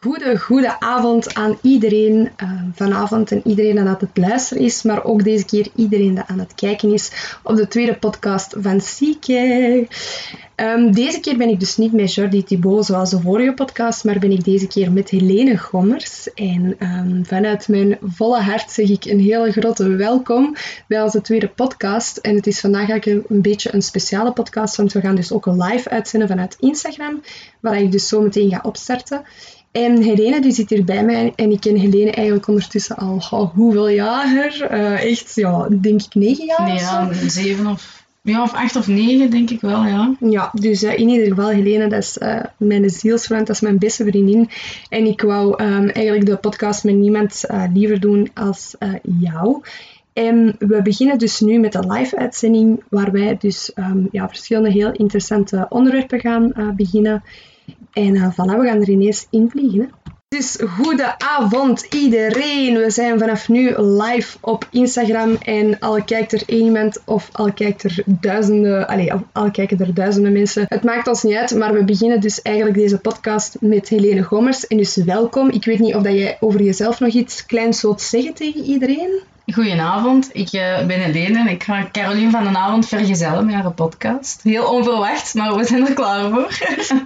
Goede, 0.00 0.38
goede 0.38 0.80
avond 0.80 1.34
aan 1.34 1.58
iedereen 1.62 2.30
uh, 2.42 2.62
vanavond 2.74 3.32
en 3.32 3.40
iedereen 3.44 3.78
aan 3.78 3.86
het 3.86 4.08
luisteren 4.14 4.62
is, 4.62 4.82
maar 4.82 5.04
ook 5.04 5.24
deze 5.24 5.44
keer 5.44 5.68
iedereen 5.74 6.14
dat 6.14 6.24
aan 6.26 6.38
het 6.38 6.54
kijken 6.54 6.92
is 6.92 7.36
op 7.42 7.56
de 7.56 7.68
tweede 7.68 7.94
podcast 7.94 8.54
van 8.58 8.80
Sieke. 8.80 9.86
Um, 10.56 10.92
deze 10.92 11.20
keer 11.20 11.36
ben 11.36 11.48
ik 11.48 11.60
dus 11.60 11.76
niet 11.76 11.92
met 11.92 12.14
Jordi 12.14 12.44
Thibault 12.44 12.86
zoals 12.86 13.10
de 13.10 13.20
vorige 13.20 13.52
podcast, 13.52 14.04
maar 14.04 14.18
ben 14.18 14.30
ik 14.30 14.44
deze 14.44 14.66
keer 14.66 14.92
met 14.92 15.10
Helene 15.10 15.58
Gommers. 15.58 16.32
En 16.32 16.76
um, 16.78 17.26
vanuit 17.26 17.68
mijn 17.68 17.98
volle 18.02 18.40
hart 18.40 18.70
zeg 18.70 18.88
ik 18.88 19.04
een 19.04 19.20
hele 19.20 19.52
grote 19.52 19.88
welkom 19.88 20.56
bij 20.88 21.02
onze 21.02 21.20
tweede 21.20 21.48
podcast. 21.48 22.16
En 22.16 22.36
het 22.36 22.46
is 22.46 22.60
vandaag 22.60 22.88
eigenlijk 22.88 23.30
een 23.30 23.42
beetje 23.42 23.74
een 23.74 23.82
speciale 23.82 24.32
podcast, 24.32 24.76
want 24.76 24.92
we 24.92 25.00
gaan 25.00 25.16
dus 25.16 25.32
ook 25.32 25.46
een 25.46 25.62
live 25.62 25.90
uitzenden 25.90 26.28
vanuit 26.28 26.56
Instagram, 26.60 27.22
waar 27.60 27.80
ik 27.80 27.92
dus 27.92 28.08
zo 28.08 28.20
meteen 28.20 28.50
ga 28.50 28.60
opstarten. 28.62 29.22
En 29.72 30.02
Helene 30.02 30.40
die 30.40 30.52
zit 30.52 30.70
hier 30.70 30.84
bij 30.84 31.04
mij 31.04 31.32
en 31.36 31.50
ik 31.50 31.60
ken 31.60 31.76
Helene 31.76 32.10
eigenlijk 32.10 32.48
ondertussen 32.48 32.96
al 32.96 33.22
oh, 33.30 33.54
hoeveel 33.54 33.88
jaar? 33.88 34.68
Uh, 34.70 35.10
echt, 35.10 35.34
ja, 35.34 35.68
denk 35.70 36.02
ik 36.02 36.14
negen 36.14 36.44
jaar 36.44 36.66
nee, 36.66 36.78
ja, 36.78 37.12
zeven 37.28 37.66
of, 37.66 38.04
ja, 38.22 38.42
of 38.42 38.52
acht 38.52 38.76
of 38.76 38.86
negen 38.86 39.30
denk 39.30 39.50
ik 39.50 39.60
wel, 39.60 39.84
ja. 39.84 40.16
Ja, 40.20 40.50
dus 40.54 40.82
uh, 40.82 40.98
in 40.98 41.08
ieder 41.08 41.26
geval 41.26 41.48
Helene, 41.48 41.88
dat 41.88 41.98
is 41.98 42.18
uh, 42.18 42.40
mijn 42.56 42.90
zielsvriend, 42.90 43.46
dat 43.46 43.56
is 43.56 43.62
mijn 43.62 43.78
beste 43.78 44.04
vriendin. 44.04 44.50
En 44.88 45.06
ik 45.06 45.20
wou 45.20 45.62
um, 45.64 45.88
eigenlijk 45.88 46.26
de 46.26 46.36
podcast 46.36 46.84
met 46.84 46.94
niemand 46.94 47.44
liever 47.72 48.00
doen 48.00 48.30
als 48.34 48.76
jou. 49.20 49.62
En 50.12 50.56
we 50.58 50.82
beginnen 50.82 51.18
dus 51.18 51.40
nu 51.40 51.58
met 51.58 51.74
een 51.74 51.92
live-uitzending 51.92 52.82
waar 52.88 53.12
wij 53.12 53.36
dus 53.38 53.72
um, 53.74 54.08
ja, 54.10 54.28
verschillende 54.28 54.70
heel 54.70 54.92
interessante 54.92 55.66
onderwerpen 55.68 56.20
gaan 56.20 56.74
beginnen. 56.76 57.22
En 57.92 58.14
uh, 58.14 58.30
voilà, 58.32 58.58
we 58.58 58.66
gaan 58.66 58.80
er 58.80 58.90
ineens 58.90 59.26
in 59.30 59.50
vliegen. 59.50 59.90
Dus 60.32 60.58
goede 60.78 61.18
avond 61.18 61.86
iedereen. 61.90 62.78
We 62.78 62.90
zijn 62.90 63.18
vanaf 63.18 63.48
nu 63.48 63.80
live 63.80 64.36
op 64.40 64.68
Instagram 64.70 65.34
en 65.34 65.78
al 65.78 66.04
kijkt 66.04 66.32
er 66.32 66.42
één 66.46 66.64
iemand 66.64 67.02
of 67.04 67.28
al 67.32 67.52
kijkt 67.52 67.82
er 67.82 68.02
duizenden, 68.06 68.88
allez, 68.88 69.12
al 69.32 69.50
kijken 69.50 69.78
er 69.78 69.94
duizenden 69.94 70.32
mensen. 70.32 70.64
Het 70.68 70.82
maakt 70.82 71.08
ons 71.08 71.22
niet 71.22 71.34
uit, 71.34 71.54
maar 71.54 71.72
we 71.72 71.84
beginnen 71.84 72.20
dus 72.20 72.42
eigenlijk 72.42 72.76
deze 72.76 72.98
podcast 72.98 73.56
met 73.60 73.88
Helene 73.88 74.22
Gommers. 74.22 74.66
En 74.66 74.76
dus 74.76 74.96
welkom. 74.96 75.50
Ik 75.50 75.64
weet 75.64 75.78
niet 75.78 75.94
of 75.94 76.02
dat 76.02 76.12
jij 76.12 76.36
over 76.40 76.62
jezelf 76.62 77.00
nog 77.00 77.12
iets 77.12 77.46
kleins 77.46 77.82
wilt 77.82 78.00
zeggen 78.00 78.34
tegen 78.34 78.62
iedereen. 78.62 79.20
Goedenavond, 79.52 80.30
ik 80.32 80.52
uh, 80.52 80.86
ben 80.86 81.00
Helene 81.00 81.38
en 81.38 81.48
ik 81.48 81.62
ga 81.62 81.88
Caroline 81.92 82.30
van 82.30 82.44
den 82.44 82.56
Avond 82.56 82.88
vergezellen 82.88 83.46
met 83.46 83.54
haar 83.54 83.72
podcast. 83.72 84.40
Heel 84.42 84.72
onverwacht, 84.72 85.34
maar 85.34 85.56
we 85.56 85.64
zijn 85.64 85.86
er 85.86 85.94
klaar 85.94 86.30
voor. 86.30 86.58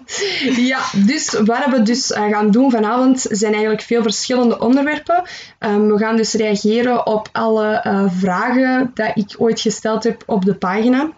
ja, 0.72 0.80
dus 0.94 1.32
wat 1.44 1.66
we 1.70 1.82
dus 1.82 2.10
uh, 2.10 2.28
gaan 2.28 2.50
doen 2.50 2.70
vanavond 2.70 3.26
zijn 3.30 3.52
eigenlijk 3.52 3.82
veel 3.82 4.02
verschillende 4.02 4.58
onderwerpen. 4.58 5.22
Um, 5.58 5.88
we 5.92 5.98
gaan 5.98 6.16
dus 6.16 6.32
reageren 6.32 7.06
op 7.06 7.28
alle 7.32 7.84
uh, 7.86 8.04
vragen 8.08 8.90
die 8.94 9.12
ik 9.14 9.34
ooit 9.38 9.60
gesteld 9.60 10.04
heb 10.04 10.22
op 10.26 10.44
de 10.44 10.54
pagina. 10.54 11.10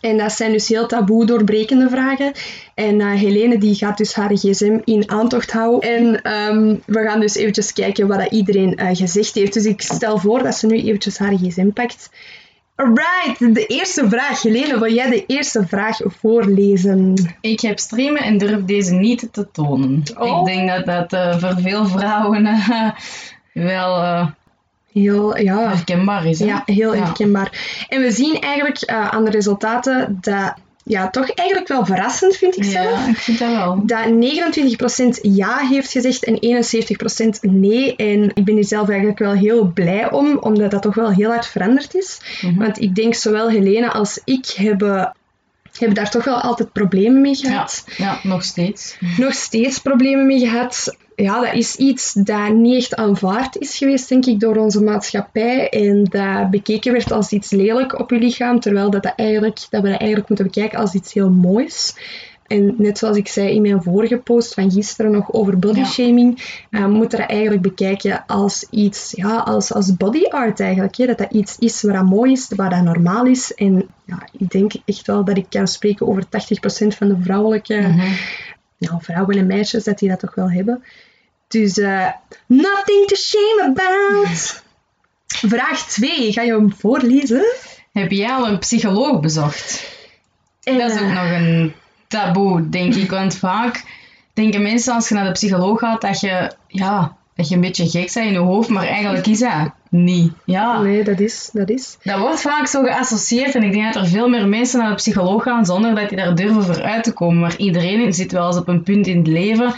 En 0.00 0.16
dat 0.16 0.32
zijn 0.32 0.52
dus 0.52 0.68
heel 0.68 0.86
taboe 0.86 1.26
doorbrekende 1.26 1.88
vragen. 1.88 2.32
En 2.74 3.00
uh, 3.00 3.12
Helene 3.12 3.58
die 3.58 3.74
gaat 3.74 3.98
dus 3.98 4.14
haar 4.14 4.36
gsm 4.36 4.78
in 4.84 5.10
aantocht 5.10 5.52
houden. 5.52 5.96
En 5.96 6.32
um, 6.32 6.82
we 6.86 7.02
gaan 7.02 7.20
dus 7.20 7.34
eventjes 7.34 7.72
kijken 7.72 8.06
wat 8.06 8.18
dat 8.18 8.30
iedereen 8.30 8.80
uh, 8.80 8.88
gezegd 8.92 9.34
heeft. 9.34 9.52
Dus 9.52 9.64
ik 9.64 9.82
stel 9.82 10.18
voor 10.18 10.42
dat 10.42 10.54
ze 10.54 10.66
nu 10.66 10.76
eventjes 10.76 11.18
haar 11.18 11.32
gsm 11.32 11.70
pakt. 11.70 12.10
Alright, 12.74 13.54
de 13.54 13.66
eerste 13.66 14.08
vraag. 14.08 14.42
Helene, 14.42 14.78
wil 14.78 14.92
jij 14.92 15.10
de 15.10 15.26
eerste 15.26 15.66
vraag 15.66 15.98
voorlezen? 16.04 17.14
Ik 17.40 17.60
heb 17.60 17.78
streamen 17.78 18.22
en 18.22 18.38
durf 18.38 18.64
deze 18.64 18.94
niet 18.94 19.28
te 19.32 19.50
tonen. 19.50 20.02
Oh. 20.18 20.38
Ik 20.38 20.54
denk 20.54 20.68
dat 20.68 21.10
dat 21.10 21.12
uh, 21.12 21.38
voor 21.38 21.62
veel 21.62 21.86
vrouwen 21.86 22.48
wel 23.52 24.26
heel 24.92 25.38
ja, 25.38 25.68
herkenbaar 25.68 26.26
is. 26.26 26.38
Hè? 26.38 26.46
Ja, 26.46 26.62
heel 26.66 26.94
herkenbaar. 26.94 27.84
En 27.88 28.02
we 28.02 28.10
zien 28.10 28.40
eigenlijk 28.40 28.90
uh, 28.90 29.08
aan 29.08 29.24
de 29.24 29.30
resultaten 29.30 30.18
dat 30.20 30.54
ja, 30.88 31.10
toch 31.10 31.30
eigenlijk 31.30 31.68
wel 31.68 31.86
verrassend, 31.86 32.36
vind 32.36 32.56
ik 32.56 32.64
zelf. 32.64 33.04
Ja, 33.04 33.08
ik 33.08 33.16
vind 33.16 33.38
dat 33.38 33.50
wel. 33.50 33.82
Dat 33.86 34.06
29% 35.18 35.20
ja 35.22 35.58
heeft 35.58 35.90
gezegd 35.90 36.24
en 36.24 36.64
71% 37.36 37.40
nee. 37.40 37.96
En 37.96 38.30
ik 38.34 38.44
ben 38.44 38.54
hier 38.54 38.64
zelf 38.64 38.88
eigenlijk 38.88 39.18
wel 39.18 39.32
heel 39.32 39.70
blij 39.74 40.10
om, 40.10 40.38
omdat 40.38 40.70
dat 40.70 40.82
toch 40.82 40.94
wel 40.94 41.12
heel 41.12 41.30
hard 41.30 41.46
veranderd 41.46 41.94
is. 41.94 42.20
Mm 42.40 42.50
-hmm. 42.50 42.58
Want 42.58 42.80
ik 42.80 42.94
denk 42.94 43.14
zowel 43.14 43.48
Helene 43.48 43.90
als 43.90 44.20
ik 44.24 44.46
hebben 44.46 45.12
hebben 45.72 45.96
daar 45.96 46.10
toch 46.10 46.24
wel 46.24 46.40
altijd 46.40 46.72
problemen 46.72 47.20
mee 47.20 47.34
gehad. 47.34 47.84
Ja, 47.96 48.04
ja, 48.04 48.28
nog 48.28 48.44
steeds. 48.44 48.96
Nog 49.16 49.34
steeds 49.34 49.78
problemen 49.78 50.26
mee 50.26 50.38
gehad 50.38 50.96
ja, 51.22 51.40
dat 51.40 51.54
is 51.54 51.76
iets 51.76 52.12
dat 52.12 52.52
niet 52.52 52.76
echt 52.76 52.94
aanvaard 52.94 53.56
is 53.56 53.76
geweest, 53.76 54.08
denk 54.08 54.26
ik, 54.26 54.40
door 54.40 54.56
onze 54.56 54.82
maatschappij. 54.82 55.68
En 55.68 56.04
dat 56.04 56.50
bekeken 56.50 56.92
werd 56.92 57.12
als 57.12 57.32
iets 57.32 57.50
lelijk 57.50 57.98
op 57.98 58.10
je 58.10 58.18
lichaam, 58.18 58.60
terwijl 58.60 58.90
dat, 58.90 59.02
dat, 59.02 59.12
eigenlijk, 59.16 59.66
dat 59.70 59.82
we 59.82 59.88
dat 59.88 59.98
eigenlijk 59.98 60.28
moeten 60.28 60.46
bekijken 60.46 60.78
als 60.78 60.94
iets 60.94 61.12
heel 61.12 61.30
moois. 61.30 61.94
En 62.46 62.74
net 62.76 62.98
zoals 62.98 63.16
ik 63.16 63.28
zei 63.28 63.54
in 63.54 63.62
mijn 63.62 63.82
vorige 63.82 64.16
post 64.16 64.54
van 64.54 64.70
gisteren 64.70 65.10
nog 65.10 65.32
over 65.32 65.58
bodyshaming, 65.58 66.42
ja. 66.70 66.78
uh, 66.78 66.86
moeten 66.86 67.18
we 67.18 67.24
dat 67.24 67.34
eigenlijk 67.34 67.62
bekijken 67.62 68.26
als 68.26 68.66
iets, 68.70 69.12
ja, 69.16 69.36
als, 69.36 69.72
als 69.72 69.96
body 69.96 70.24
art 70.24 70.60
eigenlijk. 70.60 70.96
Hè? 70.96 71.06
Dat 71.06 71.18
dat 71.18 71.32
iets 71.32 71.58
is 71.58 71.82
wat 71.82 71.94
dat 71.94 72.04
mooi 72.04 72.32
is, 72.32 72.48
wat 72.56 72.70
dat 72.70 72.82
normaal 72.82 73.26
is. 73.26 73.54
En 73.54 73.88
ja, 74.04 74.28
ik 74.38 74.50
denk 74.50 74.72
echt 74.84 75.06
wel 75.06 75.24
dat 75.24 75.36
ik 75.36 75.46
kan 75.48 75.68
spreken 75.68 76.06
over 76.06 76.24
80% 76.24 76.28
van 76.96 77.08
de 77.08 77.16
vrouwelijke 77.20 77.76
mm 77.80 77.98
-hmm. 77.98 78.14
nou, 78.78 79.02
vrouwen 79.02 79.38
en 79.38 79.46
meisjes, 79.46 79.84
dat 79.84 79.98
die 79.98 80.08
dat 80.08 80.20
toch 80.20 80.34
wel 80.34 80.50
hebben. 80.50 80.82
Dus 81.48 81.78
uh, 81.78 82.10
nothing 82.46 83.06
to 83.06 83.16
shame 83.16 83.62
about. 83.64 84.62
Vraag 85.52 85.86
2, 85.86 86.32
ga 86.32 86.42
je 86.42 86.52
hem 86.52 86.74
voorlezen? 86.74 87.44
Heb 87.92 88.10
jij 88.10 88.30
al 88.30 88.48
een 88.48 88.58
psycholoog 88.58 89.20
bezocht? 89.20 89.96
En, 90.62 90.78
dat 90.78 90.90
is 90.90 91.00
ook 91.00 91.12
nog 91.12 91.30
een 91.30 91.72
taboe, 92.06 92.68
denk 92.68 92.94
ik. 92.94 93.10
Want 93.10 93.36
vaak 93.36 93.84
denken 94.32 94.62
mensen 94.62 94.94
als 94.94 95.08
je 95.08 95.14
naar 95.14 95.24
de 95.24 95.32
psycholoog 95.32 95.78
gaat 95.78 96.00
dat 96.00 96.20
je, 96.20 96.52
ja, 96.66 97.16
dat 97.34 97.48
je 97.48 97.54
een 97.54 97.60
beetje 97.60 97.88
gek 97.88 98.12
bent 98.14 98.26
in 98.26 98.32
je 98.32 98.38
hoofd, 98.38 98.68
maar 98.68 98.86
eigenlijk 98.86 99.26
is 99.26 99.38
dat 99.38 99.70
niet. 99.90 100.32
Ja. 100.44 100.80
Nee, 100.80 101.04
dat 101.04 101.20
is, 101.20 101.50
dat 101.52 101.70
is. 101.70 101.96
Dat 102.02 102.18
wordt 102.18 102.40
vaak 102.40 102.66
zo 102.66 102.82
geassocieerd 102.82 103.54
en 103.54 103.62
ik 103.62 103.72
denk 103.72 103.92
dat 103.94 104.02
er 104.02 104.08
veel 104.08 104.28
meer 104.28 104.48
mensen 104.48 104.78
naar 104.78 104.88
de 104.88 104.94
psycholoog 104.94 105.42
gaan 105.42 105.66
zonder 105.66 105.94
dat 105.94 106.08
die 106.08 106.18
daar 106.18 106.34
durven 106.34 106.64
voor 106.64 106.82
uit 106.82 107.04
te 107.04 107.12
komen. 107.12 107.40
Maar 107.40 107.56
iedereen 107.56 108.12
zit 108.12 108.32
wel 108.32 108.46
eens 108.46 108.56
op 108.56 108.68
een 108.68 108.82
punt 108.82 109.06
in 109.06 109.16
het 109.16 109.26
leven 109.26 109.74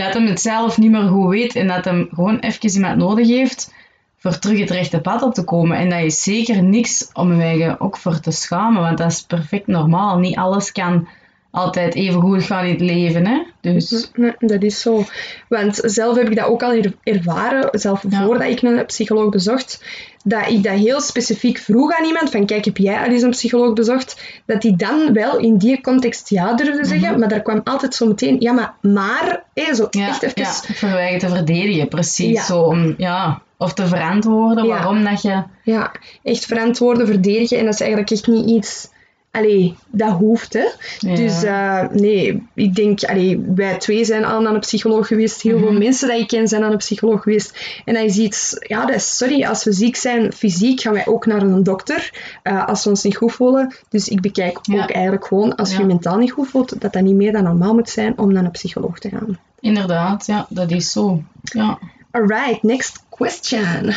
dat 0.00 0.14
hem 0.14 0.26
het 0.26 0.40
zelf 0.40 0.78
niet 0.78 0.90
meer 0.90 1.08
goed 1.08 1.28
weet 1.28 1.56
en 1.56 1.66
dat 1.66 1.84
hem 1.84 2.08
gewoon 2.14 2.38
even 2.38 2.74
iemand 2.74 2.96
nodig 2.96 3.28
heeft 3.28 3.74
voor 4.16 4.38
terug 4.38 4.58
het 4.58 4.70
rechte 4.70 5.00
pad 5.00 5.22
op 5.22 5.34
te 5.34 5.44
komen. 5.44 5.76
En 5.76 5.88
dat 5.88 6.00
is 6.00 6.22
zeker 6.22 6.62
niks 6.62 7.10
om 7.12 7.40
eigen 7.40 7.80
ook 7.80 7.96
voor 7.96 8.20
te 8.20 8.30
schamen, 8.30 8.82
want 8.82 8.98
dat 8.98 9.10
is 9.10 9.22
perfect 9.22 9.66
normaal. 9.66 10.18
Niet 10.18 10.36
alles 10.36 10.72
kan 10.72 11.08
altijd 11.50 11.94
even 11.94 12.20
goed 12.20 12.42
gaan 12.42 12.64
in 12.64 12.70
het 12.70 12.80
leven. 12.80 13.26
Hè? 13.26 13.42
Dus. 13.60 14.10
Nee, 14.14 14.34
dat 14.38 14.62
is 14.62 14.80
zo. 14.80 15.04
Want 15.48 15.80
zelf 15.84 16.16
heb 16.16 16.30
ik 16.30 16.36
dat 16.36 16.46
ook 16.46 16.62
al 16.62 16.80
ervaren, 17.02 17.68
zelf 17.72 18.04
ja. 18.08 18.24
voordat 18.24 18.48
ik 18.48 18.62
een 18.62 18.86
psycholoog 18.86 19.28
bezocht, 19.28 19.84
dat 20.24 20.48
ik 20.48 20.62
dat 20.62 20.72
heel 20.72 21.00
specifiek 21.00 21.58
vroeg 21.58 21.98
aan 21.98 22.04
iemand, 22.04 22.30
van 22.30 22.46
kijk, 22.46 22.64
heb 22.64 22.76
jij 22.76 22.98
al 22.98 23.12
eens 23.12 23.22
een 23.22 23.30
psycholoog 23.30 23.72
bezocht? 23.72 24.40
Dat 24.46 24.62
die 24.62 24.76
dan 24.76 25.12
wel 25.12 25.38
in 25.38 25.56
die 25.56 25.80
context 25.80 26.28
ja 26.28 26.54
durfde 26.54 26.84
zeggen, 26.84 26.98
mm 26.98 27.04
-hmm. 27.04 27.18
maar 27.18 27.28
daar 27.28 27.42
kwam 27.42 27.60
altijd 27.64 27.94
zo 27.94 28.06
meteen, 28.06 28.36
ja, 28.40 28.52
maar, 28.52 28.74
maar, 28.80 29.44
hé, 29.54 29.74
zo 29.74 29.86
ja, 29.90 30.08
echt 30.08 30.22
even... 30.22 30.42
Ja, 30.42 30.52
verwijgen 30.52 31.18
te 31.18 31.28
verdedigen, 31.28 31.88
precies. 31.88 32.36
Ja. 32.36 32.42
Zo 32.42 32.60
om, 32.60 32.94
ja, 32.96 33.42
of 33.56 33.74
te 33.74 33.86
verantwoorden 33.86 34.66
waarom 34.66 35.04
dat 35.04 35.22
je... 35.22 35.42
Ja, 35.62 35.92
echt 36.22 36.44
verantwoorden, 36.44 37.06
verdedigen, 37.06 37.58
en 37.58 37.64
dat 37.64 37.74
is 37.74 37.80
eigenlijk 37.80 38.10
echt 38.10 38.26
niet 38.26 38.48
iets 38.48 38.88
Allee, 39.30 39.74
dat 39.86 40.12
hoeft, 40.12 40.52
hè. 40.52 40.66
Ja. 40.98 41.14
Dus 41.14 41.44
uh, 41.44 41.88
nee, 41.88 42.46
ik 42.54 42.74
denk, 42.74 43.04
allee, 43.04 43.44
wij 43.54 43.78
twee 43.78 44.04
zijn 44.04 44.24
al 44.24 44.46
aan 44.46 44.54
een 44.54 44.60
psycholoog 44.60 45.06
geweest. 45.06 45.42
Heel 45.42 45.56
mm 45.56 45.62
-hmm. 45.62 45.70
veel 45.70 45.78
mensen 45.78 46.08
die 46.08 46.18
ik 46.18 46.28
ken 46.28 46.48
zijn 46.48 46.62
aan 46.64 46.70
een 46.70 46.76
psycholoog 46.76 47.22
geweest. 47.22 47.82
En 47.84 47.94
dat 47.94 48.04
is 48.04 48.16
iets, 48.16 48.56
ja, 48.58 48.86
dat 48.86 48.94
is, 48.94 49.16
sorry, 49.16 49.44
als 49.44 49.64
we 49.64 49.72
ziek 49.72 49.96
zijn 49.96 50.32
fysiek, 50.32 50.80
gaan 50.80 50.92
wij 50.92 51.06
ook 51.06 51.26
naar 51.26 51.42
een 51.42 51.62
dokter. 51.62 52.12
Uh, 52.42 52.66
als 52.66 52.84
we 52.84 52.90
ons 52.90 53.02
niet 53.02 53.16
goed 53.16 53.32
voelen. 53.32 53.74
Dus 53.88 54.08
ik 54.08 54.20
bekijk 54.20 54.58
ja. 54.62 54.82
ook 54.82 54.90
eigenlijk 54.90 55.26
gewoon, 55.26 55.54
als 55.54 55.68
je 55.68 55.74
ja. 55.74 55.80
je 55.80 55.86
mentaal 55.86 56.18
niet 56.18 56.32
goed 56.32 56.48
voelt, 56.48 56.80
dat 56.80 56.92
dat 56.92 57.02
niet 57.02 57.14
meer 57.14 57.32
dan 57.32 57.44
normaal 57.44 57.74
moet 57.74 57.90
zijn 57.90 58.18
om 58.18 58.32
naar 58.32 58.44
een 58.44 58.50
psycholoog 58.50 58.98
te 58.98 59.08
gaan. 59.08 59.38
Inderdaad, 59.60 60.26
ja, 60.26 60.46
dat 60.48 60.70
is 60.70 60.90
zo. 60.90 61.22
Ja. 61.42 61.78
Alright, 62.10 62.62
next 62.62 63.04
question. 63.08 63.94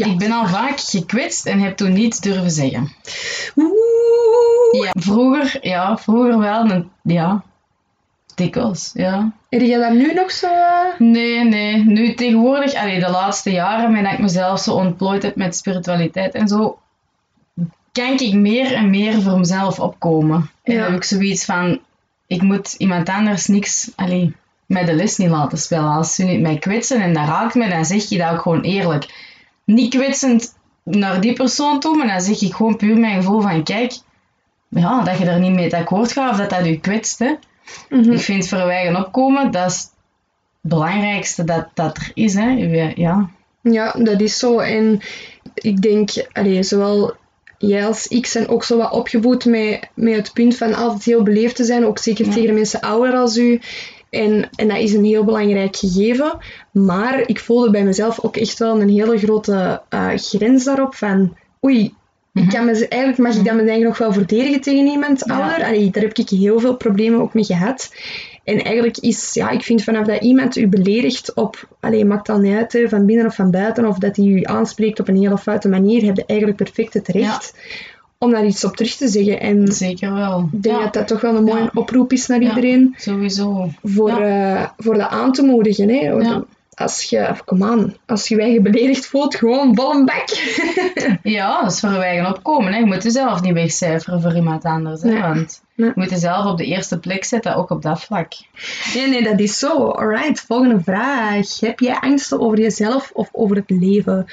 Ja. 0.00 0.06
Ik 0.06 0.18
ben 0.18 0.32
al 0.32 0.46
vaak 0.46 0.80
gekwetst 0.80 1.46
en 1.46 1.60
heb 1.60 1.76
toen 1.76 1.92
niets 1.92 2.20
durven 2.20 2.50
zeggen. 2.50 2.92
Oeh. 3.56 4.82
Ja, 4.82 4.90
vroeger, 5.00 5.58
ja, 5.60 5.98
vroeger 5.98 6.38
wel. 6.38 6.84
Ja, 7.02 7.42
dikwijls, 8.34 8.90
ja. 8.94 9.32
Heb 9.48 9.60
je 9.60 9.78
dat 9.78 9.92
nu 9.92 10.12
nog 10.12 10.30
zo? 10.30 10.48
Nee, 10.98 11.44
nee. 11.44 11.84
Nu 11.84 12.14
tegenwoordig, 12.14 12.74
allee, 12.74 13.00
de 13.00 13.10
laatste 13.10 13.50
jaren, 13.50 13.92
met 13.92 14.04
dat 14.04 14.12
ik 14.12 14.18
mezelf 14.18 14.60
zo 14.60 14.74
ontplooid 14.74 15.22
heb 15.22 15.36
met 15.36 15.56
spiritualiteit 15.56 16.34
en 16.34 16.48
zo, 16.48 16.78
kan 17.92 18.18
ik 18.18 18.34
meer 18.34 18.74
en 18.74 18.90
meer 18.90 19.22
voor 19.22 19.38
mezelf 19.38 19.80
opkomen. 19.80 20.50
En 20.62 20.82
heb 20.82 20.94
ik 20.94 21.04
zoiets 21.04 21.44
van, 21.44 21.80
ik 22.26 22.42
moet 22.42 22.72
iemand 22.72 23.08
anders 23.08 23.46
niks, 23.46 23.90
allee, 23.96 24.34
mij 24.66 24.84
de 24.84 24.94
les 24.94 25.16
niet 25.16 25.30
laten 25.30 25.58
spelen. 25.58 25.90
Als 25.90 26.14
ze 26.14 26.24
niet 26.24 26.40
mij 26.40 26.58
kwetsen 26.58 27.00
en 27.00 27.12
dat 27.12 27.26
raakt 27.26 27.54
me, 27.54 27.68
dan 27.68 27.84
zeg 27.84 28.08
je 28.08 28.18
dat 28.18 28.30
ook 28.30 28.40
gewoon 28.40 28.62
eerlijk. 28.62 29.28
Niet 29.74 29.94
kwetsend 29.94 30.54
naar 30.82 31.20
die 31.20 31.32
persoon 31.32 31.80
toe, 31.80 31.96
maar 31.96 32.06
dan 32.06 32.20
zeg 32.20 32.40
ik 32.42 32.54
gewoon 32.54 32.76
puur 32.76 32.98
mijn 32.98 33.22
gevoel 33.22 33.40
van, 33.40 33.64
kijk, 33.64 33.92
ja, 34.68 35.02
dat 35.02 35.18
je 35.18 35.24
er 35.24 35.40
niet 35.40 35.52
mee 35.52 35.76
akkoord 35.76 36.12
gaat 36.12 36.30
of 36.30 36.36
dat 36.36 36.50
dat 36.50 36.64
je 36.64 36.80
kwetst. 36.80 37.18
Hè. 37.18 37.34
Mhm. 37.88 38.12
Ik 38.12 38.20
vind 38.20 38.46
verwijgen 38.48 38.96
opkomen, 38.96 39.50
dat 39.50 39.70
is 39.70 39.76
het 39.76 39.90
belangrijkste 40.60 41.44
dat, 41.44 41.68
dat 41.74 41.96
er 41.96 42.10
is. 42.14 42.34
Hè. 42.34 42.50
Ja. 42.94 43.30
Ja, 43.62 43.92
dat 43.98 44.20
is 44.20 44.38
zo. 44.38 44.58
En 44.58 45.00
ik 45.54 45.82
denk, 45.82 46.10
allee, 46.32 46.62
zowel 46.62 47.14
jij 47.58 47.86
als 47.86 48.06
ik 48.06 48.26
zijn 48.26 48.48
ook 48.48 48.64
zo 48.64 48.76
wat 48.76 48.92
opgevoed 48.92 49.44
met, 49.44 49.88
met 49.94 50.16
het 50.16 50.32
punt 50.32 50.56
van 50.56 50.74
altijd 50.74 51.04
heel 51.04 51.22
beleefd 51.22 51.56
te 51.56 51.64
zijn, 51.64 51.86
ook 51.86 51.98
zeker 51.98 52.26
Ja. 52.26 52.32
tegen 52.32 52.54
mensen 52.54 52.80
ouder 52.80 53.14
als 53.14 53.36
u. 53.36 53.60
En, 54.10 54.48
en 54.56 54.68
dat 54.68 54.78
is 54.78 54.92
een 54.92 55.04
heel 55.04 55.24
belangrijk 55.24 55.76
gegeven. 55.76 56.38
Maar 56.72 57.22
ik 57.26 57.40
voelde 57.40 57.70
bij 57.70 57.84
mezelf 57.84 58.24
ook 58.24 58.36
echt 58.36 58.58
wel 58.58 58.80
een 58.80 58.88
hele 58.88 59.18
grote 59.18 59.82
eh, 59.88 60.08
grens 60.14 60.64
daarop 60.64 60.94
van, 60.94 61.36
oei, 61.64 61.94
ik 62.34 62.48
kan 62.48 62.64
me, 62.64 62.88
eigenlijk 62.88 63.18
mag 63.18 63.36
ik 63.36 63.44
dat 63.44 63.54
me 63.54 63.60
eigenlijk 63.60 63.88
nog 63.88 63.98
wel 63.98 64.12
verdedigen 64.12 64.60
tegen 64.60 64.86
iemand 64.86 65.22
Ja. 65.26 65.34
ouder. 65.34 65.66
Allee, 65.66 65.90
daar 65.90 66.02
heb 66.02 66.18
ik 66.18 66.28
heel 66.28 66.60
veel 66.60 66.76
problemen 66.76 67.20
ook 67.20 67.34
mee 67.34 67.44
gehad. 67.44 67.94
En 68.44 68.62
eigenlijk 68.62 68.98
is, 68.98 69.34
ja, 69.34 69.50
ik 69.50 69.62
vind 69.62 69.82
vanaf 69.84 70.06
dat 70.06 70.22
iemand 70.22 70.56
u 70.56 70.68
beledigt 70.68 71.34
op, 71.34 71.68
alleen 71.80 72.06
maakt 72.06 72.26
dan 72.26 72.40
niet 72.40 72.56
uit, 72.56 72.72
hè, 72.72 72.88
van 72.88 73.06
binnen 73.06 73.26
of 73.26 73.34
van 73.34 73.50
buiten, 73.50 73.86
of 73.86 73.98
dat 73.98 74.16
hij 74.16 74.24
u 74.24 74.42
aanspreekt 74.42 75.00
op 75.00 75.08
een 75.08 75.16
hele 75.16 75.38
foute 75.38 75.68
manier, 75.68 76.04
heb 76.04 76.16
je 76.16 76.24
eigenlijk 76.26 76.62
perfect 76.62 76.94
het 76.94 77.08
recht 77.08 77.54
om 78.22 78.30
daar 78.30 78.44
iets 78.46 78.64
op 78.64 78.76
terug 78.76 78.94
te 78.94 79.08
zeggen. 79.08 79.40
En 79.40 79.72
Zeker 79.72 80.12
wel. 80.14 80.48
ik 80.52 80.62
denk 80.62 80.76
ja, 80.76 80.82
dat 80.82 80.92
dat 80.92 81.06
toch 81.08 81.20
wel 81.20 81.36
een 81.36 81.44
mooie 81.44 81.62
Ja. 81.62 81.70
oproep 81.74 82.12
is 82.12 82.26
naar 82.26 82.40
iedereen, 82.40 82.94
sowieso. 82.96 83.68
voor, 83.82 84.20
eh, 84.20 84.68
voor 84.78 84.94
dat 84.98 85.08
aan 85.08 85.32
te 85.32 85.42
moedigen. 85.42 85.88
Hè. 85.88 86.38
Als 86.74 87.02
je, 87.02 87.34
kom 87.44 87.62
aan, 87.64 87.94
als 88.06 88.28
je 88.28 88.40
eigen 88.40 88.62
beledigd 88.62 89.06
voelt, 89.06 89.34
gewoon 89.34 89.74
vol 89.74 89.94
een 89.94 90.04
bak. 90.04 90.28
Ja, 91.22 91.62
dat 91.62 91.72
is 91.72 91.80
verwijgen 91.80 92.26
opkomen. 92.28 92.72
Hè. 92.72 92.78
Je 92.78 92.86
moet 92.86 93.02
jezelf 93.02 93.40
niet 93.42 93.52
wegcijferen 93.52 94.20
voor 94.22 94.34
iemand 94.34 94.64
anders. 94.64 95.02
Hè. 95.02 95.20
Want 95.20 95.62
je 95.74 95.92
moet 95.94 96.10
jezelf 96.10 96.44
op 96.46 96.58
de 96.58 96.64
eerste 96.64 96.98
plek 96.98 97.24
zetten, 97.24 97.54
ook 97.56 97.70
op 97.70 97.82
dat 97.82 98.00
vlak. 98.00 98.32
Nee, 98.94 99.08
nee, 99.08 99.22
dat 99.22 99.40
is 99.40 99.58
zo. 99.58 99.88
Alright, 99.88 100.40
volgende 100.40 100.80
vraag. 100.84 101.60
Heb 101.60 101.80
jij 101.80 101.94
angsten 102.00 102.40
over 102.40 102.60
jezelf 102.60 103.10
of 103.14 103.28
over 103.32 103.56
het 103.56 103.70
leven? 103.70 104.26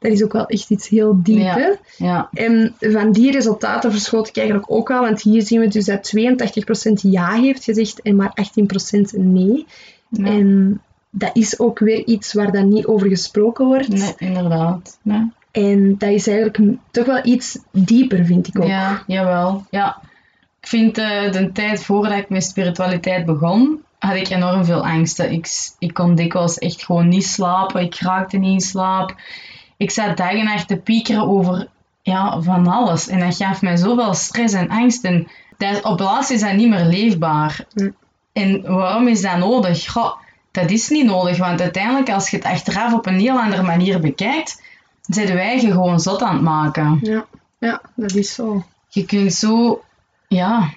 Dat 0.00 0.12
is 0.12 0.24
ook 0.24 0.32
wel 0.32 0.46
echt 0.46 0.70
iets 0.70 0.88
heel 0.88 1.20
diep, 1.22 1.38
Ja. 1.38 1.54
hè? 1.58 1.70
Ja, 1.96 2.28
En 2.32 2.74
van 2.78 3.12
die 3.12 3.32
resultaten 3.32 3.90
verschoot 3.92 4.28
ik 4.28 4.36
eigenlijk 4.36 4.70
ook 4.70 4.90
al, 4.90 5.00
want 5.00 5.22
hier 5.22 5.42
zien 5.42 5.60
we 5.60 5.68
dus 5.68 5.84
dat 5.84 6.12
82% 6.16 6.92
ja 7.02 7.32
heeft 7.32 7.64
gezegd 7.64 8.02
en 8.02 8.16
maar 8.16 8.32
18% 8.34 9.00
nee. 9.16 9.66
ja. 10.08 10.24
En 10.24 10.80
dat 11.10 11.30
is 11.32 11.58
ook 11.58 11.78
weer 11.78 12.04
iets 12.06 12.32
waar 12.32 12.52
dan 12.52 12.68
niet 12.68 12.86
over 12.86 13.08
gesproken 13.08 13.66
wordt. 13.66 13.88
nee, 13.88 14.14
inderdaad. 14.18 14.98
Nee. 15.02 15.30
En 15.50 15.94
dat 15.98 16.10
is 16.10 16.26
eigenlijk 16.26 16.78
toch 16.90 17.06
wel 17.06 17.20
iets 17.24 17.58
dieper, 17.72 18.24
vind 18.24 18.46
ik 18.48 18.58
ook. 18.60 18.68
Ja, 18.68 19.02
jawel. 19.06 19.64
Ja. 19.70 20.00
Ik 20.60 20.68
vind 20.68 20.98
eh, 20.98 21.32
de 21.32 21.50
tijd 21.52 21.84
voordat 21.84 22.18
ik 22.18 22.28
met 22.28 22.44
spiritualiteit 22.44 23.24
begon, 23.26 23.80
had 23.98 24.14
ik 24.14 24.28
enorm 24.28 24.64
veel 24.64 24.86
angsten. 24.86 25.32
Ik, 25.32 25.48
ik 25.78 25.94
kon 25.94 26.14
dikwijls 26.14 26.58
echt 26.58 26.84
gewoon 26.84 27.08
niet 27.08 27.26
slapen. 27.26 27.80
Ik 27.82 27.94
raakte 28.00 28.36
niet 28.36 28.52
in 28.52 28.60
slaap. 28.60 29.14
Ik 29.80 29.90
zat 29.90 30.16
dag 30.16 30.32
en 30.32 30.44
nacht 30.44 30.68
te 30.68 30.76
piekeren 30.76 31.28
over 31.28 31.68
ja, 32.02 32.40
van 32.40 32.66
alles. 32.66 33.08
En 33.08 33.20
dat 33.20 33.36
gaf 33.36 33.62
mij 33.62 33.76
zoveel 33.76 34.14
stress 34.14 34.54
en 34.54 34.68
angst. 34.68 35.04
En 35.04 35.28
dat, 35.56 35.82
op 35.82 36.00
laatst 36.00 36.30
is 36.30 36.40
dat 36.40 36.52
niet 36.52 36.68
meer 36.68 36.84
leefbaar. 36.84 37.64
Hm. 37.74 37.90
En 38.32 38.62
waarom 38.62 39.08
is 39.08 39.22
dat 39.22 39.36
nodig? 39.36 39.90
Goh, 39.92 40.12
dat 40.50 40.70
is 40.70 40.88
niet 40.88 41.06
nodig, 41.06 41.38
want 41.38 41.60
uiteindelijk 41.60 42.10
als 42.10 42.30
je 42.30 42.36
het 42.36 42.46
achteraf 42.46 42.92
op 42.92 43.06
een 43.06 43.18
heel 43.18 43.40
andere 43.40 43.62
manier 43.62 44.00
bekijkt, 44.00 44.62
zijn 45.02 45.34
wij 45.34 45.60
je 45.60 45.72
gewoon 45.72 46.00
zot 46.00 46.22
aan 46.22 46.34
het 46.34 46.42
maken. 46.42 46.98
Ja, 47.02 47.26
ja 47.58 47.80
dat 47.94 48.14
is 48.14 48.34
zo. 48.34 48.64
Je 48.88 49.04
kunt 49.04 49.34
zo, 49.34 49.82
ja, 50.28 50.70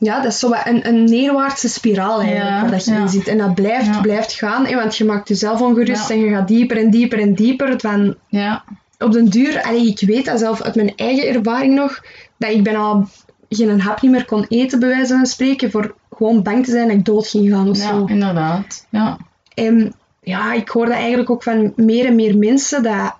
Ja, 0.00 0.20
dat 0.20 0.32
is 0.32 0.38
zo 0.38 0.52
een, 0.64 0.88
een 0.88 1.04
neerwaartse 1.04 1.68
spiraal 1.68 2.20
eigenlijk, 2.20 2.48
Ja, 2.50 2.60
waar 2.60 2.70
dat 2.70 2.84
je 2.84 2.92
ja. 2.92 3.00
in 3.00 3.08
zit. 3.08 3.28
En 3.28 3.38
dat 3.38 3.54
blijft, 3.54 3.86
Ja. 3.86 4.00
blijft 4.00 4.32
gaan, 4.32 4.66
hè, 4.66 4.74
want 4.74 4.96
je 4.96 5.04
maakt 5.04 5.28
jezelf 5.28 5.60
ongerust 5.60 6.10
en 6.10 6.18
je 6.18 6.30
gaat 6.30 6.48
dieper 6.48 6.76
en 6.76 6.90
dieper 6.90 7.18
en 7.20 7.34
dieper. 7.34 7.80
Van 7.80 8.14
ja, 8.28 8.64
op 8.98 9.12
den 9.12 9.24
duur, 9.28 9.62
allee, 9.62 9.86
ik 9.86 10.00
weet 10.00 10.24
dat 10.24 10.38
zelf 10.38 10.62
uit 10.62 10.74
mijn 10.74 10.92
eigen 10.96 11.28
ervaring 11.28 11.74
nog, 11.74 12.00
dat 12.36 12.50
ik 12.50 12.62
bijna 12.62 13.06
geen 13.48 13.80
hap 13.80 14.02
niet 14.02 14.10
meer 14.10 14.24
kon 14.24 14.44
eten, 14.48 14.80
bij 14.80 14.88
wijze 14.88 15.14
van 15.14 15.26
spreken, 15.26 15.70
voor 15.70 15.94
gewoon 16.16 16.42
bang 16.42 16.64
te 16.64 16.70
zijn 16.70 16.88
dat 16.88 16.96
ik 16.96 17.04
dood 17.04 17.28
ging 17.28 17.50
gaan 17.50 17.68
of 17.68 17.76
ja, 17.76 17.88
zo. 17.88 18.04
inderdaad. 18.04 18.86
Ja, 18.90 19.16
En 19.54 19.92
ja, 20.22 20.52
ik 20.52 20.68
hoor 20.68 20.86
dat 20.86 20.94
eigenlijk 20.94 21.30
ook 21.30 21.42
van 21.42 21.72
meer 21.76 22.06
en 22.06 22.14
meer 22.14 22.38
mensen, 22.38 22.82
dat 22.82 23.14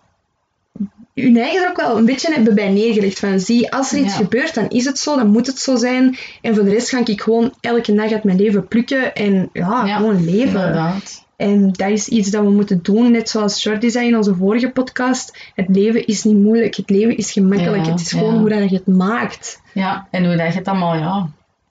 hun 1.23 1.37
eigen 1.37 1.63
er 1.63 1.69
ook 1.69 1.81
wel 1.81 1.99
een 1.99 2.05
beetje 2.05 2.33
hebben 2.35 2.55
bij 2.55 2.69
neergelegd. 2.71 3.19
Van 3.19 3.41
zie, 3.41 3.73
als 3.73 3.93
er 3.93 3.99
iets 3.99 4.13
Ja. 4.13 4.19
gebeurt, 4.23 4.55
dan 4.55 4.69
is 4.69 4.85
het 4.85 4.99
zo, 4.99 5.17
dan 5.17 5.31
moet 5.31 5.47
het 5.47 5.59
zo 5.59 5.77
zijn. 5.77 6.17
En 6.43 6.55
voor 6.55 6.65
de 6.65 6.71
rest 6.71 6.89
ga 6.89 7.01
ik 7.05 7.21
gewoon 7.21 7.53
elke 7.61 7.95
dag 7.95 8.13
uit 8.13 8.25
mijn 8.25 8.39
leven 8.41 8.69
plukken 8.69 9.15
en 9.15 9.51
ja, 9.53 9.83
Ja, 9.87 9.97
gewoon 9.97 10.25
leven. 10.25 10.47
inderdaad. 10.47 11.27
En 11.37 11.73
dat 11.73 11.89
is 11.89 12.09
iets 12.09 12.31
dat 12.31 12.43
we 12.45 12.51
moeten 12.51 12.79
doen, 12.83 13.11
net 13.13 13.29
zoals 13.29 13.63
Jordi 13.63 13.91
zei 13.91 14.07
in 14.07 14.17
onze 14.17 14.35
vorige 14.35 14.71
podcast. 14.71 15.51
Het 15.55 15.67
leven 15.69 16.07
is 16.07 16.25
niet 16.25 16.37
moeilijk, 16.37 16.75
het 16.75 16.91
leven 16.91 17.17
is 17.17 17.33
gemakkelijk. 17.33 17.85
Ja, 17.85 17.91
het 17.91 18.01
is 18.01 18.13
gewoon 18.13 18.39
hoe 18.39 18.49
dat 18.49 18.71
je 18.71 18.77
het 18.77 18.87
maakt. 18.87 19.61
Ja, 19.73 20.07
en 20.11 20.27
hoe 20.27 20.37
dat 20.37 20.53
je 20.53 20.59
het 20.59 20.69
allemaal 20.69 20.95
ja, 20.95 21.29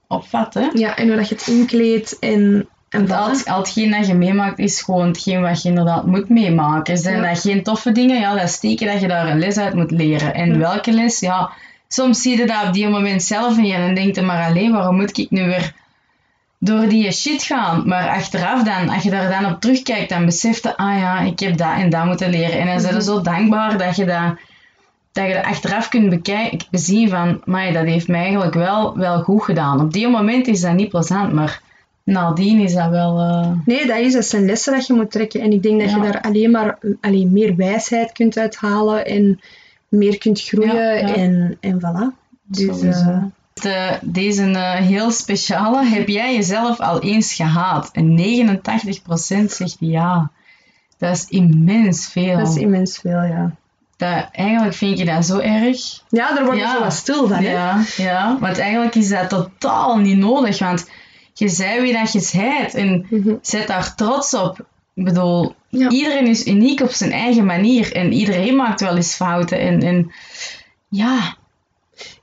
opvat, 0.07 0.53
hè. 0.53 0.67
Ja, 0.73 0.97
en 0.97 1.07
hoe 1.07 1.15
dat 1.15 1.29
je 1.29 1.35
het 1.35 1.47
inkleedt 1.47 2.19
en... 2.19 2.67
en 2.97 3.11
al, 3.11 3.31
al 3.45 3.57
hetgeen 3.57 3.91
dat 3.91 4.07
je 4.07 4.13
meemaakt 4.13 4.59
is 4.59 4.81
gewoon 4.81 5.07
hetgeen 5.07 5.41
wat 5.41 5.61
je 5.61 5.69
inderdaad 5.69 6.05
moet 6.05 6.29
meemaken. 6.29 6.97
Zijn 6.97 7.21
Ja. 7.21 7.29
dat 7.29 7.39
geen 7.39 7.63
toffe 7.63 7.91
dingen? 7.91 8.19
Ja, 8.19 8.33
dat 8.33 8.44
is 8.44 8.59
teken 8.59 8.88
dat 8.88 9.01
je 9.01 9.07
daar 9.07 9.27
een 9.29 9.39
les 9.39 9.57
uit 9.57 9.73
moet 9.73 9.91
leren. 9.91 10.33
En 10.33 10.51
Ja. 10.51 10.57
welke 10.57 10.91
les? 10.91 11.19
Ja, 11.19 11.49
soms 11.88 12.21
zie 12.21 12.38
je 12.38 12.45
dat 12.45 12.67
op 12.67 12.73
die 12.73 12.88
moment 12.88 13.23
zelf 13.23 13.57
niet 13.57 13.73
en 13.73 13.81
dan 13.85 13.94
denk 13.95 14.15
je 14.15 14.21
maar 14.21 14.45
alleen, 14.47 14.71
waarom 14.71 14.95
moet 14.95 15.17
ik 15.17 15.29
nu 15.29 15.45
weer 15.45 15.73
door 16.59 16.88
die 16.88 17.11
shit 17.11 17.44
gaan? 17.44 17.83
Maar 17.88 18.09
achteraf 18.09 18.63
dan, 18.63 18.89
als 18.89 19.03
je 19.03 19.09
daar 19.09 19.29
dan 19.41 19.51
op 19.51 19.61
terugkijkt, 19.61 20.09
dan 20.09 20.25
beseft 20.25 20.63
je, 20.63 20.77
ah 20.77 20.99
ja, 20.99 21.19
ik 21.19 21.39
heb 21.39 21.57
dat 21.57 21.73
en 21.77 21.89
dat 21.89 22.05
moeten 22.05 22.29
leren. 22.29 22.59
En 22.59 22.67
dan 22.67 22.79
zijn 22.79 22.94
je 22.95 23.01
zo 23.03 23.21
dankbaar 23.21 23.77
dat 23.77 23.95
je 23.95 24.05
dat, 24.05 24.35
dat 25.11 25.27
je 25.27 25.33
dat 25.33 25.44
achteraf 25.44 25.89
kunt 25.89 26.09
bekijken, 26.09 26.59
bezien 26.71 27.09
van, 27.09 27.41
maar 27.45 27.73
dat 27.73 27.85
heeft 27.85 28.07
mij 28.07 28.21
eigenlijk 28.21 28.53
wel, 28.53 28.97
wel 28.97 29.21
goed 29.21 29.44
gedaan. 29.44 29.79
Op 29.79 29.94
die 29.94 30.07
moment 30.07 30.47
is 30.47 30.61
dat 30.61 30.73
niet 30.73 30.89
plezant, 30.89 31.31
maar 31.33 31.61
nadien 32.13 32.59
is 32.59 32.74
dat 32.74 32.89
wel... 32.89 33.19
eh, 33.19 33.51
Nee, 33.65 33.86
dat, 33.88 33.98
is, 33.98 34.13
dat 34.13 34.25
zijn 34.25 34.45
lessen 34.45 34.74
dat 34.74 34.88
je 34.88 34.94
moet 34.94 35.12
trekken. 35.12 35.42
En 35.42 35.51
ik 35.51 35.63
denk 35.63 35.80
dat 35.81 35.89
Ja. 35.89 35.95
je 35.95 36.01
daar 36.01 36.21
alleen 36.21 36.52
maar 36.52 36.78
alleen 37.02 37.31
meer 37.33 37.56
wijsheid 37.56 38.11
kunt 38.11 38.37
uithalen 38.37 39.06
en 39.06 39.40
meer 39.90 40.18
kunt 40.18 40.42
groeien. 40.42 40.76
Ja, 40.76 40.92
ja. 40.92 41.16
En, 41.16 41.57
en 41.59 41.80
voilà. 41.80 42.26
Dus, 42.44 42.81
eh, 42.81 43.23
De, 43.54 43.97
deze 44.02 44.44
eh, 44.44 44.73
heel 44.73 45.11
speciale, 45.11 45.85
heb 45.85 46.07
jij 46.07 46.35
jezelf 46.35 46.80
al 46.80 47.02
eens 47.02 47.33
gehaat? 47.33 47.90
En 47.94 48.18
89% 48.18 49.45
zegt 49.52 49.76
ja. 49.80 50.31
Dat 50.97 51.16
is 51.16 51.26
immens 51.30 52.07
veel. 52.07 52.37
dat 52.37 52.47
is 52.47 52.56
immens 52.56 52.97
veel, 52.97 53.21
ja. 53.23 53.52
Dat, 53.97 54.28
eigenlijk 54.31 54.76
vind 54.76 54.97
je 54.97 55.06
dat 55.06 55.26
zo 55.26 55.37
erg. 55.40 55.78
Ja, 56.09 56.33
daar 56.35 56.44
word 56.45 56.57
je 56.57 56.64
Ja. 56.64 56.71
zo 56.76 56.80
wat 56.80 56.94
stil 56.94 57.28
van, 57.28 57.37
hè. 57.44 57.52
Ja, 57.52 57.81
ja, 57.97 58.37
want 58.40 58.57
eigenlijk 58.59 58.95
is 58.95 59.09
dat 59.09 59.30
totaal 59.30 59.97
niet 59.97 60.18
nodig. 60.18 60.59
Want 60.59 60.90
je 61.39 61.49
zei 61.49 61.81
wie 61.81 61.94
dat 61.94 62.11
je 62.11 62.19
zijt 62.19 62.73
en 62.73 63.06
Mhm. 63.09 63.35
zet 63.41 63.67
daar 63.67 63.95
trots 63.95 64.33
op. 64.33 64.65
Ik 64.94 65.03
bedoel, 65.03 65.56
Ja. 65.69 65.89
iedereen 65.89 66.27
is 66.27 66.47
uniek 66.47 66.81
op 66.81 66.91
zijn 66.91 67.11
eigen 67.11 67.45
manier. 67.45 67.91
En 67.94 68.13
iedereen 68.13 68.56
maakt 68.56 68.81
wel 68.81 68.95
eens 68.95 69.15
fouten. 69.15 69.59
En, 69.59 69.81
en 69.81 70.11
ja, 70.89 71.35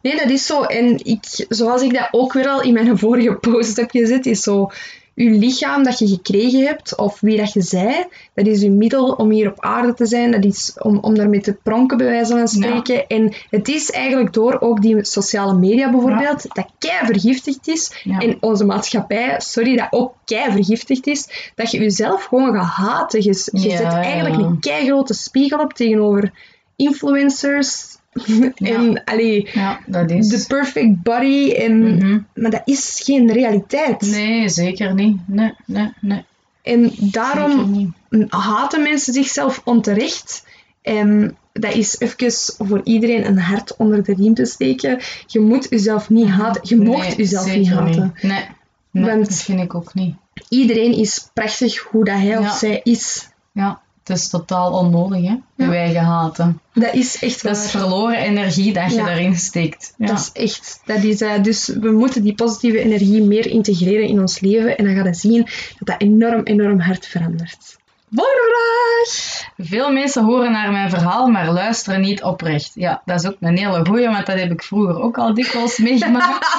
Nee, 0.02 0.16
dat 0.16 0.30
is 0.30 0.46
zo. 0.46 0.62
En 0.62 1.04
ik, 1.04 1.44
zoals 1.48 1.82
ik 1.82 1.94
dat 1.94 2.08
ook 2.10 2.32
weer 2.32 2.48
al 2.48 2.62
in 2.62 2.72
mijn 2.72 2.98
vorige 2.98 3.34
post 3.34 3.76
heb 3.76 3.90
gezet, 3.90 4.26
is 4.26 4.40
zo... 4.40 4.70
Je 5.14 5.30
lichaam 5.30 5.82
dat 5.82 5.98
je 5.98 6.08
gekregen 6.08 6.66
hebt, 6.66 6.96
of 6.96 7.20
wie 7.20 7.36
dat 7.36 7.52
je 7.52 7.62
zij, 7.62 8.08
dat 8.34 8.46
is 8.46 8.60
je 8.60 8.70
middel 8.70 9.12
om 9.12 9.30
hier 9.30 9.50
op 9.50 9.60
aarde 9.60 9.94
te 9.94 10.06
zijn. 10.06 10.30
Dat 10.30 10.44
is 10.44 10.76
om, 10.78 10.98
om 10.98 11.14
daarmee 11.14 11.40
te 11.40 11.56
pronken, 11.62 11.96
bij 11.96 12.06
wijze 12.06 12.36
van 12.36 12.48
spreken. 12.48 13.06
En 13.06 13.34
het 13.50 13.68
is 13.68 13.90
eigenlijk 13.90 14.32
door 14.32 14.60
ook 14.60 14.82
die 14.82 15.04
sociale 15.04 15.54
media 15.54 15.90
bijvoorbeeld, 15.90 16.54
dat 16.54 16.66
kei 16.78 17.06
vergiftigd 17.06 17.68
is. 17.68 18.00
Ja. 18.04 18.18
En 18.18 18.36
onze 18.40 18.64
maatschappij, 18.64 19.34
sorry, 19.40 19.76
dat 19.76 19.86
ook 19.90 20.14
kei 20.24 20.52
vergiftigd 20.52 21.06
is. 21.06 21.52
Dat 21.54 21.70
je 21.70 21.78
jezelf 21.78 22.24
gewoon 22.24 22.54
gaat 22.54 22.74
haten. 22.74 23.22
Je, 23.22 23.48
je 23.52 23.70
zet 23.70 23.92
eigenlijk 23.92 24.36
een 24.36 24.60
kei 24.60 24.86
grote 24.86 25.14
spiegel 25.14 25.58
op 25.58 25.72
tegenover 25.72 26.32
influencers. 26.76 27.96
en, 28.54 29.04
allee, 29.04 29.48
ja, 29.52 29.80
dat 29.86 30.10
is... 30.10 30.28
the 30.28 30.44
perfect 30.48 31.02
body. 31.02 31.50
En, 31.52 31.96
Mhm. 31.96 32.18
Maar 32.34 32.50
dat 32.50 32.62
is 32.64 33.00
geen 33.04 33.32
realiteit. 33.32 34.00
Nee, 34.00 34.48
zeker 34.48 34.94
niet. 34.94 35.16
Nee, 35.26 35.52
nee, 35.66 35.92
nee. 36.00 36.24
En 36.62 36.92
daarom 36.98 37.70
niet. 38.10 38.32
haten 38.32 38.82
mensen 38.82 39.12
zichzelf 39.12 39.60
onterecht. 39.64 40.46
En 40.82 41.36
dat 41.52 41.74
is 41.74 41.98
even 41.98 42.66
voor 42.68 42.80
iedereen 42.84 43.26
een 43.26 43.38
hart 43.38 43.76
onder 43.76 44.02
de 44.04 44.14
riem 44.14 44.34
te 44.34 44.44
steken. 44.44 45.00
Je 45.26 45.40
moet 45.40 45.66
jezelf 45.70 46.10
niet 46.10 46.28
haten. 46.28 46.60
Je 46.64 46.76
mocht 46.76 47.06
Nee, 47.08 47.16
jezelf 47.16 47.44
zeker 47.44 47.58
niet 47.60 47.68
haten. 47.70 48.14
Nee, 48.22 48.44
nee 48.90 49.04
Want- 49.04 49.28
dat 49.28 49.34
vind 49.42 49.60
ik 49.60 49.74
ook 49.74 49.94
niet. 49.94 50.14
iedereen 50.48 50.92
is 50.92 51.28
prachtig 51.34 51.78
hoe 51.78 52.04
dat 52.04 52.14
hij 52.14 52.26
Ja. 52.26 52.38
of 52.40 52.50
zij 52.58 52.80
is. 52.82 53.28
Ja, 53.52 53.80
het 54.04 54.16
is 54.16 54.28
totaal 54.28 54.72
onnodig, 54.72 55.20
hè? 55.22 55.36
Ja. 55.56 55.68
Wij 55.68 55.94
haten. 55.94 56.60
Dat 56.72 56.94
is 56.94 57.18
echt 57.22 57.42
waar. 57.42 57.52
Dat 57.52 57.64
is 57.64 57.70
verloren 57.70 58.16
energie 58.16 58.72
dat 58.72 58.90
je 58.90 58.96
Ja. 58.96 59.04
daarin 59.04 59.36
steekt. 59.36 59.94
Ja. 59.98 60.06
Dat 60.06 60.18
is 60.18 60.42
echt, 60.42 60.80
dat 60.84 61.02
is, 61.02 61.20
eh, 61.20 61.42
dus 61.42 61.66
we 61.66 61.90
moeten 61.90 62.22
die 62.22 62.34
positieve 62.34 62.78
energie 62.78 63.22
meer 63.22 63.46
integreren 63.46 64.08
in 64.08 64.20
ons 64.20 64.40
leven 64.40 64.76
en 64.76 64.84
dan 64.84 64.94
gaan 64.94 65.04
we 65.04 65.14
zien 65.14 65.42
dat 65.78 65.86
dat 65.88 66.00
enorm, 66.00 66.42
enorm 66.42 66.80
hard 66.80 67.06
verandert. 67.06 67.76
Vraag! 68.14 69.52
Veel 69.56 69.92
mensen 69.92 70.24
horen 70.24 70.52
naar 70.52 70.72
mijn 70.72 70.90
verhaal, 70.90 71.28
maar 71.28 71.50
luisteren 71.50 72.00
niet 72.00 72.22
oprecht. 72.22 72.70
Ja, 72.74 73.02
dat 73.04 73.20
is 73.20 73.26
ook 73.26 73.36
een 73.40 73.58
hele 73.58 73.86
goeie, 73.86 74.08
want 74.08 74.26
dat 74.26 74.38
heb 74.38 74.50
ik 74.50 74.62
vroeger 74.62 75.00
ook 75.00 75.18
al 75.18 75.34
dikwijls 75.34 75.78
meegemaakt. 75.78 76.46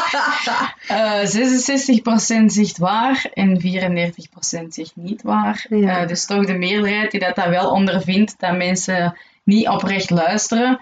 Eh 0.88 1.22
66% 1.22 2.46
zegt 2.46 2.78
waar 2.78 3.30
en 3.34 3.62
34% 3.62 4.68
zegt 4.68 4.92
niet 4.96 5.22
waar. 5.22 5.66
Ja. 5.70 6.02
Eh, 6.02 6.08
dus 6.08 6.26
toch 6.26 6.46
de 6.46 6.54
meerderheid 6.54 7.12
die 7.12 7.20
dat, 7.20 7.36
dat 7.36 7.48
wel 7.48 7.72
ondervindt, 7.72 8.36
dat 8.40 8.58
mensen 8.58 9.18
niet 9.44 9.68
oprecht 9.68 10.10
luisteren. 10.10 10.80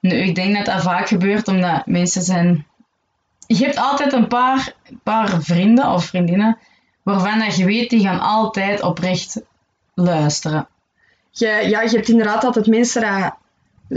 Nu, 0.00 0.10
ik 0.10 0.34
denk 0.34 0.56
dat 0.56 0.66
dat 0.66 0.82
vaak 0.82 1.08
gebeurt 1.08 1.48
omdat 1.48 1.86
mensen 1.86 2.22
zijn... 2.22 2.66
Je 3.46 3.64
hebt 3.64 3.76
altijd 3.76 4.12
een 4.12 4.28
paar, 4.28 4.72
paar 5.02 5.42
vrienden 5.42 5.88
of 5.90 6.04
vriendinnen 6.04 6.58
waarvan 7.02 7.38
dat 7.38 7.56
je 7.56 7.64
weet, 7.64 7.90
die 7.90 8.00
gaan 8.00 8.20
altijd 8.20 8.82
oprecht 8.82 9.40
luisteren. 10.04 10.66
Je, 11.30 11.46
ja, 11.68 11.80
je 11.82 11.88
hebt 11.96 12.08
inderdaad 12.08 12.44
altijd 12.44 12.66
mensen 12.66 13.00
dat, 13.00 13.34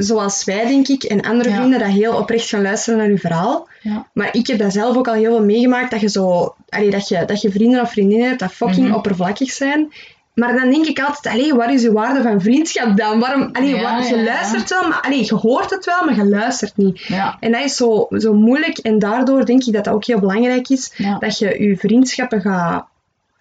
zoals 0.06 0.44
wij 0.44 0.68
denk 0.68 0.88
ik, 0.88 1.04
en 1.04 1.22
andere 1.22 1.50
Ja. 1.50 1.56
vrienden, 1.56 1.80
dat 1.80 1.88
heel 1.88 2.16
oprecht 2.18 2.50
gaan 2.50 2.62
luisteren 2.62 3.00
naar 3.00 3.10
je 3.10 3.18
verhaal. 3.18 3.68
Ja. 3.82 4.08
Maar 4.14 4.30
ik 4.36 4.48
heb 4.48 4.60
dat 4.60 4.74
zelf 4.74 4.98
ook 4.98 5.08
al 5.08 5.14
heel 5.14 5.36
veel 5.36 5.46
meegemaakt, 5.46 5.92
dat 5.92 6.00
je 6.00 6.10
zo, 6.10 6.56
allee, 6.70 6.90
dat 6.90 7.08
je, 7.08 7.26
dat 7.26 7.42
je 7.42 7.52
vrienden 7.52 7.82
of 7.82 7.92
vriendinnen 7.92 8.28
hebt 8.28 8.40
dat 8.40 8.52
fucking 8.52 8.86
Mhm. 8.88 8.96
oppervlakkig 8.96 9.52
zijn. 9.52 9.94
Maar 10.34 10.54
dan 10.56 10.70
denk 10.70 10.86
ik 10.86 11.00
altijd, 11.00 11.34
allee, 11.36 11.54
waar 11.54 11.74
is 11.74 11.82
de 11.82 11.92
waarde 11.92 12.22
van 12.22 12.42
vriendschap 12.42 12.98
dan? 12.98 13.20
Waarom, 13.20 13.50
allee, 13.52 13.76
Ja, 13.76 13.82
wa- 13.82 14.06
je 14.08 14.24
luistert 14.24 14.70
wel, 14.70 14.88
maar 14.88 15.02
allee, 15.02 15.26
je 15.26 15.36
hoort 15.36 15.70
het 15.70 15.86
wel, 15.86 16.06
maar 16.06 16.16
je 16.16 16.26
luistert 16.26 16.78
niet. 16.78 17.10
En 17.40 17.52
dat 17.52 17.64
is 17.64 17.76
zo, 17.76 18.08
zo 18.10 18.34
moeilijk 18.34 18.78
en 18.78 19.00
daardoor 19.00 19.46
denk 19.46 19.64
ik 19.64 19.74
dat 19.74 19.84
dat 19.84 19.94
ook 19.94 20.06
heel 20.06 20.20
belangrijk 20.20 20.70
is, 20.70 20.94
dat 21.20 21.38
je 21.40 21.64
je 21.64 21.78
vriendschappen 21.78 22.42
gaat, 22.42 22.86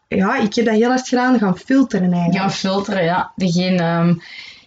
ja, 0.08 0.36
ik 0.36 0.54
heb 0.54 0.64
dat 0.64 0.74
heel 0.74 0.88
hard 0.88 1.08
gedaan, 1.08 1.38
gaan 1.38 1.58
filteren 1.58 2.12
eigenlijk. 2.12 2.38
gaan 2.40 2.52
filteren, 2.52 3.04
ja. 3.04 3.32
Degene, 3.36 3.76
ehm, 3.82 4.14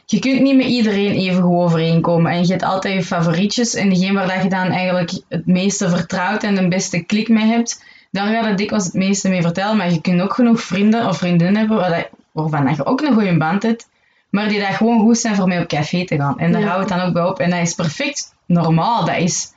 je 0.06 0.20
kunt 0.20 0.42
niet 0.42 0.56
met 0.56 0.66
iedereen 0.66 1.12
even 1.12 1.44
goed 1.44 1.58
overeenkomen. 1.58 2.32
En 2.32 2.42
je 2.42 2.48
hebt 2.52 2.64
altijd 2.64 2.94
je 2.94 3.04
favorietjes. 3.04 3.74
En 3.74 3.90
degene 3.90 4.14
waar 4.14 4.28
dat 4.34 4.44
je 4.44 4.50
dan 4.50 4.68
eigenlijk 4.72 5.12
het 5.30 5.46
meeste 5.46 5.90
vertrouwt 5.90 6.44
en 6.44 6.56
de 6.56 6.68
beste 6.68 7.00
klik 7.04 7.30
mee 7.30 7.46
hebt, 7.46 7.84
daar 8.12 8.34
gaat 8.34 8.46
het 8.46 8.58
dikwijls 8.58 8.86
het 8.86 8.94
meeste 8.94 9.30
mee 9.30 9.42
vertellen. 9.42 9.78
Maar 9.78 9.92
je 9.92 10.02
kunt 10.02 10.22
ook 10.22 10.34
genoeg 10.34 10.62
vrienden 10.62 11.08
of 11.08 11.18
vriendinnen 11.18 11.58
hebben 11.58 11.78
waar 11.78 11.90
dat, 11.90 12.10
waarvan 12.32 12.76
je 12.76 12.86
ook 12.86 13.02
een 13.02 13.14
goede 13.14 13.38
band 13.38 13.64
hebt, 13.64 13.88
maar 14.30 14.48
die 14.50 14.60
dat 14.60 14.68
gewoon 14.76 15.00
goed 15.00 15.18
zijn 15.18 15.36
voor 15.36 15.48
mee 15.48 15.60
op 15.62 15.68
café 15.68 16.06
te 16.06 16.16
gaan. 16.18 16.40
En 16.40 16.52
daar 16.52 16.62
Ja. 16.62 16.68
houdt 16.68 16.90
het 16.90 17.00
dan 17.00 17.08
ook 17.08 17.14
bij 17.14 17.24
op. 17.24 17.40
En 17.40 17.50
dat 17.50 17.60
is 17.60 17.74
perfect 17.74 18.34
normaal. 18.46 19.06
Dat 19.06 19.18
is, 19.18 19.52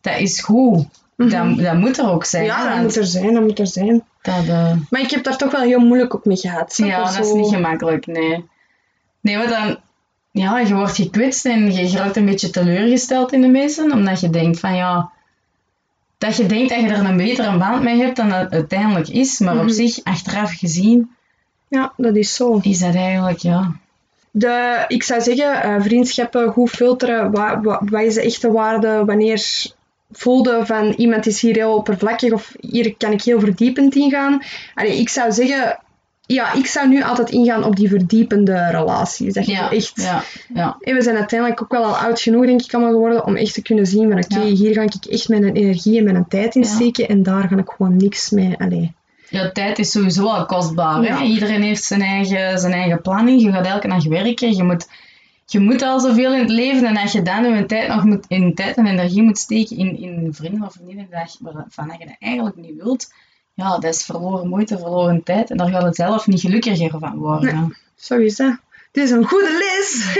dat 0.00 0.18
is 0.18 0.40
goed. 0.40 0.86
dat, 1.16 1.56
dat 1.58 1.74
moet 1.76 1.98
er 1.98 2.10
ook 2.10 2.24
zijn. 2.24 2.46
Mhm. 2.46 2.52
Ja, 2.52 2.62
hè, 2.68 2.74
dat 2.74 2.82
moet 2.82 2.96
er 2.96 3.06
zijn, 3.06 3.34
dat 3.34 3.42
moet 3.42 3.58
er 3.58 3.66
zijn. 3.66 4.02
Dat, 4.22 4.46
eh, 4.48 4.72
Maar 4.90 5.00
ik 5.00 5.10
heb 5.10 5.24
daar 5.24 5.36
toch 5.36 5.50
wel 5.52 5.60
heel 5.60 5.78
moeilijk 5.80 6.14
op 6.14 6.24
mee 6.24 6.36
gehad. 6.36 6.76
ja, 6.76 7.04
dat 7.12 7.24
is 7.26 7.32
niet 7.32 7.48
gemakkelijk, 7.54 8.06
nee. 8.06 8.44
Nee, 9.20 9.36
want 9.36 9.48
dan... 9.48 9.76
Ja, 10.32 10.58
je 10.58 10.74
wordt 10.74 10.94
gekwetst 10.94 11.46
en 11.46 11.72
je 11.72 11.96
raakt 11.96 12.16
een 12.16 12.24
beetje 12.24 12.50
teleurgesteld 12.50 13.32
in 13.32 13.40
de 13.40 13.48
mensen, 13.48 13.92
omdat 13.92 14.20
je 14.20 14.30
denkt 14.30 14.60
van 14.60 14.74
ja... 14.76 15.10
Dat 16.18 16.36
je 16.36 16.46
denkt 16.46 16.70
dat 16.70 16.80
je 16.80 16.86
er 16.88 17.04
een 17.04 17.16
betere 17.16 17.58
band 17.58 17.82
mee 17.82 18.00
hebt 18.02 18.16
dan 18.16 18.28
dat 18.28 18.40
het 18.40 18.52
uiteindelijk 18.52 19.08
is, 19.08 19.38
maar 19.38 19.54
op 19.56 19.62
Mhm. 19.62 19.70
zich, 19.72 20.04
achteraf 20.04 20.52
gezien, 20.58 21.10
Ja, 21.68 21.92
dat 21.96 22.16
is 22.16 22.34
zo. 22.34 22.58
is 22.62 22.78
dat 22.78 22.94
eigenlijk, 22.94 23.38
ja... 23.38 23.72
De, 24.30 24.84
ik 24.88 25.02
zou 25.02 25.20
zeggen, 25.20 25.62
eh, 25.62 25.76
vriendschappen 25.80 26.52
goed 26.52 26.70
filteren. 26.70 27.30
Wat, 27.30 27.58
wat, 27.62 27.80
wat 27.84 28.02
is 28.02 28.14
de 28.14 28.22
echte 28.22 28.52
waarde? 28.52 29.04
Wanneer 29.04 29.42
voelde 30.12 30.66
van 30.66 30.86
iemand 30.96 31.26
is 31.26 31.40
hier 31.40 31.54
heel 31.54 31.74
oppervlakkig 31.74 32.32
of 32.32 32.54
hier 32.60 32.94
kan 32.96 33.12
ik 33.12 33.22
heel 33.22 33.40
verdiepend 33.40 33.94
ingaan? 33.94 34.42
Allee, 34.74 34.98
ik 34.98 35.08
zou 35.08 35.32
zeggen, 35.32 35.78
ja, 36.26 36.52
ik 36.52 36.66
zou 36.66 36.88
nu 36.88 37.02
altijd 37.02 37.30
ingaan 37.30 37.64
op 37.64 37.76
die 37.76 37.88
verdiepende 37.88 38.68
relaties. 38.70 39.34
Dat 39.34 39.46
je 39.46 39.52
Ja, 39.52 39.68
zo 39.68 39.74
echt... 39.74 39.92
ja, 39.94 40.22
ja. 40.54 40.76
En 40.80 40.94
we 40.94 41.02
zijn 41.02 41.16
uiteindelijk 41.16 41.62
ook 41.62 41.72
wel 41.72 41.84
al 41.84 41.96
oud 41.96 42.20
genoeg, 42.20 42.46
denk 42.46 42.62
ik, 42.62 42.74
allemaal 42.74 42.92
geworden 42.92 43.26
om 43.26 43.36
echt 43.36 43.54
te 43.54 43.62
kunnen 43.62 43.86
zien 43.86 44.10
van 44.10 44.24
oké, 44.24 44.46
hier 44.46 44.74
ga 44.74 44.82
ik 44.82 45.04
echt 45.10 45.28
mijn 45.28 45.56
energie 45.56 45.98
en 45.98 46.04
mijn 46.04 46.24
tijd 46.28 46.54
in 46.54 46.64
steken 46.64 47.08
en 47.08 47.22
daar 47.22 47.48
ga 47.48 47.56
ik 47.56 47.70
gewoon 47.76 47.96
niks 47.96 48.30
mee. 48.30 48.54
Allee. 48.58 48.92
Ja, 49.28 49.50
tijd 49.50 49.78
is 49.78 49.90
sowieso 49.90 50.26
al 50.26 50.46
kostbaar. 50.46 51.02
Hè? 51.02 51.24
Iedereen 51.24 51.62
heeft 51.62 51.84
zijn 51.84 52.02
eigen, 52.02 52.58
zijn 52.58 52.72
eigen 52.72 53.00
planning. 53.00 53.42
Je 53.42 53.52
gaat 53.52 53.66
elke 53.66 53.88
dag 53.88 54.04
werken. 54.04 54.56
Je 54.56 54.62
moet, 54.62 54.88
je 55.52 55.60
moet 55.60 55.82
al 55.82 56.00
zoveel 56.00 56.32
in 56.32 56.40
het 56.40 56.50
leven. 56.50 56.86
En 56.86 56.96
als 56.96 57.12
je 57.12 57.22
dan 57.22 57.66
tijd 57.66 57.88
nog 57.88 58.04
moet, 58.04 58.24
in 58.28 58.54
tijd 58.54 58.76
en 58.76 58.86
energie 58.86 59.22
moet 59.22 59.38
steken 59.38 59.76
in, 59.76 59.98
in 59.98 60.34
vrienden 60.34 60.66
of 60.66 60.72
vriendinnen 60.72 61.08
waarvan 61.40 61.96
je 61.98 62.06
dat 62.06 62.16
eigenlijk 62.18 62.56
niet 62.56 62.82
wilt, 62.82 63.12
ja, 63.54 63.78
dat 63.78 63.94
is 63.94 64.04
verloren 64.04 64.48
moeite, 64.48 64.78
verloren 64.78 65.22
tijd. 65.22 65.50
En 65.50 65.56
daar 65.56 65.68
gaat 65.68 65.82
het 65.82 65.96
zelf 65.96 66.26
niet 66.26 66.40
gelukkiger 66.40 66.98
van 66.98 67.16
worden. 67.16 67.76
Zo 67.94 68.16
is. 68.16 68.36
Dit 68.36 69.04
is 69.04 69.10
een 69.10 69.26
goede 69.26 69.52
les. 69.58 70.14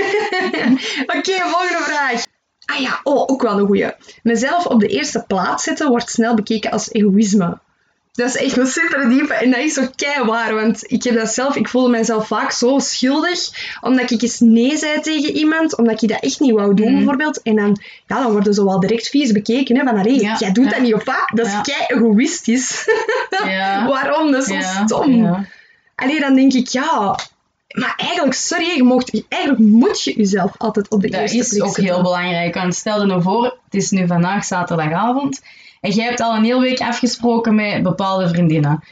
Oké, 1.17 1.33
volgende 1.33 1.83
vraag. 1.83 2.25
Ah 2.65 2.81
ja, 2.81 3.01
oh, 3.03 3.25
ook 3.27 3.43
wel 3.43 3.59
een 3.59 3.67
goeie. 3.67 3.93
Mezelf 4.23 4.67
op 4.67 4.81
de 4.81 4.89
eerste 4.89 5.25
plaats 5.27 5.65
zetten 5.65 5.89
wordt 5.89 6.11
snel 6.11 6.35
bekeken 6.35 6.71
als 6.71 6.91
egoïsme. 6.91 7.59
Dat 8.13 8.29
is 8.29 8.37
echt 8.37 8.57
een 8.57 8.67
super 8.67 9.09
diepe 9.09 9.35
en 9.35 9.51
dat 9.51 9.61
is 9.61 9.75
zo 9.75 10.25
waar, 10.25 10.55
want 10.55 10.83
ik 10.87 11.03
heb 11.03 11.15
dat 11.15 11.29
zelf, 11.33 11.57
ik 11.57 11.69
voelde 11.69 11.89
mezelf 11.89 12.27
vaak 12.27 12.51
zo 12.51 12.79
schuldig, 12.79 13.39
omdat 13.81 14.11
ik 14.11 14.23
eens 14.23 14.41
nee 14.41 14.77
zei 14.77 15.01
tegen 15.01 15.31
iemand, 15.37 15.77
omdat 15.77 16.03
ik 16.03 16.09
dat 16.09 16.21
echt 16.23 16.41
niet 16.41 16.53
wou 16.53 16.75
doen 16.75 16.87
Mhm. 16.87 16.97
bijvoorbeeld. 16.97 17.43
En 17.43 17.57
dan, 17.57 17.81
ja, 18.07 18.23
dan 18.23 18.33
worden 18.33 18.55
ze 18.55 18.65
wel 18.65 18.81
direct 18.81 19.09
vies 19.09 19.33
bekeken, 19.33 19.77
hè, 19.77 19.85
van 19.85 20.15
Ja, 20.15 20.37
jij 20.39 20.53
doet 20.53 20.65
ja. 20.65 20.71
dat 20.71 20.81
niet 20.81 20.95
of 20.95 21.05
wat? 21.05 21.31
Dat 21.35 21.47
is 21.47 21.53
Ja. 21.53 21.61
kei 21.61 21.85
egoïstisch. 21.87 22.85
Ja. 23.45 23.87
Waarom? 23.87 24.31
Dat 24.33 24.49
is 24.49 24.65
zo 24.73 24.85
stom. 24.85 25.15
ja. 25.25 25.45
Allee, 25.95 26.21
dan 26.21 26.35
denk 26.35 26.53
ik, 26.53 26.69
ja... 26.69 27.19
Maar 27.71 27.95
eigenlijk, 27.97 28.35
sorry, 28.35 28.77
je 28.77 28.83
mocht, 28.83 29.23
eigenlijk 29.29 29.63
moet 29.65 30.03
je 30.03 30.15
jezelf 30.17 30.53
altijd 30.59 30.89
op 30.91 31.01
de 31.01 31.09
Dat 31.11 31.21
eerste 31.21 31.37
is 31.39 31.49
plek 31.49 31.63
ook 31.63 31.75
zetten. 31.75 31.85
heel 31.95 32.03
belangrijk. 32.03 32.55
Want 32.55 32.75
stel 32.75 33.01
je 33.01 33.07
nou 33.07 33.23
voor, 33.23 33.45
het 33.45 33.75
is 33.75 33.91
nu 33.91 34.07
vandaag 34.07 34.45
zaterdagavond. 34.45 35.41
En 35.81 35.91
jij 35.91 36.05
hebt 36.05 36.21
al 36.21 36.37
een 36.37 36.45
hele 36.45 36.61
week 36.61 36.81
afgesproken 36.81 37.55
met 37.55 37.83
bepaalde 37.83 38.29
vriendinnen. 38.29 38.85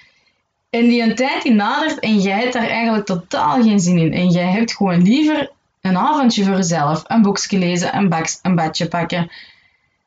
En 0.70 0.88
die 0.88 1.02
een 1.02 1.14
tijd 1.14 1.42
die 1.42 1.52
nadert 1.52 1.98
en 1.98 2.18
jij 2.18 2.38
hebt 2.38 2.52
daar 2.52 2.68
eigenlijk 2.68 3.06
totaal 3.06 3.62
geen 3.62 3.80
zin 3.80 3.98
in. 3.98 4.12
En 4.12 4.28
jij 4.28 4.46
hebt 4.46 4.76
gewoon 4.76 5.02
liever 5.02 5.50
een 5.80 5.96
avondje 5.96 6.44
voor 6.44 6.56
jezelf. 6.56 7.02
Een 7.06 7.22
boekje 7.22 7.58
lezen, 7.58 7.96
een, 7.96 8.08
baks, 8.08 8.38
een 8.42 8.54
badje 8.54 8.88
pakken. 8.88 9.30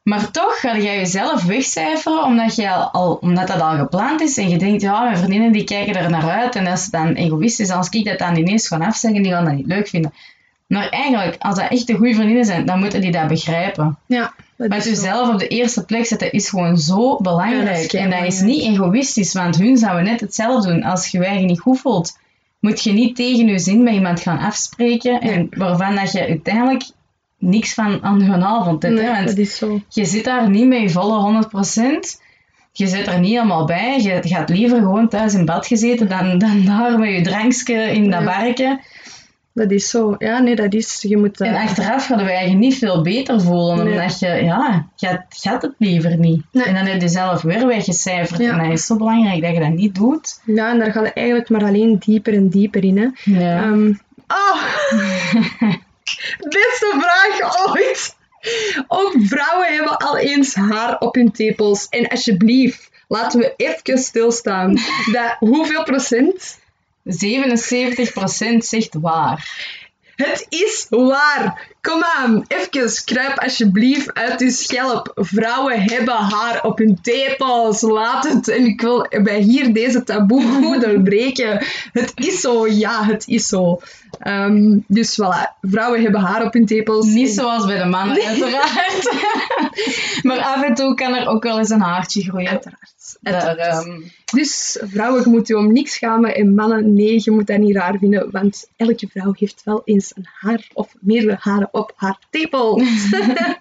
Maar 0.03 0.31
toch 0.31 0.59
ga 0.59 0.77
jij 0.77 0.97
jezelf 0.97 1.43
wegcijferen 1.43 2.23
omdat, 2.23 2.55
je 2.55 2.69
al, 2.69 3.13
omdat 3.13 3.47
dat 3.47 3.61
al 3.61 3.77
gepland 3.77 4.21
is. 4.21 4.37
En 4.37 4.49
je 4.49 4.57
denkt, 4.57 4.81
ja, 4.81 5.03
mijn 5.03 5.17
vriendinnen 5.17 5.51
die 5.51 5.63
kijken 5.63 5.95
er 5.95 6.09
naar 6.09 6.29
uit. 6.29 6.55
En 6.55 6.65
dat 6.65 6.77
is 6.77 6.85
dan 6.85 7.13
egoïstisch. 7.13 7.71
Als 7.71 7.89
ik 7.89 8.05
dat 8.05 8.19
dan 8.19 8.35
ineens 8.35 8.67
ga 8.67 8.77
afzeggen, 8.77 9.23
die 9.23 9.31
gaan 9.31 9.45
dat 9.45 9.53
niet 9.53 9.65
leuk 9.65 9.87
vinden. 9.87 10.13
Maar 10.67 10.89
eigenlijk, 10.89 11.35
als 11.39 11.55
dat 11.55 11.69
echt 11.69 11.87
de 11.87 11.93
goede 11.93 12.13
vriendinnen 12.13 12.45
zijn, 12.45 12.65
dan 12.65 12.79
moeten 12.79 13.01
die 13.01 13.11
dat 13.11 13.27
begrijpen. 13.27 13.97
Ja, 14.05 14.33
Maar 14.67 14.83
jezelf 14.83 15.33
op 15.33 15.39
de 15.39 15.47
eerste 15.47 15.85
plek 15.85 16.05
zetten 16.05 16.31
is 16.31 16.49
gewoon 16.49 16.77
zo 16.77 17.09
Ja, 17.09 17.17
belangrijk. 17.21 17.91
dat 17.91 18.01
en 18.01 18.09
dat 18.09 18.23
is 18.23 18.41
niet 18.41 18.63
egoïstisch, 18.63 19.33
want 19.33 19.57
hun 19.57 19.77
zouden 19.77 20.03
net 20.03 20.19
hetzelfde 20.19 20.67
doen. 20.73 20.83
Als 20.83 21.07
je 21.07 21.17
je 21.17 21.25
eigen 21.25 21.47
niet 21.47 21.59
goed 21.59 21.79
voelt, 21.79 22.17
moet 22.59 22.83
je 22.83 22.91
niet 22.91 23.15
tegen 23.15 23.47
je 23.47 23.59
zin 23.59 23.83
met 23.83 23.93
iemand 23.93 24.19
gaan 24.19 24.39
afspreken. 24.39 25.21
En 25.21 25.47
waarvan 25.57 25.95
dat 25.95 26.11
je 26.11 26.27
uiteindelijk 26.27 26.83
niks 27.37 27.73
van 27.73 28.03
aan 28.03 28.21
hun 28.21 28.43
avond. 28.43 28.81
Nee, 28.81 28.97
hè? 28.99 29.11
Want 29.11 29.27
dat 29.27 29.37
is 29.37 29.57
zo. 29.57 29.81
je 29.89 30.05
zit 30.05 30.23
daar 30.23 30.49
niet 30.49 30.67
met 30.67 30.81
je 30.81 30.89
volle 30.89 31.43
100%. 31.45 32.21
Je 32.73 32.87
zit 32.87 33.07
er 33.07 33.19
niet 33.19 33.31
helemaal 33.31 33.65
bij. 33.65 33.99
Je 34.01 34.19
gaat 34.21 34.49
liever 34.49 34.77
gewoon 34.77 35.09
thuis 35.09 35.33
in 35.33 35.45
bad 35.45 35.67
gezeten 35.67 36.09
dan, 36.09 36.37
dan 36.37 36.65
daar 36.65 36.99
met 36.99 37.13
je 37.13 37.21
drankje 37.21 37.91
in 37.91 38.09
dat 38.09 38.25
barken. 38.25 38.79
Dat 39.53 39.71
is 39.71 39.89
zo. 39.89 40.15
Ja, 40.17 40.39
nee, 40.39 40.55
dat 40.55 40.73
is... 40.73 41.01
Je 41.07 41.17
moet... 41.17 41.41
En 41.41 41.53
eh, 41.55 41.63
achteraf 41.63 42.05
gaan 42.05 42.25
wij 42.25 42.49
je 42.49 42.55
niet 42.55 42.77
veel 42.77 43.01
beter 43.01 43.41
voelen, 43.41 43.83
Nee. 43.83 43.93
omdat 43.93 44.19
je, 44.19 44.27
ja, 44.27 44.87
gaat, 44.95 45.25
gaat 45.29 45.61
het 45.61 45.73
liever 45.77 46.17
niet. 46.17 46.43
Nee. 46.51 46.63
En 46.63 46.73
dan 46.73 46.85
heb 46.85 47.01
je 47.01 47.07
zelf 47.09 47.41
weer 47.41 47.67
weggecijferd. 47.67 48.39
Ja. 48.39 48.51
En 48.51 48.63
dat 48.63 48.77
is 48.77 48.85
zo 48.85 48.95
belangrijk 48.95 49.41
dat 49.41 49.53
je 49.53 49.59
dat 49.59 49.73
niet 49.73 49.95
doet. 49.95 50.39
Ja, 50.45 50.69
en 50.71 50.79
daar 50.79 50.91
gaat 50.91 51.05
het 51.05 51.13
eigenlijk 51.13 51.49
maar 51.49 51.63
alleen 51.63 51.97
dieper 51.99 52.33
en 52.33 52.49
dieper 52.49 52.83
in, 52.83 52.97
hè. 52.97 53.07
Ja. 53.23 53.61
Ehm, 53.63 53.93
oh! 54.27 54.63
Beste 56.39 56.95
vraag 56.99 57.67
ooit! 57.67 58.15
Ook 58.87 59.15
vrouwen 59.19 59.67
hebben 59.75 59.97
al 59.97 60.17
eens 60.17 60.55
haar 60.55 60.97
op 60.99 61.15
hun 61.15 61.31
tepels. 61.31 61.87
En 61.89 62.07
alsjeblieft, 62.07 62.89
laten 63.07 63.39
we 63.39 63.53
even 63.57 63.97
stilstaan. 63.97 64.73
Dat, 65.11 65.35
hoeveel 65.39 65.83
procent? 65.83 66.59
77% 67.11 68.57
zegt 68.57 68.95
waar. 69.01 69.69
Het 70.15 70.45
is 70.49 70.85
waar. 70.89 71.69
Kom 71.81 72.03
aan, 72.17 72.45
even 72.47 73.03
kruip 73.05 73.39
alsjeblieft 73.39 74.13
uit 74.13 74.41
uw 74.41 74.49
schelp. 74.49 75.11
Vrouwen 75.15 75.81
hebben 75.81 76.13
haar 76.13 76.63
op 76.63 76.77
hun 76.77 76.99
tepels. 77.01 77.81
Laat 77.81 78.27
het. 78.27 78.47
En 78.47 78.65
ik 78.65 78.81
wil 78.81 79.07
bij 79.23 79.39
hier 79.39 79.73
deze 79.73 80.03
taboe 80.03 80.43
goed 80.43 80.81
doorbreken. 80.85 81.65
Het 81.93 82.11
is 82.15 82.39
zo, 82.39 82.67
ja, 82.67 83.05
het 83.05 83.27
is 83.27 83.47
zo. 83.47 83.79
Ehm, 84.19 84.77
dus 84.87 85.21
voilà, 85.21 85.57
vrouwen 85.61 86.01
hebben 86.01 86.21
haar 86.21 86.45
op 86.45 86.53
hun 86.53 86.65
tepels. 86.65 87.05
Niet 87.05 87.29
zoals 87.29 87.65
bij 87.65 87.77
de 87.77 87.85
mannen, 87.85 88.23
uiteraard. 88.25 89.13
maar 90.27 90.39
af 90.39 90.63
en 90.63 90.73
toe 90.73 90.95
kan 90.95 91.15
er 91.15 91.27
ook 91.27 91.43
wel 91.43 91.57
eens 91.57 91.69
een 91.69 91.81
haartje 91.81 92.21
groeien. 92.21 92.49
Uiteraard. 92.49 93.17
Daar, 93.21 93.33
uiteraard. 93.33 93.87
Dus 94.31 94.79
vrouwen, 94.81 95.21
je 95.23 95.29
moet 95.29 95.47
je 95.47 95.57
om 95.57 95.73
niks 95.73 95.93
schamen. 95.93 96.35
En 96.35 96.53
mannen, 96.53 96.93
nee, 96.93 97.21
je 97.23 97.31
moet 97.31 97.47
dat 97.47 97.57
niet 97.57 97.75
raar 97.75 97.97
vinden. 97.97 98.31
Want 98.31 98.67
elke 98.75 99.07
vrouw 99.07 99.33
heeft 99.35 99.61
wel 99.63 99.81
eens 99.85 100.11
een 100.15 100.27
haar 100.39 100.67
of 100.73 100.93
meerdere 100.99 101.37
haren 101.39 101.69
op 101.71 101.93
haar 101.95 102.19
tepels. 102.29 103.09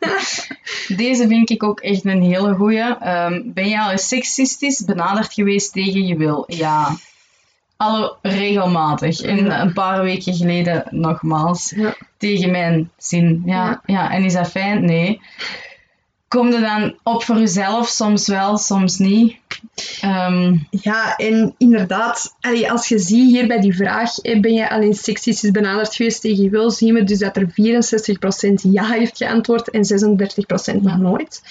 Deze 0.97 1.27
vind 1.29 1.51
ik 1.51 1.63
ook 1.63 1.81
echt 1.81 2.05
een 2.05 2.23
hele 2.23 2.55
goeie. 2.55 2.97
Ehm, 2.99 3.43
ben 3.45 3.69
je 3.69 3.81
al 3.81 3.91
eens 3.91 4.09
seksistisch 4.09 4.85
benaderd 4.85 5.33
geweest 5.33 5.73
tegen 5.73 6.07
je 6.07 6.17
wil? 6.17 6.45
Ja. 6.47 6.97
Alle 7.77 8.17
regelmatig. 8.23 9.21
En 9.21 9.61
een 9.61 9.73
paar 9.73 10.03
weken 10.03 10.35
geleden 10.35 10.85
nogmaals. 10.91 11.73
Ja. 11.77 11.95
Tegen 12.17 12.51
mijn 12.51 12.91
zin. 12.97 13.43
Ja, 13.47 13.65
Ja. 13.65 13.83
ja. 13.87 14.11
En 14.11 14.25
is 14.25 14.33
dat 14.33 14.51
fijn? 14.51 14.85
Nee. 14.85 15.21
Kom 16.31 16.53
er 16.53 16.61
dan 16.61 16.95
op 17.03 17.23
voor 17.23 17.39
jezelf? 17.39 17.89
Soms 17.89 18.27
wel, 18.27 18.57
soms 18.57 18.99
niet. 18.99 19.37
Ehm, 20.01 20.57
Ja, 20.71 21.17
en 21.17 21.55
inderdaad, 21.59 22.35
allee, 22.41 22.71
als 22.71 22.89
je 22.89 22.99
ziet 22.99 23.31
hier 23.31 23.47
bij 23.47 23.61
die 23.61 23.77
vraag, 23.77 24.19
eh, 24.19 24.41
ben 24.41 24.53
je 24.53 24.71
al 24.71 24.81
eens 24.81 25.03
seksistisch 25.03 25.51
benaderd 25.51 25.95
geweest 25.95 26.21
tegen 26.21 26.43
je 26.43 26.51
wil, 26.51 26.71
zien 26.71 26.95
we 26.95 27.05
dus 27.05 27.19
dat 27.19 27.37
er 27.37 27.51
64% 27.51 28.63
ja 28.63 28.85
heeft 28.85 29.17
geantwoord 29.17 29.71
en 29.71 29.85
36% 29.85 30.83
nog 30.83 30.99
nooit. 30.99 31.43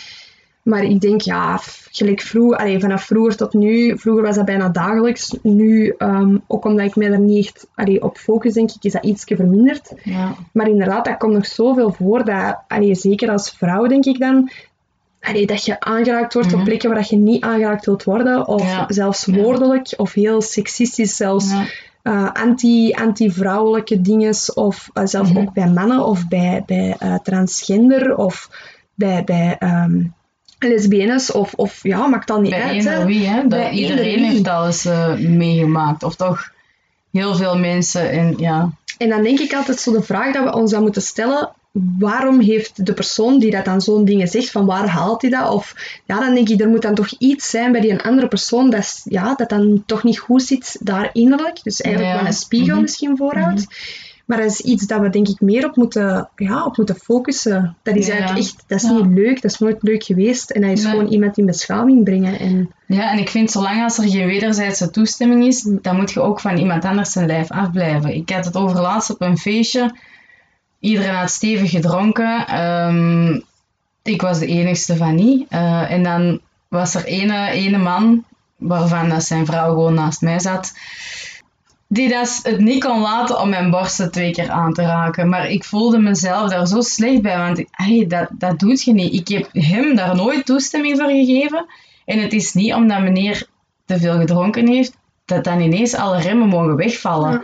Maar 0.64 0.84
ik 0.84 1.02
denk, 1.02 1.22
ja, 1.22 1.60
gelijk 1.92 2.22
vroeg, 2.22 2.56
allee, 2.56 2.80
vanaf 2.80 3.04
vroeger 3.04 3.36
tot 3.36 3.54
nu, 3.54 3.98
vroeger 3.98 4.24
was 4.24 4.36
dat 4.36 4.46
bijna 4.46 4.70
dagelijks. 4.70 5.36
Nu, 5.42 5.94
ehm, 5.98 6.38
ook 6.48 6.66
omdat 6.66 6.86
ik 6.86 6.96
mij 6.96 7.10
daar 7.10 7.20
niet 7.20 7.46
echt 7.46 7.68
allee, 7.76 8.04
op 8.04 8.18
focus, 8.18 8.54
denk 8.54 8.70
ik, 8.72 8.84
is 8.84 8.92
dat 8.92 9.04
ietsje 9.06 9.36
verminderd. 9.36 9.92
ja. 10.04 10.36
Maar 10.54 10.68
inderdaad, 10.68 11.06
dat 11.06 11.18
komt 11.18 11.34
nog 11.34 11.46
zoveel 11.46 11.92
voor 11.92 12.26
dat, 12.26 12.58
allee, 12.68 12.96
zeker 12.96 13.30
als 13.30 13.52
vrouw 13.52 13.88
denk 13.88 14.06
ik 14.06 14.20
dan, 14.20 14.50
allee, 15.22 15.46
dat 15.46 15.66
je 15.66 15.80
aangeraakt 15.80 16.34
wordt 16.34 16.50
op 16.50 16.56
Mhm. 16.56 16.64
plekken 16.64 16.90
waar 16.90 16.98
dat 17.00 17.10
je 17.10 17.16
niet 17.16 17.44
aangeraakt 17.44 17.86
wilt 17.86 18.04
worden, 18.04 18.48
of 18.48 18.62
Ja. 18.64 18.86
zelfs 18.88 19.26
woordelijk, 19.26 19.94
of 19.98 20.14
heel 20.14 20.42
seksistisch, 20.42 21.16
zelfs 21.16 21.50
Ja. 21.52 21.66
eh, 22.02 22.32
anti, 22.34 22.92
anti-vrouwelijke 22.94 24.02
dingen, 24.02 24.34
of 24.54 24.90
eh, 24.94 25.06
zelfs 25.06 25.30
Mhm. 25.32 25.40
ook 25.40 25.54
bij 25.54 25.68
mannen, 25.68 26.06
of 26.06 26.28
bij, 26.28 26.64
bij 26.66 26.96
eh, 27.00 27.16
transgender, 27.24 28.16
of 28.16 28.50
bij, 28.96 29.24
bij 29.24 29.56
ehm, 29.60 30.02
lesbiennes, 30.60 31.32
of, 31.32 31.54
of 31.54 31.80
ja, 31.84 32.08
maakt 32.08 32.28
dat 32.28 32.42
niet 32.42 32.50
Bij 32.50 32.62
uit. 32.62 32.84
hè. 32.84 33.06
wie, 33.06 33.28
hè? 33.28 33.36
Dat 33.40 33.50
Bij 33.50 33.72
iedereen 33.72 34.24
heeft 34.24 34.48
alles 34.48 34.86
eh, 34.86 35.16
meegemaakt. 35.18 36.04
Of 36.04 36.16
toch 36.16 36.52
heel 37.12 37.36
veel 37.36 37.58
mensen. 37.58 38.10
En 38.12 38.34
ja, 38.38 38.70
En 38.98 39.10
dan 39.10 39.24
denk 39.24 39.40
ik 39.40 39.54
altijd 39.54 39.80
zo 39.80 39.92
de 39.92 40.02
vraag 40.02 40.34
dat 40.34 40.44
we 40.44 40.54
ons 40.54 40.72
dan 40.72 40.82
moeten 40.82 41.02
stellen, 41.02 41.50
waarom 41.72 42.40
heeft 42.40 42.86
de 42.86 42.94
persoon 42.94 43.40
die 43.40 43.52
dat 43.52 43.66
dan 43.66 43.82
zo'n 43.82 44.06
dingen 44.06 44.28
zegt, 44.28 44.52
van 44.52 44.66
waar 44.66 44.88
haalt 44.88 45.22
hij 45.22 45.32
dat? 45.32 45.50
Of 45.50 45.76
ja, 46.06 46.20
dan 46.20 46.34
denk 46.34 46.50
ik, 46.50 46.62
er 46.62 46.70
moet 46.70 46.82
dan 46.82 46.96
toch 46.96 47.12
iets 47.18 47.50
zijn 47.50 47.72
bij 47.72 47.82
die 47.82 47.92
een 47.92 48.02
andere 48.02 48.28
persoon 48.28 48.70
dat, 48.70 49.02
ja, 49.04 49.36
dat 49.36 49.50
dan 49.50 49.84
toch 49.86 50.04
niet 50.04 50.20
goed 50.20 50.44
zit 50.44 50.78
daar 50.80 51.10
innerlijk. 51.14 51.60
Dus 51.64 51.82
eigenlijk 51.82 52.14
Ja. 52.16 52.20
wat 52.22 52.30
een 52.30 52.38
spiegel 52.38 52.74
Mhm. 52.74 52.82
misschien 52.82 53.18
voorhoudt. 53.18 53.68
Maar 54.26 54.38
dat 54.38 54.52
is 54.52 54.60
iets 54.62 54.88
dat 54.88 55.00
we 55.02 55.10
denk 55.10 55.28
ik 55.28 55.42
meer 55.42 55.66
op 55.66 55.76
moeten, 55.76 56.30
ja, 56.36 56.66
op 56.66 56.78
moeten 56.78 56.96
focussen. 56.96 57.76
Dat 57.84 57.96
is 57.96 58.06
Ja. 58.06 58.12
eigenlijk 58.12 58.42
echt, 58.46 58.64
dat 58.68 58.82
is 58.84 58.90
Ja. 58.90 58.92
niet 58.96 59.18
leuk, 59.18 59.42
dat 59.42 59.52
is 59.52 59.58
nooit 59.60 59.78
leuk 59.84 60.04
geweest. 60.04 60.50
En 60.50 60.62
dat 60.62 60.72
is 60.72 60.84
Nee. 60.84 60.92
gewoon 60.92 61.08
iemand 61.08 61.38
in 61.38 61.46
beschaming 61.46 62.04
brengen. 62.04 62.40
En 62.40 62.72
Ja, 62.86 63.12
en 63.12 63.18
ik 63.20 63.30
vind 63.30 63.52
zolang 63.52 63.84
als 63.84 63.98
er 63.98 64.10
geen 64.10 64.28
wederzijdse 64.28 64.90
toestemming 64.90 65.46
is, 65.46 65.70
dan 65.82 65.96
moet 65.96 66.12
je 66.12 66.22
ook 66.22 66.40
van 66.40 66.58
iemand 66.58 66.86
anders 66.86 67.12
zijn 67.12 67.26
lijf 67.28 67.52
afblijven. 67.52 68.16
Ik 68.16 68.30
had 68.30 68.46
het 68.46 68.56
over 68.56 68.82
laatst 68.82 69.10
op 69.10 69.22
een 69.22 69.38
feestje. 69.38 69.96
Iedereen 70.80 71.16
had 71.16 71.32
stevig 71.32 71.70
gedronken. 71.70 72.48
Ehm, 72.48 73.40
ik 74.04 74.22
was 74.22 74.40
de 74.40 74.46
enigste 74.46 74.96
van 74.96 75.16
niet. 75.16 75.46
Eh, 75.50 75.92
en 75.92 76.04
dan 76.04 76.40
was 76.68 76.96
er 76.96 77.06
ene, 77.06 77.50
ene 77.50 77.78
man, 77.78 78.24
waarvan 78.56 79.10
dat 79.10 79.24
zijn 79.24 79.46
vrouw 79.46 79.68
gewoon 79.68 79.94
naast 79.94 80.22
mij 80.22 80.40
zat, 80.40 80.74
die 81.88 82.10
dat 82.10 82.40
het 82.44 82.60
niet 82.60 82.84
kon 82.84 83.02
laten 83.02 83.40
om 83.40 83.50
mijn 83.50 83.70
borsten 83.70 84.12
twee 84.12 84.32
keer 84.32 84.50
aan 84.50 84.74
te 84.74 84.82
raken. 84.82 85.30
Maar 85.30 85.50
ik 85.50 85.64
voelde 85.64 86.00
mezelf 86.00 86.50
daar 86.50 86.68
zo 86.68 86.82
slecht 86.82 87.22
bij, 87.22 87.38
want 87.38 87.64
hey, 87.72 88.06
dat, 88.08 88.30
dat 88.32 88.60
doet 88.60 88.84
je 88.84 88.94
niet. 88.94 89.14
Ik 89.14 89.28
heb 89.28 89.50
hem 89.52 89.96
daar 89.96 90.16
nooit 90.16 90.46
toestemming 90.46 90.98
voor 90.98 91.10
gegeven. 91.10 91.66
En 92.06 92.20
het 92.22 92.34
is 92.34 92.54
niet 92.54 92.74
omdat 92.74 93.02
meneer 93.02 93.48
te 93.86 94.00
veel 94.00 94.18
gedronken 94.18 94.68
heeft, 94.68 94.98
dat 95.26 95.44
dan 95.44 95.60
ineens 95.60 95.94
alle 95.94 96.20
remmen 96.20 96.48
mogen 96.48 96.76
wegvallen. 96.76 97.32
Ja. 97.32 97.44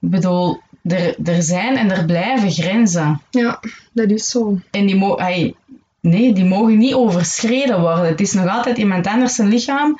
Ik 0.00 0.10
bedoel, 0.10 0.60
er, 0.84 1.16
er 1.24 1.42
zijn 1.42 1.76
en 1.76 1.90
er 1.90 2.04
blijven 2.04 2.50
grenzen. 2.50 3.20
ja, 3.30 3.60
dat 3.92 4.10
is 4.10 4.28
zo. 4.28 4.58
En 4.70 4.86
die, 4.86 4.96
mo 4.96 5.16
hey, 5.18 5.54
nee, 6.00 6.32
die 6.32 6.44
mogen 6.44 6.78
niet 6.78 6.94
overschreden 6.94 7.80
worden. 7.80 8.06
Het 8.06 8.20
is 8.20 8.32
nog 8.32 8.48
altijd 8.48 8.78
iemand 8.78 9.06
anders 9.06 9.34
zijn 9.34 9.48
lichaam 9.48 9.98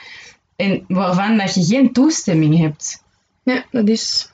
en 0.57 0.85
waarvan 0.89 1.37
dat 1.37 1.55
je 1.55 1.65
geen 1.65 1.93
toestemming 1.93 2.59
hebt. 2.59 3.03
Ja, 3.43 3.65
dat 3.71 3.89
is. 3.89 4.29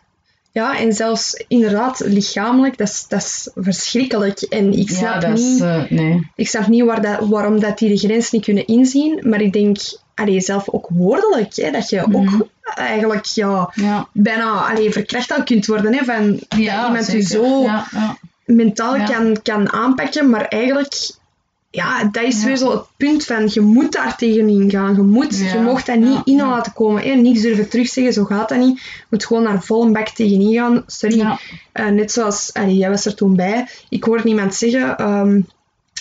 Ja, 0.53 0.79
en 0.79 0.93
zelfs 0.93 1.45
inderdaad 1.49 2.01
lichamelijk, 2.05 2.79
dat 2.79 2.89
is, 2.89 3.05
dat 3.09 3.21
is 3.21 3.51
verschrikkelijk. 3.55 4.41
En 4.41 4.73
ik 4.73 4.91
Ja, 4.91 4.97
snap 5.21 5.35
niet, 5.37 5.61
eh, 5.61 5.83
nee. 5.91 6.31
ik 6.35 6.49
snap 6.49 6.67
niet 6.67 6.85
waar 6.85 7.03
dat, 7.03 7.29
waarom 7.29 7.61
dat 7.61 7.79
die 7.79 7.89
de 7.89 7.97
grens 7.97 8.31
niet 8.31 8.45
kunnen 8.45 8.67
inzien. 8.67 9.29
Maar 9.29 9.41
ik 9.41 9.53
denk, 9.53 9.79
allee, 10.21 10.41
zelf 10.41 10.69
ook 10.69 10.87
woordelijk, 10.89 11.57
hè, 11.57 11.71
dat 11.71 11.89
je 11.89 12.03
Mhm. 12.07 12.17
ook 12.17 12.49
eigenlijk 12.75 13.25
ja, 13.25 13.71
Ja, 13.75 14.09
bijna 14.13 14.51
allee, 14.71 14.93
verkracht 14.93 15.33
al 15.33 15.43
kunt 15.43 15.67
worden. 15.67 15.95
Hè, 15.95 16.05
van, 16.05 16.41
ja 16.49 16.77
dat 16.77 16.87
iemand 16.87 17.07
je 17.07 17.23
zeker. 17.23 17.27
zo 17.47 17.63
Ja, 17.63 17.87
ja. 17.91 18.17
mentaal 18.45 19.05
kan, 19.05 19.43
kan 19.43 19.73
aanpakken, 19.73 20.31
maar 20.31 20.45
eigenlijk... 20.45 21.19
Ja, 21.73 22.05
dat 22.05 22.23
is 22.23 22.45
weer 22.45 22.57
zo 22.57 22.71
het 22.71 22.85
punt 22.97 23.25
van, 23.25 23.49
je 23.53 23.61
moet 23.61 23.93
daar 23.93 24.17
tegenin 24.17 24.71
gaan. 24.71 24.95
Je 24.95 25.03
moet, 25.03 25.39
je 25.53 25.59
mocht 25.59 25.87
dat 25.87 25.97
niet 25.97 26.21
in 26.25 26.37
laten 26.37 26.73
komen. 26.73 27.03
Hè. 27.03 27.15
Niks 27.15 27.41
durven 27.41 27.69
terugzeggen, 27.69 28.13
zo 28.13 28.25
gaat 28.25 28.49
dat 28.49 28.59
niet. 28.59 28.81
Je 28.81 29.07
moet 29.11 29.27
gewoon 29.27 29.43
naar 29.43 29.63
volle 29.63 29.91
bak 29.91 30.09
tegenin 30.09 30.55
gaan. 30.55 30.83
Sorry, 30.87 31.39
eh, 31.73 31.87
net 31.87 32.13
zoals, 32.13 32.51
allee, 32.53 32.77
jij 32.77 32.91
was 32.91 33.07
er 33.07 33.15
toen 33.15 33.37
bij, 33.37 33.67
ik 33.89 34.05
hoorde 34.05 34.29
iemand 34.29 34.55
zeggen, 34.55 34.97
ehm 34.97 35.41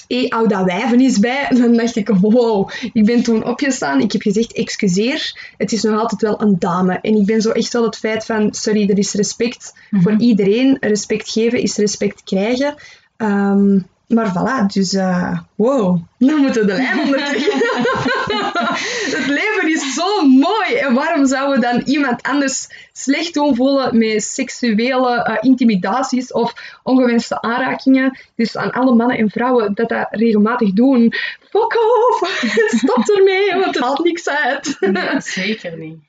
hé, 0.10 0.26
hou 0.30 0.48
dat 0.48 0.64
wijven 0.66 1.00
is 1.00 1.20
bij. 1.20 1.48
Dan 1.62 1.74
dacht 1.74 1.96
ik, 1.96 2.10
wow, 2.10 2.70
ik 2.94 3.06
ben 3.06 3.24
toen 3.24 3.46
opgestaan, 3.46 4.00
ik 4.00 4.12
heb 4.12 4.22
gezegd, 4.22 4.54
excuseer, 4.54 5.52
het 5.58 5.72
is 5.72 5.84
nog 5.84 6.00
altijd 6.00 6.22
wel 6.22 6.42
een 6.42 6.56
dame. 6.60 7.00
En 7.02 7.16
ik 7.16 7.26
ben 7.26 7.42
zo 7.42 7.52
echt 7.52 7.74
wel 7.74 7.84
het 7.84 7.98
feit 7.98 8.26
van, 8.26 8.54
sorry, 8.54 8.90
er 8.90 8.98
is 8.98 9.14
respect 9.14 9.74
Mhm. 9.90 10.04
voor 10.04 10.16
iedereen. 10.18 10.78
Respect 10.80 11.30
geven 11.30 11.62
is 11.62 11.76
respect 11.78 12.24
krijgen. 12.24 12.76
Ehm, 13.18 13.80
maar 14.10 14.28
voilà, 14.28 14.66
dus 14.74 14.94
eh, 14.94 15.40
wow, 15.56 16.00
dan 16.18 16.40
moeten 16.40 16.62
we 16.62 16.68
de 16.68 16.74
lijn 16.74 17.00
ondertrekken. 17.00 17.58
het 19.18 19.28
leven 19.28 19.72
is 19.72 19.94
zo 19.94 20.26
mooi. 20.28 20.74
En 20.74 20.94
waarom 20.94 21.26
zouden 21.26 21.60
we 21.60 21.66
dan 21.66 21.82
iemand 21.86 22.22
anders 22.22 22.68
slecht 22.94 23.34
doen 23.34 23.56
voelen 23.56 23.98
met 23.98 24.24
seksuele 24.24 25.24
eh, 25.24 25.38
intimidaties 25.40 26.32
of 26.32 26.54
ongewenste 26.84 27.42
aanrakingen? 27.42 28.20
Dus 28.36 28.58
aan 28.58 28.72
alle 28.72 28.96
mannen 28.96 29.18
en 29.18 29.30
vrouwen 29.30 29.74
dat 29.74 29.90
dat 29.90 30.08
regelmatig 30.10 30.74
doen. 30.74 31.14
Fuck 31.50 31.76
off! 31.76 32.44
Stop 32.84 33.10
ermee, 33.18 33.52
want 33.54 33.66
het 33.66 33.80
haalt 33.80 34.04
niks 34.04 34.30
uit. 34.30 34.78
Nee, 34.80 35.22
zeker 35.22 35.78
niet. 35.78 36.09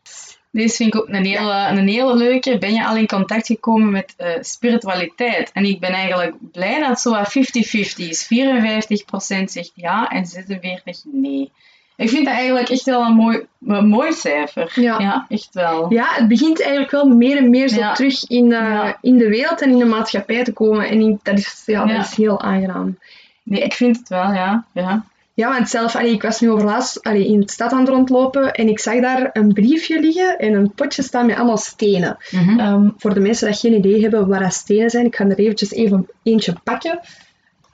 Deze 0.52 0.74
vind 0.76 0.94
ik 0.94 1.00
ook 1.00 1.08
een 1.08 1.24
hele, 1.24 1.66
een 1.68 1.88
hele 1.88 2.16
leuke. 2.16 2.58
Ben 2.58 2.72
je 2.74 2.86
al 2.86 2.96
in 2.96 3.06
contact 3.06 3.46
gekomen 3.46 3.90
met 3.90 4.14
eh, 4.16 4.28
spiritualiteit? 4.40 5.50
En 5.52 5.64
ik 5.64 5.80
ben 5.80 5.90
eigenlijk 5.92 6.34
blij 6.52 6.78
dat 6.80 6.88
het 6.88 7.00
zo 7.00 7.10
wat 7.10 7.28
50-50 7.38 7.96
is. 7.96 8.24
54% 8.24 9.44
zegt 9.44 9.72
ja 9.74 10.08
en 10.08 10.24
46% 10.24 11.10
nee. 11.12 11.50
Ik 11.96 12.08
vind 12.08 12.24
dat 12.24 12.34
eigenlijk 12.34 12.68
echt 12.68 12.84
wel 12.84 13.04
een 13.04 13.14
mooi, 13.14 13.46
een 13.66 13.86
mooi 13.88 14.12
cijfer. 14.12 14.72
Ja. 14.80 15.26
echt 15.28 15.48
wel. 15.52 15.92
Ja, 15.92 16.06
het 16.10 16.28
begint 16.28 16.60
eigenlijk 16.60 16.90
wel 16.90 17.08
meer 17.08 17.36
en 17.36 17.50
meer 17.50 17.68
zo 17.68 17.78
Ja. 17.78 17.92
terug 17.92 18.24
in, 18.28 18.52
eh, 18.52 18.58
Ja. 18.58 18.98
in 19.00 19.16
de 19.18 19.28
wereld 19.28 19.62
en 19.62 19.70
in 19.70 19.78
de 19.78 19.84
maatschappij 19.84 20.44
te 20.44 20.52
komen. 20.52 20.88
En 20.88 21.00
ik- 21.00 21.18
dat, 21.24 21.38
is, 21.38 21.62
ja, 21.66 21.80
dat 21.84 21.96
Ja. 21.96 22.00
is 22.00 22.14
heel 22.14 22.40
aangenaam. 22.40 22.98
Nee, 23.42 23.60
ik 23.60 23.72
vind 23.72 23.96
het 23.96 24.08
wel, 24.08 24.32
ja. 24.32 24.64
ja. 24.72 25.04
Ja, 25.40 25.48
want 25.48 25.68
zelf, 25.68 25.96
allee, 25.96 26.12
ik 26.12 26.22
was 26.22 26.40
nu 26.40 26.50
overlaatst 26.50 27.02
allee, 27.02 27.26
in 27.26 27.40
de 27.40 27.50
stad 27.50 27.72
aan 27.72 27.80
het 27.80 27.88
rondlopen 27.88 28.52
en 28.52 28.68
ik 28.68 28.78
zag 28.78 29.00
daar 29.00 29.30
een 29.32 29.52
briefje 29.52 30.00
liggen 30.00 30.38
en 30.38 30.52
een 30.52 30.72
potje 30.74 31.02
staan 31.02 31.26
met 31.26 31.36
allemaal 31.36 31.56
stenen. 31.56 32.16
Mhm. 32.30 32.58
Ehm, 32.58 32.88
voor 32.96 33.14
de 33.14 33.20
mensen 33.20 33.46
die 33.46 33.56
geen 33.56 33.72
idee 33.72 34.00
hebben 34.00 34.28
wat 34.28 34.40
dat 34.40 34.52
stenen 34.52 34.90
zijn, 34.90 35.06
ik 35.06 35.16
ga 35.16 35.24
er 35.24 35.38
eventjes 35.38 35.72
even 35.72 36.08
eentje 36.22 36.54
pakken. 36.64 37.00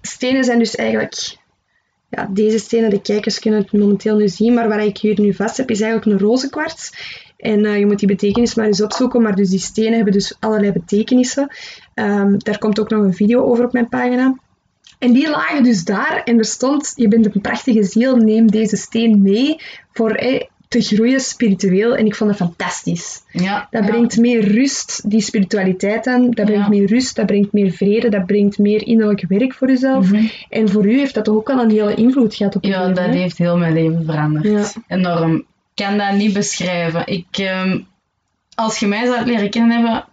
Stenen 0.02 0.44
zijn 0.44 0.58
dus 0.58 0.74
eigenlijk 0.74 1.36
ja, 2.08 2.28
deze 2.30 2.58
stenen, 2.58 2.90
de 2.90 3.00
kijkers 3.00 3.38
kunnen 3.38 3.60
het 3.60 3.72
momenteel 3.72 4.16
nu 4.16 4.28
zien, 4.28 4.54
maar 4.54 4.68
wat 4.68 4.80
ik 4.80 4.98
hier 4.98 5.20
nu 5.20 5.34
vast 5.34 5.56
heb, 5.56 5.70
is 5.70 5.80
eigenlijk 5.80 6.12
een 6.12 6.26
rozenkwarts. 6.28 6.92
En 7.36 7.64
uh, 7.64 7.78
je 7.78 7.86
moet 7.86 7.98
die 7.98 8.08
betekenis 8.08 8.54
maar 8.54 8.66
eens 8.66 8.82
opzoeken, 8.82 9.22
maar 9.22 9.34
dus 9.34 9.50
die 9.50 9.58
stenen 9.58 9.94
hebben 9.94 10.12
dus 10.12 10.36
allerlei 10.40 10.72
betekenissen. 10.72 11.48
Um, 11.94 12.38
daar 12.38 12.58
komt 12.58 12.80
ook 12.80 12.90
nog 12.90 13.02
een 13.02 13.14
video 13.14 13.44
over 13.44 13.64
op 13.64 13.72
mijn 13.72 13.88
pagina. 13.88 14.34
En 14.98 15.12
die 15.12 15.30
lagen 15.30 15.62
dus 15.62 15.84
daar 15.84 16.22
en 16.24 16.38
er 16.38 16.44
stond, 16.44 16.92
je 16.96 17.08
bent 17.08 17.34
een 17.34 17.40
prachtige 17.40 17.82
ziel, 17.84 18.16
neem 18.16 18.50
deze 18.50 18.76
steen 18.76 19.22
mee 19.22 19.56
voor 19.92 20.10
eh, 20.10 20.40
te 20.68 20.80
groeien 20.80 21.20
spiritueel. 21.20 21.96
En 21.96 22.06
ik 22.06 22.14
vond 22.14 22.30
dat 22.30 22.38
fantastisch. 22.38 23.22
Ja, 23.32 23.68
dat 23.70 23.84
ja. 23.84 23.90
brengt 23.90 24.16
meer 24.16 24.52
rust, 24.52 25.10
die 25.10 25.20
spiritualiteit 25.20 26.06
aan. 26.06 26.22
Dat 26.30 26.44
brengt 26.44 26.62
Ja. 26.62 26.68
meer 26.68 26.86
rust, 26.86 27.16
dat 27.16 27.26
brengt 27.26 27.52
meer 27.52 27.70
vrede, 27.70 28.08
dat 28.08 28.26
brengt 28.26 28.58
meer 28.58 28.86
innerlijk 28.86 29.24
werk 29.28 29.54
voor 29.54 29.68
jezelf. 29.68 30.10
Mhm. 30.12 30.26
En 30.48 30.68
voor 30.68 30.86
u 30.86 30.98
heeft 30.98 31.14
dat 31.14 31.24
toch 31.24 31.34
ook 31.36 31.48
wel 31.48 31.60
een 31.62 31.70
hele 31.70 31.94
invloed 31.94 32.34
gehad 32.34 32.56
op 32.56 32.64
je 32.64 32.70
Ja, 32.70 32.78
leven, 32.80 32.94
dat 32.94 33.04
hè? 33.14 33.20
heeft 33.20 33.38
heel 33.38 33.56
mijn 33.56 33.72
leven 33.72 34.04
veranderd. 34.04 34.44
Ja. 34.44 34.82
Enorm. 34.96 35.34
Ik 35.34 35.84
kan 35.84 35.98
dat 35.98 36.12
niet 36.12 36.32
beschrijven. 36.32 37.02
Ik, 37.06 37.26
ehm, 37.30 37.78
als 38.54 38.78
je 38.78 38.86
mij 38.86 39.06
zou 39.06 39.24
leren 39.26 39.50
kennen 39.50 39.70
hebben, 39.76 40.04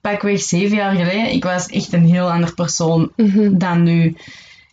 pakweg 0.00 0.40
zeven 0.40 0.76
jaar 0.76 0.94
geleden, 0.94 1.32
ik 1.32 1.44
was 1.44 1.66
echt 1.66 1.92
een 1.92 2.04
heel 2.06 2.30
ander 2.30 2.54
persoon 2.54 3.12
Mhm. 3.16 3.58
dan 3.58 3.82
nu. 3.82 4.16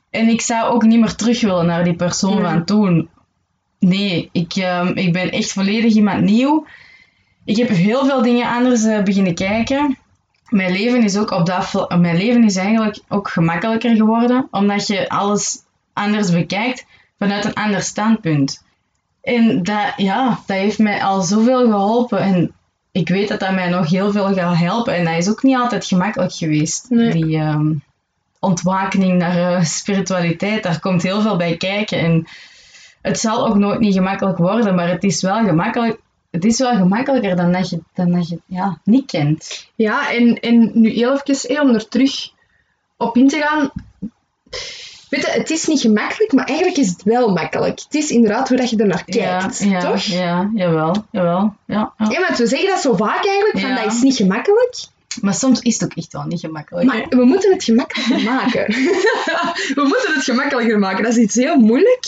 En 0.10 0.28
ik 0.28 0.42
zou 0.42 0.74
ook 0.74 0.84
niet 0.84 1.00
meer 1.00 1.16
terug 1.16 1.42
willen 1.42 1.66
naar 1.66 1.84
die 1.84 1.96
persoon 1.96 2.42
van 2.42 2.66
toen. 2.66 3.10
Nee, 3.80 4.30
ik, 4.32 4.54
ehm, 4.56 4.88
ik 4.88 5.13
ben 5.13 5.32
echt 5.32 5.52
volledig 5.52 5.94
iemand 5.94 6.22
nieuw. 6.22 6.66
Ik 7.46 7.58
heb 7.58 7.70
heel 7.70 8.06
veel 8.06 8.22
dingen 8.22 8.48
anders 8.48 8.84
eh, 8.84 9.04
beginnen 9.04 9.36
kijken. 9.36 9.98
Mijn 10.50 10.72
leven 10.72 11.04
is 11.04 11.18
ook 11.18 11.32
op 11.32 11.46
dat 11.46 11.90
mijn 12.00 12.18
leven 12.18 12.44
is 12.44 12.56
eigenlijk 12.56 13.00
ook 13.08 13.30
gemakkelijker 13.30 13.96
geworden, 13.96 14.48
omdat 14.52 14.88
je 14.88 15.10
alles 15.10 15.58
anders 15.94 16.32
bekijkt 16.32 16.86
vanuit 17.18 17.46
een 17.46 17.54
ander 17.54 17.82
standpunt. 17.82 18.63
En 19.22 19.63
dat, 19.63 19.94
ja, 19.98 20.40
dat 20.46 20.58
heeft 20.58 20.80
mij 20.80 21.04
al 21.04 21.22
zoveel 21.22 21.66
geholpen. 21.66 22.20
En 22.20 22.52
ik 22.97 23.10
weet 23.10 23.27
dat 23.27 23.39
dat 23.39 23.51
mij 23.51 23.69
nog 23.69 23.89
heel 23.89 24.12
veel 24.12 24.33
gaat 24.33 24.57
helpen. 24.57 24.95
En 24.95 25.05
dat 25.05 25.13
is 25.13 25.29
ook 25.29 25.43
niet 25.43 25.55
altijd 25.55 25.86
gemakkelijk 25.86 26.33
geweest. 26.33 26.89
Nee. 26.89 27.12
Die 27.12 27.38
ehm, 27.38 27.73
ontwakening 28.39 29.17
naar 29.17 29.55
eh, 29.55 29.63
spiritualiteit, 29.63 30.63
daar 30.63 30.79
komt 30.79 31.03
heel 31.03 31.21
veel 31.21 31.38
bij 31.38 31.57
kijken. 31.57 31.99
En 31.99 32.27
het 33.01 33.19
zal 33.19 33.47
ook 33.47 33.55
nooit 33.55 33.79
niet 33.79 33.93
gemakkelijk 33.93 34.38
worden, 34.38 34.75
maar 34.75 34.89
het 34.89 35.03
is 35.03 35.21
wel 35.21 35.45
gemakkelijk. 35.45 35.99
Het 36.31 36.45
is 36.45 36.60
wel 36.60 36.75
gemakkelijker 36.75 37.36
dan 37.36 37.51
dat 37.51 37.69
je, 37.69 37.79
dan 37.93 38.12
dat 38.12 38.29
je 38.29 38.39
ja, 38.45 38.79
niet 38.83 39.05
kent. 39.05 39.69
Ja, 39.75 40.12
en, 40.12 40.39
en 40.39 40.71
nu 40.73 40.89
heel 40.89 41.21
even 41.23 41.62
om 41.62 41.73
er 41.73 41.88
terug 41.88 42.31
op 42.97 43.17
in 43.17 43.27
te 43.27 43.41
gaan. 43.41 43.71
Weet 45.10 45.22
je, 45.22 45.32
het 45.32 45.50
is 45.50 45.65
niet 45.67 45.82
gemakkelijk, 45.82 46.32
maar 46.34 46.46
eigenlijk 46.46 46.78
is 46.78 46.88
het 46.88 47.04
wel 47.04 47.34
makkelijk. 47.34 47.80
Het 47.80 47.96
is 47.96 48.10
inderdaad 48.12 48.48
hoe 48.48 48.58
dat 48.58 48.70
je 48.70 48.78
er 48.78 48.88
naar 48.88 49.04
kijkt, 49.06 49.60
ja, 49.63 49.70
ja, 49.70 49.80
toch? 49.80 50.02
Ja, 50.04 50.50
jawel, 50.56 51.06
jawel. 51.12 51.54
Ja, 51.65 51.93
ja. 51.98 52.10
Ja, 52.10 52.20
want 52.20 52.38
we 52.38 52.48
zeggen 52.48 52.67
dat 52.70 52.80
zo 52.80 52.96
vaak 52.96 53.26
eigenlijk, 53.26 53.60
van 53.60 53.76
dat 53.76 53.93
is 53.93 54.02
niet 54.02 54.15
gemakkelijk. 54.15 54.76
Maar 55.22 55.34
soms 55.34 55.60
is 55.62 55.74
het 55.80 55.84
ook 55.84 55.98
echt 55.98 56.13
wel 56.13 56.24
niet 56.24 56.39
gemakkelijk. 56.39 56.91
hè. 56.91 56.98
Maar 56.98 57.08
we 57.10 57.26
moeten 57.26 57.52
het 57.52 57.63
gemakkelijker 57.63 58.24
maken. 58.34 58.65
we 59.76 59.82
moeten 59.84 60.13
het 60.13 60.24
gemakkelijker 60.24 60.80
maken. 60.80 61.04
Dat 61.04 61.12
is 61.12 61.24
iets 61.24 61.36
heel 61.36 61.58
moeilijk. 61.58 62.06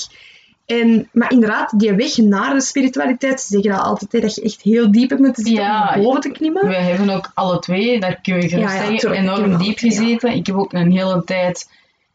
En, 0.66 1.10
maar 1.12 1.32
inderdaad, 1.32 1.80
die 1.80 1.94
weg 1.94 2.18
naar 2.18 2.54
de 2.54 2.62
spiritualiteit, 2.62 3.42
ze 3.42 3.48
zeggen 3.50 3.72
dat 3.72 3.82
altijd, 3.82 4.12
hè, 4.12 4.20
dat 4.20 4.36
je 4.36 4.42
echt 4.42 4.62
heel 4.62 4.92
diep 4.92 5.10
hebt 5.10 5.22
moeten 5.22 5.44
zitten 5.44 5.64
Ja, 5.64 5.94
om 5.96 6.04
boven 6.04 6.22
te 6.22 6.30
klimmen. 6.30 6.68
We 6.68 6.76
hebben 6.76 7.10
ook 7.10 7.32
alle 7.34 7.60
twee, 7.60 8.00
dat 8.00 8.18
kun 8.22 8.36
je 8.42 8.50
gerust 8.50 8.74
Ja, 8.74 8.84
ja, 8.84 8.86
zeggen, 9.00 9.12
enorm 9.12 9.58
diep 9.58 9.78
gezeten. 9.78 10.32
Ik 10.32 10.46
heb 10.46 10.56
ook 10.56 10.74
een 10.74 10.92
hele 10.92 11.24
tijd... 11.24 11.70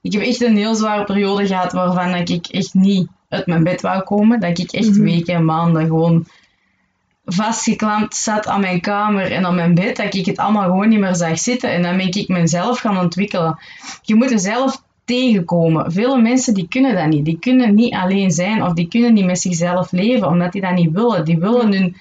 Ik 0.05 0.13
heb 0.13 0.23
echt 0.23 0.43
een 0.43 0.57
heel 0.57 0.75
zware 0.75 1.05
periode 1.05 1.47
gehad 1.47 1.73
waarvan 1.73 2.13
dat 2.13 2.29
ik 2.29 2.47
echt 2.47 2.75
niet 2.75 3.09
uit 3.29 3.47
mijn 3.47 3.65
bed 3.65 3.81
wou 3.81 4.03
komen. 4.03 4.41
Dat 4.41 4.59
ik 4.59 4.73
echt 4.73 4.91
Mhm. 4.91 5.03
weken 5.03 5.35
en 5.35 5.45
maanden 5.45 5.87
gewoon 5.87 6.27
vastgeklampt 7.25 8.17
zat 8.17 8.47
aan 8.47 8.61
mijn 8.61 8.81
kamer 8.81 9.33
en 9.33 9.45
aan 9.47 9.55
mijn 9.55 9.75
bed. 9.75 9.97
Dat 9.97 10.15
ik 10.15 10.27
het 10.27 10.37
allemaal 10.39 10.63
gewoon 10.65 10.89
niet 10.89 10.99
meer 10.99 11.15
zag 11.15 11.39
zitten. 11.39 11.71
En 11.71 11.83
dan 11.83 11.97
ben 11.97 12.07
ik 12.13 12.29
mezelf 12.29 12.79
gaan 12.79 12.99
ontwikkelen. 12.99 13.59
Je 14.03 14.15
moet 14.15 14.31
er 14.31 14.39
zelf 14.41 14.83
tegenkomen. 15.05 15.93
Vele 15.93 16.21
mensen 16.23 16.55
die 16.55 16.69
kunnen 16.69 16.95
dat 16.95 17.07
niet. 17.07 17.25
Die 17.25 17.39
kunnen 17.39 17.75
niet 17.75 17.95
alleen 17.95 18.31
zijn 18.31 18.63
of 18.63 18.73
die 18.73 18.89
kunnen 18.89 19.13
niet 19.13 19.25
met 19.25 19.41
zichzelf 19.41 19.93
leven 19.93 20.29
omdat 20.29 20.53
die 20.53 20.61
dat 20.61 20.75
niet 20.75 20.93
willen. 20.93 21.25
Die 21.25 21.39
willen 21.39 21.73
hun 21.73 21.97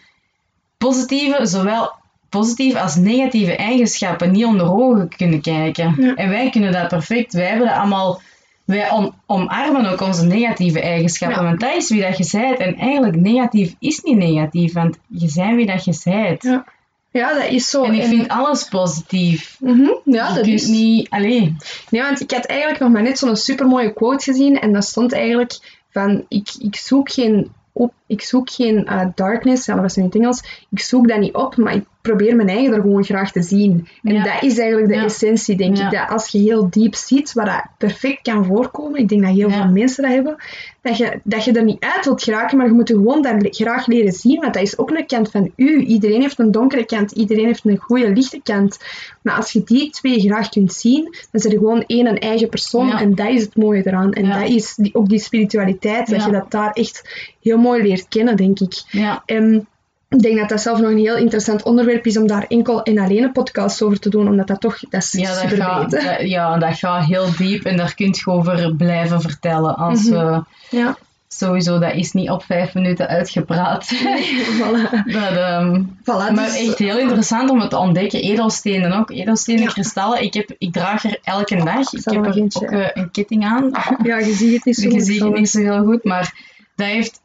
positieve, 0.77 1.45
zowel 1.45 1.91
positieve 2.33 2.79
als 2.79 2.95
negatieve 2.95 3.55
eigenschappen 3.55 4.31
niet 4.31 4.45
onder 4.45 4.71
ogen 4.71 5.09
kunnen 5.17 5.41
kijken. 5.41 5.95
Ja. 5.97 6.15
En 6.15 6.29
wij 6.29 6.49
kunnen 6.49 6.71
dat 6.71 6.87
perfect. 6.87 7.33
Wij 7.33 7.45
hebben 7.47 7.67
dat 7.67 7.75
allemaal. 7.77 8.21
Wij 8.65 8.89
om- 8.91 9.13
omarmen 9.25 9.85
ook 9.91 10.01
onze 10.01 10.25
negatieve 10.25 10.81
eigenschappen, 10.81 11.41
Ja. 11.41 11.47
want 11.47 11.59
dat 11.59 11.75
is 11.75 11.89
wie 11.89 12.01
dat 12.01 12.17
je 12.17 12.23
zijt. 12.23 12.59
En 12.59 12.75
eigenlijk 12.75 13.15
negatief 13.15 13.73
is 13.79 14.01
niet 14.01 14.17
negatief, 14.17 14.73
want 14.73 14.97
je 15.07 15.31
bent 15.35 15.55
wie 15.55 15.65
dat 15.65 15.85
je 15.85 15.93
zijt. 15.93 16.43
Ja. 16.43 16.65
Ja, 17.11 17.33
dat 17.33 17.47
is 17.49 17.69
zo. 17.69 17.83
En 17.83 17.93
ik 17.93 18.01
En- 18.01 18.09
vind 18.09 18.27
alles 18.27 18.63
positief. 18.67 19.57
Mhm, 19.59 19.89
ja, 20.05 20.27
je 20.29 20.35
dat 20.35 20.47
is... 20.47 20.67
niet... 20.67 21.09
Allee, 21.09 21.55
Nee, 21.89 22.01
want 22.01 22.21
ik 22.21 22.31
had 22.31 22.45
eigenlijk 22.45 22.79
nog 22.79 22.91
maar 22.91 23.01
net 23.01 23.17
zo'n 23.17 23.35
supermooie 23.35 23.93
quote 23.93 24.23
gezien 24.23 24.59
en 24.59 24.73
dat 24.73 24.83
stond 24.85 25.13
eigenlijk 25.13 25.81
van 25.91 26.25
ik, 26.29 26.49
ik 26.59 26.75
zoek 26.75 27.11
geen 27.11 27.51
op, 27.71 27.93
ik 28.07 28.21
zoek 28.21 28.49
geen 28.49 28.85
eh, 28.85 29.05
darkness, 29.15 29.65
ja, 29.65 29.73
dat 29.73 29.81
was 29.83 29.97
in 29.97 30.03
het 30.03 30.15
Engels, 30.15 30.65
ik 30.71 30.79
zoek 30.79 31.07
dat 31.07 31.19
niet 31.19 31.33
op, 31.33 31.57
maar 31.57 31.73
ik 31.75 31.85
probeer 32.03 32.35
mijn 32.35 32.49
eigen 32.49 32.73
er 32.73 32.81
gewoon 32.81 33.03
graag 33.03 33.31
te 33.31 33.41
zien. 33.41 33.87
En 34.03 34.13
Ja. 34.13 34.23
dat 34.23 34.43
is 34.43 34.57
eigenlijk 34.57 34.87
de 34.89 34.95
Ja. 34.95 35.03
essentie, 35.03 35.55
denk 35.55 35.77
Ja. 35.77 35.85
ik, 35.85 35.91
dat 35.91 36.09
als 36.09 36.27
je 36.27 36.37
heel 36.39 36.69
diep 36.69 36.95
ziet, 36.95 37.33
waar 37.33 37.45
dat 37.45 37.63
perfect 37.77 38.21
kan 38.21 38.45
voorkomen, 38.45 38.99
ik 38.99 39.09
denk 39.09 39.21
dat 39.21 39.31
heel 39.35 39.49
veel 39.49 39.67
mensen 39.67 40.03
dat 40.03 40.11
hebben, 40.13 40.35
dat 40.81 40.97
je, 40.97 41.19
dat 41.23 41.43
je 41.45 41.51
er 41.51 41.63
niet 41.63 41.83
uit 41.95 42.05
wilt 42.05 42.23
geraken, 42.23 42.57
maar 42.57 42.65
je 42.67 42.73
moet 42.73 42.87
je 42.87 42.93
gewoon 42.93 43.21
daar 43.21 43.37
graag 43.49 43.87
leren 43.87 44.11
zien, 44.11 44.39
want 44.41 44.53
dat 44.53 44.63
is 44.63 44.77
ook 44.77 44.89
een 44.91 45.05
kant 45.05 45.31
van 45.31 45.51
u. 45.55 45.79
Iedereen 45.79 46.21
heeft 46.21 46.39
een 46.39 46.51
donkere 46.51 46.85
kant, 46.85 47.11
iedereen 47.11 47.45
heeft 47.45 47.65
een 47.65 47.77
goede 47.77 48.09
lichte 48.13 48.39
kant. 48.43 48.77
Maar 49.21 49.35
als 49.35 49.51
je 49.51 49.63
die 49.63 49.89
twee 49.89 50.19
graag 50.19 50.49
kunt 50.49 50.73
zien, 50.73 51.03
dan 51.31 51.41
zijn 51.41 51.53
je 51.53 51.59
gewoon 51.59 51.83
één 51.87 52.07
een 52.07 52.19
eigen 52.19 52.49
persoon. 52.49 52.91
En 52.97 53.15
dat 53.15 53.27
is 53.29 53.41
het 53.41 53.55
mooie 53.55 53.87
eraan. 53.87 54.11
En 54.13 54.29
dat 54.39 54.49
is 54.49 54.75
die, 54.75 54.95
ook 54.95 55.09
die 55.09 55.19
spiritualiteit, 55.19 56.09
dat 56.09 56.23
je 56.25 56.31
dat 56.31 56.51
daar 56.51 56.71
echt 56.71 57.27
heel 57.41 57.57
mooi 57.57 57.81
leert 57.83 58.07
kennen, 58.07 58.37
denk 58.37 58.59
ik. 58.59 58.73
ja. 58.91 59.23
En 59.25 59.67
ik 60.13 60.21
denk 60.21 60.37
dat 60.39 60.49
dat 60.49 60.61
zelf 60.61 60.79
nog 60.79 60.89
een 60.89 60.97
heel 60.97 61.17
interessant 61.17 61.63
onderwerp 61.63 62.05
is 62.05 62.17
om 62.17 62.27
daar 62.27 62.45
enkel 62.47 62.83
en 62.83 62.97
alleen 62.99 63.23
een 63.23 63.31
podcast 63.31 63.81
over 63.81 63.99
te 63.99 64.09
doen, 64.09 64.27
omdat 64.27 64.47
dat 64.47 64.61
toch, 64.61 64.79
dat 64.89 65.01
is 65.03 65.11
Ja, 65.11 65.27
dat 65.29 65.37
super 65.39 65.57
gaat, 65.57 65.91
dat- 65.91 66.21
ja, 66.21 66.57
dat 66.57 66.77
gaat 66.77 67.05
heel 67.05 67.25
diep 67.37 67.63
en 67.65 67.77
daar 67.77 67.95
kun 67.95 68.07
je 68.17 68.31
over 68.31 68.75
blijven 68.75 69.21
vertellen. 69.21 69.75
Als 69.75 70.03
Mhm. 70.03 70.13
we, 70.27 70.43
Ja, 70.77 70.97
sowieso, 71.27 71.79
dat 71.79 71.93
is 71.93 72.11
niet 72.11 72.29
op 72.29 72.43
vijf 72.43 72.73
minuten 72.73 73.07
uitgepraat. 73.07 73.93
voilà. 74.59 75.03
dat, 75.05 75.35
ehm, 75.37 75.81
voilà 76.01 76.33
maar 76.33 76.45
dus- 76.45 76.67
echt 76.67 76.77
heel 76.77 76.97
interessant 76.99 77.49
om 77.49 77.59
het 77.59 77.69
te 77.69 77.77
ontdekken. 77.77 78.21
Edelstenen 78.21 78.91
ook. 78.91 79.09
Edelstenen, 79.11 79.63
Ja. 79.63 79.69
kristallen. 79.69 80.23
Ik, 80.23 80.33
heb, 80.33 80.49
ik 80.57 80.73
draag 80.73 81.03
er 81.03 81.17
elke 81.23 81.55
dag. 81.55 81.91
Ik 81.93 82.01
heb 82.03 82.25
er 82.25 82.43
ook 82.53 82.61
eh, 82.71 82.87
een 82.93 83.11
ketting 83.11 83.45
aan. 83.45 83.71
Ja, 84.03 84.17
je 84.17 84.33
ziet 84.33 84.53
het 84.55 84.65
niet 84.65 84.75
zo 84.75 84.89
Je 84.95 85.01
ziet 85.01 85.21
het 85.23 85.33
niet 85.35 85.49
zo 85.49 85.59
heel 85.59 85.83
goed, 85.83 86.03
maar 86.03 86.33
dat 86.75 86.87
heeft 86.87 87.21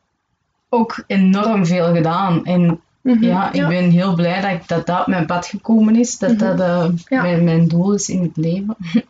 ook 0.69 1.03
enorm 1.07 1.67
veel 1.67 1.95
gedaan. 1.95 2.45
En 2.45 2.81
Mhm, 3.03 3.25
ja, 3.25 3.53
ik 3.53 3.67
ben 3.69 3.91
heel 3.91 4.15
blij 4.15 4.41
dat 4.41 4.51
ik- 4.51 4.69
dat, 4.69 4.87
dat 4.87 5.01
op 5.01 5.07
mijn 5.07 5.27
pad 5.27 5.47
gekomen 5.47 5.97
is. 5.97 6.19
Dat 6.19 6.31
Mhm. 6.31 6.39
dat 6.39 6.61
eh, 6.61 6.87
Ja. 7.09 7.23
mijn, 7.23 7.45
mijn 7.45 7.69
doel 7.69 7.95
is 7.95 8.09
in 8.09 8.23
het 8.23 8.37
leven. 8.37 8.77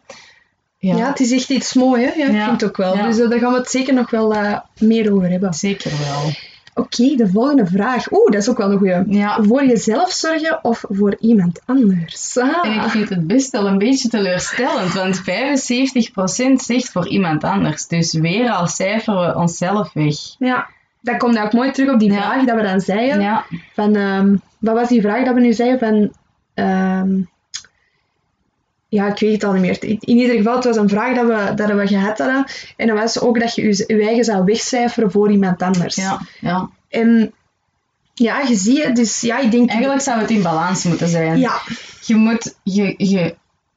Ja. 0.81 0.97
ja, 0.97 1.07
het 1.09 1.21
is 1.21 1.33
echt 1.33 1.49
iets 1.51 1.75
moois, 1.75 2.05
hè? 2.05 2.13
Ja, 2.23 2.27
ik 2.27 2.33
vind 2.45 2.61
het 2.61 2.65
ook 2.65 2.77
wel. 2.77 2.93
Dus 3.03 3.19
eh, 3.19 3.29
daar 3.31 3.39
gaan 3.39 3.53
we 3.53 3.59
het 3.59 3.71
zeker 3.71 3.95
nog 3.95 4.11
wel 4.11 4.35
eh, 4.35 4.59
meer 4.81 5.13
over 5.13 5.31
hebben. 5.31 5.55
zeker 5.55 5.91
wel. 5.91 6.31
Oké, 6.75 7.15
de 7.17 7.29
volgende 7.33 7.67
vraag. 7.67 8.13
Oeh, 8.13 8.31
dat 8.31 8.41
is 8.43 8.49
ook 8.49 8.59
wel 8.59 8.71
een 8.73 8.79
goeie. 8.79 9.05
Ja, 9.19 9.43
Voor 9.43 9.65
jezelf 9.67 10.11
zorgen 10.13 10.59
of 10.65 10.85
voor 10.89 11.17
iemand 11.21 11.61
anders? 11.67 12.39
Ah. 12.39 12.67
en 12.67 12.73
ik 12.73 12.91
vind 12.91 13.09
het 13.09 13.27
best 13.27 13.51
wel 13.51 13.67
een 13.67 13.79
beetje 13.79 14.09
teleurstellend, 14.09 14.93
want 14.93 15.21
75% 15.21 16.63
zegt 16.63 16.91
voor 16.91 17.09
iemand 17.09 17.45
anders. 17.45 17.87
Dus 17.87 18.13
weer 18.13 18.51
al 18.51 18.67
cijferen 18.67 19.27
we 19.27 19.35
onszelf 19.41 19.93
weg. 19.93 20.15
Ja, 20.39 20.69
dat 21.01 21.17
komt 21.17 21.39
ook 21.39 21.53
mooi 21.53 21.71
terug 21.71 21.93
op 21.93 21.99
die 21.99 22.13
Ja. 22.13 22.21
vraag 22.21 22.45
dat 22.45 22.57
we 22.57 22.63
dan 22.63 22.81
zeiden. 22.81 23.21
Ja, 23.21 23.45
Van, 23.75 23.97
ehm, 23.97 24.37
wat 24.59 24.75
was 24.75 24.89
die 24.89 25.01
vraag 25.01 25.25
dat 25.25 25.35
we 25.35 25.41
nu 25.41 25.53
zeiden? 25.53 25.79
Van, 25.79 26.13
ehm, 26.55 27.21
ja, 28.89 29.07
ik 29.07 29.19
weet 29.19 29.33
het 29.33 29.45
al 29.45 29.53
niet 29.53 29.61
meer. 29.61 29.83
In, 29.83 29.99
ieder 30.19 30.37
geval, 30.37 30.55
het 30.55 30.65
was 30.65 30.77
een 30.77 30.89
vraag 30.89 31.15
dat 31.15 31.27
we, 31.27 31.55
dat 31.55 31.71
we 31.71 31.87
gehad 31.87 32.19
hadden. 32.19 32.45
En 32.77 32.87
dat 32.87 32.99
was 32.99 33.21
ook 33.21 33.41
dat 33.41 33.55
je 33.55 33.63
je, 33.63 33.85
je 33.87 34.07
eigen 34.07 34.25
zou 34.25 34.45
wegcijferen 34.45 35.11
voor 35.11 35.31
iemand 35.31 35.63
anders. 35.63 35.95
ja, 35.95 36.21
ja. 36.41 36.69
En 36.89 37.33
ja, 38.15 38.41
je 38.41 38.55
ziet 38.55 38.85
het. 38.85 38.97
Dus 38.97 39.21
ja, 39.21 39.39
ik 39.39 39.51
denk... 39.51 39.71
Eigenlijk 39.71 40.01
zou 40.01 40.21
het 40.21 40.31
in 40.31 40.43
balans 40.43 40.85
moeten 40.85 41.09
zijn. 41.09 41.39
Ja, 41.39 41.61
je 42.07 42.15
moet, 42.15 42.55
je, 42.63 42.95
je, 42.97 43.19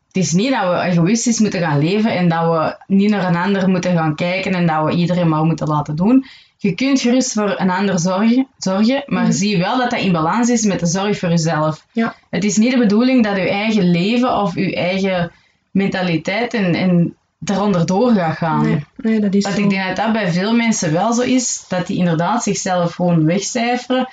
het 0.08 0.24
is 0.24 0.32
niet 0.32 0.52
dat 0.52 0.62
we 0.70 0.80
egoïstisch 0.80 1.40
moeten 1.40 1.60
gaan 1.60 1.80
leven 1.80 2.12
en 2.12 2.30
dat 2.30 2.44
we 2.44 2.94
niet 2.96 3.10
naar 3.10 3.28
een 3.28 3.36
ander 3.36 3.70
moeten 3.70 3.94
gaan 3.98 4.16
kijken 4.16 4.54
en 4.54 4.68
dat 4.68 4.86
we 4.86 4.92
iedereen 4.92 5.30
maar 5.30 5.44
moeten 5.44 5.68
laten 5.68 5.96
doen. 5.96 6.26
Je 6.62 6.76
kunt 6.76 7.02
gerust 7.02 7.34
voor 7.34 7.56
een 7.60 7.70
ander 7.70 8.00
zorgen, 8.00 8.48
zorgen 8.58 9.04
maar 9.06 9.24
Mhm. 9.24 9.32
zie 9.32 9.58
wel 9.58 9.78
dat 9.78 9.90
dat 9.90 10.00
in 10.00 10.12
balans 10.12 10.50
is 10.50 10.64
met 10.64 10.80
de 10.80 10.86
zorg 10.86 11.20
voor 11.20 11.30
jezelf. 11.30 11.86
ja. 11.92 12.16
Het 12.30 12.44
is 12.44 12.58
niet 12.58 12.72
de 12.72 12.78
bedoeling 12.78 13.24
dat 13.24 13.36
je 13.36 13.50
eigen 13.50 13.92
leven 13.92 14.38
of 14.38 14.56
je 14.56 14.76
eigen 14.76 15.32
mentaliteit 15.72 16.54
en, 16.54 16.76
en 16.76 17.16
eronder 17.46 17.86
door 17.86 18.12
gaat 18.12 18.38
gaan. 18.38 18.62
Nee, 18.62 18.86
nee, 18.96 19.20
dat 19.20 19.34
is 19.34 19.44
Want 19.44 19.58
ik 19.58 19.70
denk 19.70 19.88
dat 19.88 19.96
dat 19.96 20.14
bij 20.14 20.32
veel 20.32 20.54
mensen 20.56 20.92
wel 20.94 21.14
zo 21.14 21.22
is, 21.22 21.66
dat 21.68 21.88
die 21.88 21.98
inderdaad 21.98 22.44
zichzelf 22.44 22.94
gewoon 22.94 23.26
wegcijferen 23.26 24.08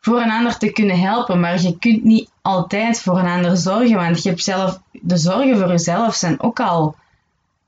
voor 0.00 0.20
een 0.20 0.30
ander 0.30 0.58
te 0.58 0.72
kunnen 0.72 1.00
helpen. 1.00 1.40
Maar 1.40 1.62
je 1.62 1.78
kunt 1.78 2.04
niet 2.04 2.30
altijd 2.42 3.00
voor 3.00 3.18
een 3.18 3.26
ander 3.28 3.56
zorgen, 3.56 3.96
want 3.96 4.22
je 4.22 4.28
hebt 4.28 4.42
zelf, 4.44 4.80
de 4.92 5.16
zorgen 5.16 5.58
voor 5.58 5.68
jezelf 5.68 6.14
zijn 6.14 6.40
ook 6.42 6.60
al 6.60 6.94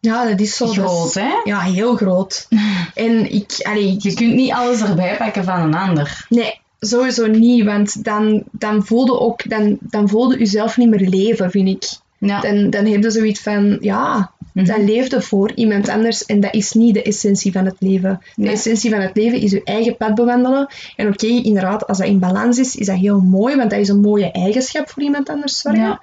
Ja, 0.01 0.29
dat 0.29 0.41
is 0.41 0.57
zo. 0.57 0.67
dat 0.67 0.75
groot. 0.75 1.15
Hè? 1.15 1.29
Ja, 1.45 1.61
heel 1.61 1.97
groot. 1.97 2.47
En 2.95 3.33
ik, 3.33 3.59
allee, 3.63 3.97
Je 3.99 4.15
kunt 4.15 4.35
niet 4.35 4.53
alles 4.53 4.81
erbij 4.83 5.17
pakken 5.17 5.45
van 5.45 5.61
een 5.61 5.75
ander. 5.75 6.27
nee, 6.29 6.61
sowieso 6.81 7.27
niet, 7.27 7.65
want 7.65 8.05
dan, 8.05 8.43
dan 8.53 8.85
voelde 8.87 9.21
ook, 9.21 9.49
dan, 9.51 9.77
dan 9.81 10.09
voelde 10.09 10.39
je 10.39 10.47
zelf 10.47 10.77
niet 10.77 10.89
meer 10.89 11.09
leven, 11.09 11.51
vind 11.51 11.69
ik. 11.69 11.85
Ja. 12.19 12.41
Dan, 12.41 12.71
dan 12.71 12.85
heb 12.87 13.03
je 13.03 13.11
zoiets 13.11 13.41
van, 13.41 13.77
ja, 13.81 14.31
Mhm. 14.53 14.67
dan 14.67 14.85
leefde 14.85 15.23
voor 15.23 15.53
iemand 15.55 15.89
anders 15.89 16.25
en 16.25 16.41
dat 16.41 16.55
is 16.55 16.73
niet 16.73 16.95
de 16.95 17.03
essentie 17.03 17.53
van 17.53 17.65
het 17.65 17.77
leven. 17.79 18.21
De 18.35 18.43
Nee. 18.43 18.53
essentie 18.53 18.91
van 18.91 19.01
het 19.01 19.17
leven 19.17 19.41
is 19.41 19.51
je 19.51 19.61
eigen 19.65 19.97
pad 19.97 20.15
bewandelen. 20.15 20.67
En 20.97 21.09
oké, 21.09 21.27
inderdaad, 21.27 21.87
als 21.87 21.99
dat 21.99 22.07
in 22.07 22.19
balans 22.19 22.59
is, 22.59 22.77
is 22.77 22.87
dat 22.87 22.97
heel 22.97 23.21
mooi, 23.21 23.57
want 23.57 23.71
dat 23.71 23.79
is 23.79 23.89
een 23.89 24.01
mooie 24.01 24.31
eigenschap 24.33 24.91
voor 24.91 25.03
iemand 25.03 25.29
anders 25.29 25.59
zorgen. 25.61 25.83
Ja. 25.83 26.01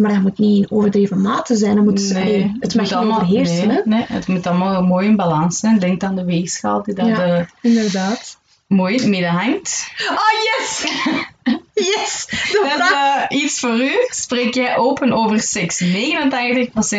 Maar 0.00 0.12
dat 0.12 0.22
moet 0.22 0.38
niet 0.38 0.58
in 0.70 0.76
overdreven 0.76 1.20
mate 1.20 1.56
zijn. 1.56 1.74
Dat 1.74 1.84
moet, 1.84 2.12
Nee, 2.12 2.22
allee, 2.22 2.56
het 2.60 2.74
mag 2.74 2.90
moet 2.90 3.04
niet 3.04 3.12
overheersen. 3.16 3.68
nee, 3.68 3.80
nee, 3.84 4.04
het 4.08 4.26
moet 4.28 4.46
allemaal 4.46 4.82
mooi 4.82 5.06
in 5.08 5.16
balans 5.16 5.58
zijn. 5.58 5.78
Denk 5.78 6.02
aan 6.02 6.16
de 6.16 6.24
weegschaal 6.24 6.82
die 6.82 6.94
daar 6.94 7.06
Ja. 7.08 7.16
de, 7.16 7.46
Inderdaad. 7.68 8.38
mooi 8.66 8.94
het 8.96 9.06
midden 9.06 9.30
hangt. 9.30 9.90
Oh, 10.10 10.16
yes! 10.58 10.84
Yes! 11.74 12.26
De 12.28 12.70
vraag... 12.74 13.28
eh, 13.28 13.38
iets 13.42 13.60
voor 13.60 13.80
u. 13.80 13.90
Spreek 14.08 14.54
jij 14.54 14.76
open 14.76 15.12
over 15.12 15.40
seks? 15.40 15.84
89% 15.84 15.86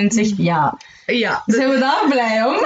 zegt 0.07 0.33
ja. 0.37 0.77
Ja, 1.05 1.43
Zijn 1.45 1.69
we 1.69 1.79
daar 1.79 2.05
blij 2.09 2.45
om? 2.45 2.55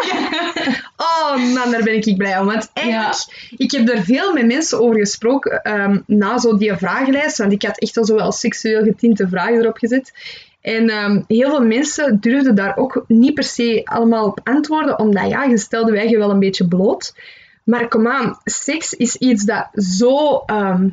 Oh 0.98 1.54
man, 1.54 1.72
daar 1.72 1.84
ben 1.84 1.94
ik 2.08 2.18
blij 2.18 2.40
om. 2.40 2.46
Want 2.46 2.70
eigenlijk, 2.74 3.50
ik 3.58 3.72
heb 3.72 3.90
er 3.90 4.04
veel 4.04 4.34
met 4.34 4.46
mensen 4.46 4.80
over 4.82 4.96
gesproken 5.00 5.62
ehm, 5.64 6.00
na 6.06 6.38
zo 6.38 6.58
die 6.58 6.74
vragenlijst. 6.74 7.38
Want 7.38 7.52
ik 7.52 7.62
had 7.64 7.80
echt 7.80 7.98
al 7.98 8.06
zo 8.06 8.16
wel 8.16 8.32
seksueel 8.32 8.84
getinte 8.84 9.28
vragen 9.28 9.60
erop 9.60 9.78
gezet. 9.78 10.14
En 10.62 10.90
ehm, 10.90 11.22
heel 11.28 11.50
veel 11.50 11.66
mensen 11.66 12.18
durfden 12.20 12.56
daar 12.56 12.78
ook 12.78 13.04
niet 13.08 13.34
per 13.34 13.44
se 13.44 13.82
allemaal 13.84 14.26
op 14.26 14.40
antwoorden. 14.44 15.00
Omdat 15.00 15.30
ja, 15.30 15.44
je 15.44 15.58
stelde 15.58 15.92
je 15.92 15.98
eigen 15.98 16.18
wel 16.18 16.30
een 16.30 16.40
beetje 16.40 16.68
bloot. 16.68 17.16
Maar 17.64 17.88
kom 17.88 18.08
aan, 18.08 18.40
seks 18.44 18.94
is 18.94 19.16
iets 19.16 19.44
dat 19.44 19.68
zo... 19.74 20.44
ehm, 20.46 20.88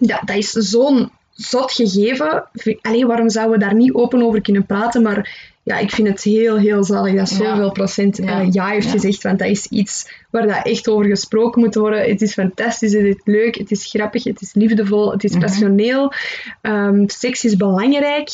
dat, 0.00 0.20
dat 0.24 0.36
is 0.36 0.50
zo'n 0.50 1.10
zot 1.32 1.72
gegeven. 1.72 2.44
Alleen 2.82 3.06
waarom 3.06 3.30
zouden 3.30 3.58
we 3.58 3.64
daar 3.64 3.74
niet 3.74 3.92
open 3.94 4.22
over 4.22 4.40
kunnen 4.40 4.66
praten? 4.66 5.02
Maar 5.02 5.52
ja, 5.62 5.78
ik 5.78 5.90
vind 5.90 6.08
het 6.08 6.22
heel, 6.22 6.56
heel 6.58 6.84
zalig 6.84 7.14
dat 7.14 7.30
Ja. 7.30 7.36
zoveel 7.36 7.72
procent 7.72 8.18
eh, 8.18 8.26
Ja. 8.26 8.46
ja. 8.50 8.66
heeft 8.68 8.86
Ja. 8.86 8.90
gezegd. 8.92 9.22
Want 9.22 9.38
dat 9.38 9.48
is 9.48 9.66
iets 9.66 10.12
waar 10.30 10.46
dat 10.46 10.66
echt 10.66 10.88
over 10.88 11.04
gesproken 11.06 11.60
moet 11.62 11.74
worden. 11.74 12.08
Het 12.08 12.22
is 12.22 12.32
fantastisch, 12.32 12.92
het 12.92 13.04
is 13.04 13.20
leuk, 13.24 13.54
het 13.54 13.70
is 13.70 13.86
grappig, 13.86 14.24
het 14.24 14.40
is 14.40 14.54
liefdevol, 14.54 15.10
het 15.12 15.24
is 15.24 15.30
Mhm. 15.32 15.40
passioneel. 15.40 16.12
Ehm, 16.60 17.02
seks 17.06 17.44
is 17.44 17.56
belangrijk. 17.56 18.28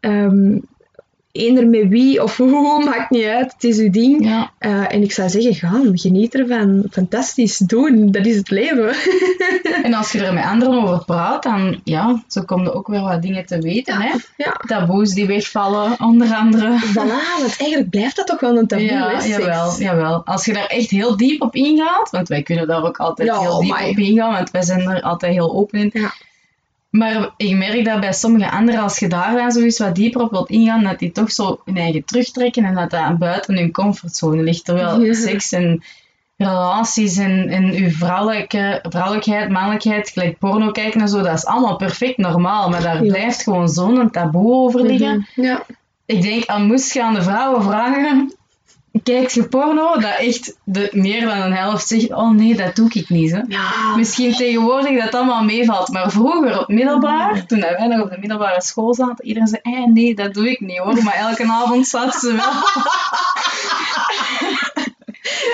Eender 0.00 0.60
eender 1.36 1.66
met 1.66 1.88
wie 1.88 2.22
of 2.22 2.36
hoe, 2.52 2.84
maakt 2.84 3.10
niet 3.10 3.24
uit. 3.24 3.52
Het 3.52 3.64
is 3.64 3.78
uw 3.78 3.90
ding. 3.90 4.24
Ja. 4.24 4.50
Eh, 4.58 4.92
en 4.92 5.02
ik 5.02 5.12
zou 5.12 5.28
zeggen, 5.28 5.54
gaan, 5.54 5.98
geniet 5.98 6.34
ervan. 6.34 6.84
Fantastisch, 6.90 7.58
doen. 7.58 8.10
Dat 8.10 8.26
is 8.26 8.36
het 8.36 8.50
leven. 8.50 8.94
En 9.82 9.94
als 9.94 10.12
je 10.12 10.24
er 10.24 10.32
met 10.32 10.44
anderen 10.44 10.82
over 10.82 11.04
praat, 11.04 11.42
dan 11.42 11.80
ja, 11.84 12.22
zo 12.28 12.42
kom 12.42 12.62
je 12.62 12.72
ook 12.72 12.86
weer 12.86 13.00
wat 13.00 13.22
dingen 13.22 13.46
te 13.46 13.58
weten. 13.58 14.00
Hè? 14.00 14.12
ja. 14.36 14.60
Taboes 14.66 15.10
die 15.10 15.26
wegvallen, 15.26 16.00
onder 16.00 16.34
andere. 16.34 16.78
Voilà, 16.90 17.40
want 17.40 17.56
eigenlijk 17.58 17.90
blijft 17.90 18.16
dat 18.16 18.26
toch 18.26 18.40
wel 18.40 18.56
een 18.56 18.66
taboe, 18.66 18.84
Ja, 18.84 19.16
hè, 19.16 19.24
jawel, 19.24 19.78
jawel. 19.78 20.24
Als 20.24 20.44
je 20.44 20.52
daar 20.52 20.66
echt 20.66 20.90
heel 20.90 21.16
diep 21.16 21.42
op 21.42 21.54
ingaat, 21.54 22.10
want 22.10 22.28
wij 22.28 22.42
kunnen 22.42 22.66
daar 22.66 22.84
ook 22.84 22.96
altijd 22.96 23.38
heel 23.38 23.60
diep 23.60 23.88
op 23.88 23.96
ingaan, 23.96 24.32
want 24.32 24.50
wij 24.50 24.62
zijn 24.62 24.80
er 24.80 25.02
altijd 25.02 25.32
heel 25.32 25.54
open 25.54 25.78
in. 25.78 25.92
Maar 26.96 27.30
ik 27.36 27.56
merk 27.56 27.84
dat 27.84 28.00
bij 28.00 28.12
sommige 28.12 28.50
anderen, 28.50 28.80
als 28.82 28.98
je 28.98 29.08
daar 29.08 29.34
dan 29.34 29.50
zo 29.52 29.60
eens 29.60 29.78
wat 29.78 29.94
dieper 29.94 30.20
op 30.22 30.30
wilt 30.30 30.50
ingaan, 30.50 30.82
dat 30.82 30.98
die 30.98 31.12
toch 31.12 31.30
zo 31.30 31.60
hun 31.64 31.76
eigen 31.76 32.04
terugtrekken 32.04 32.64
en 32.64 32.74
dat 32.74 32.90
dat 32.90 33.18
buiten 33.18 33.56
hun 33.56 33.72
comfortzone 33.72 34.42
ligt. 34.42 34.64
Terwijl 34.64 35.00
Ja. 35.04 35.14
seks 35.14 35.52
en 35.52 35.82
relaties 36.36 37.16
en, 37.16 37.48
en 37.48 37.64
uw 37.74 37.90
vrouwelijke, 37.90 38.78
vrouwelijkheid, 38.88 39.48
mannelijkheid, 39.50 40.08
gelijk 40.10 40.38
porno 40.38 40.70
kijken 40.70 41.00
en 41.00 41.08
zo, 41.08 41.22
dat 41.22 41.34
is 41.36 41.46
allemaal 41.46 41.76
perfect 41.76 42.16
normaal. 42.18 42.68
Maar 42.68 42.82
daar 42.82 43.04
Ja. 43.04 43.10
blijft 43.10 43.42
gewoon 43.42 43.68
zo'n 43.68 44.10
taboe 44.10 44.52
over 44.54 44.80
liggen. 44.82 45.26
Ja. 45.34 45.62
Ik 46.06 46.22
denk, 46.22 46.46
aan 46.46 46.66
moest 46.66 46.92
je 46.92 47.02
aan 47.02 47.14
de 47.14 47.22
vrouwen 47.22 47.62
vragen, 47.62 48.32
kijk 49.02 49.28
je 49.30 49.48
porno, 49.48 49.92
dat 49.98 50.16
echt 50.18 50.56
de, 50.64 50.88
meer 50.92 51.20
dan 51.20 51.38
een 51.40 51.52
helft 51.52 51.88
zegt, 51.88 52.12
oh 52.12 52.30
nee, 52.30 52.54
dat 52.54 52.76
doe 52.76 52.90
ik 52.92 53.08
niet. 53.08 53.30
Hè. 53.32 53.40
Ja. 53.48 53.96
Misschien 53.96 54.32
tegenwoordig 54.34 55.02
dat 55.04 55.14
allemaal 55.14 55.44
meevalt, 55.44 55.88
maar 55.88 56.10
vroeger 56.10 56.60
op 56.60 56.68
middelbaar, 56.68 57.46
toen 57.46 57.60
wij 57.60 57.86
nog 57.86 58.00
op 58.02 58.10
de 58.10 58.18
middelbare 58.18 58.62
school 58.62 58.94
zaten, 58.94 59.24
iedereen 59.26 59.48
zei, 59.48 59.60
eh, 59.62 59.86
nee, 59.86 60.14
dat 60.14 60.34
doe 60.34 60.50
ik 60.50 60.60
niet 60.60 60.78
hoor, 60.78 61.02
maar 61.02 61.14
elke 61.14 61.44
avond 61.46 61.86
zat 61.88 62.14
ze 62.14 62.32
wel 62.34 62.52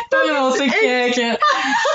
porno 0.08 0.50
te 0.50 0.76
kijken. 0.80 1.38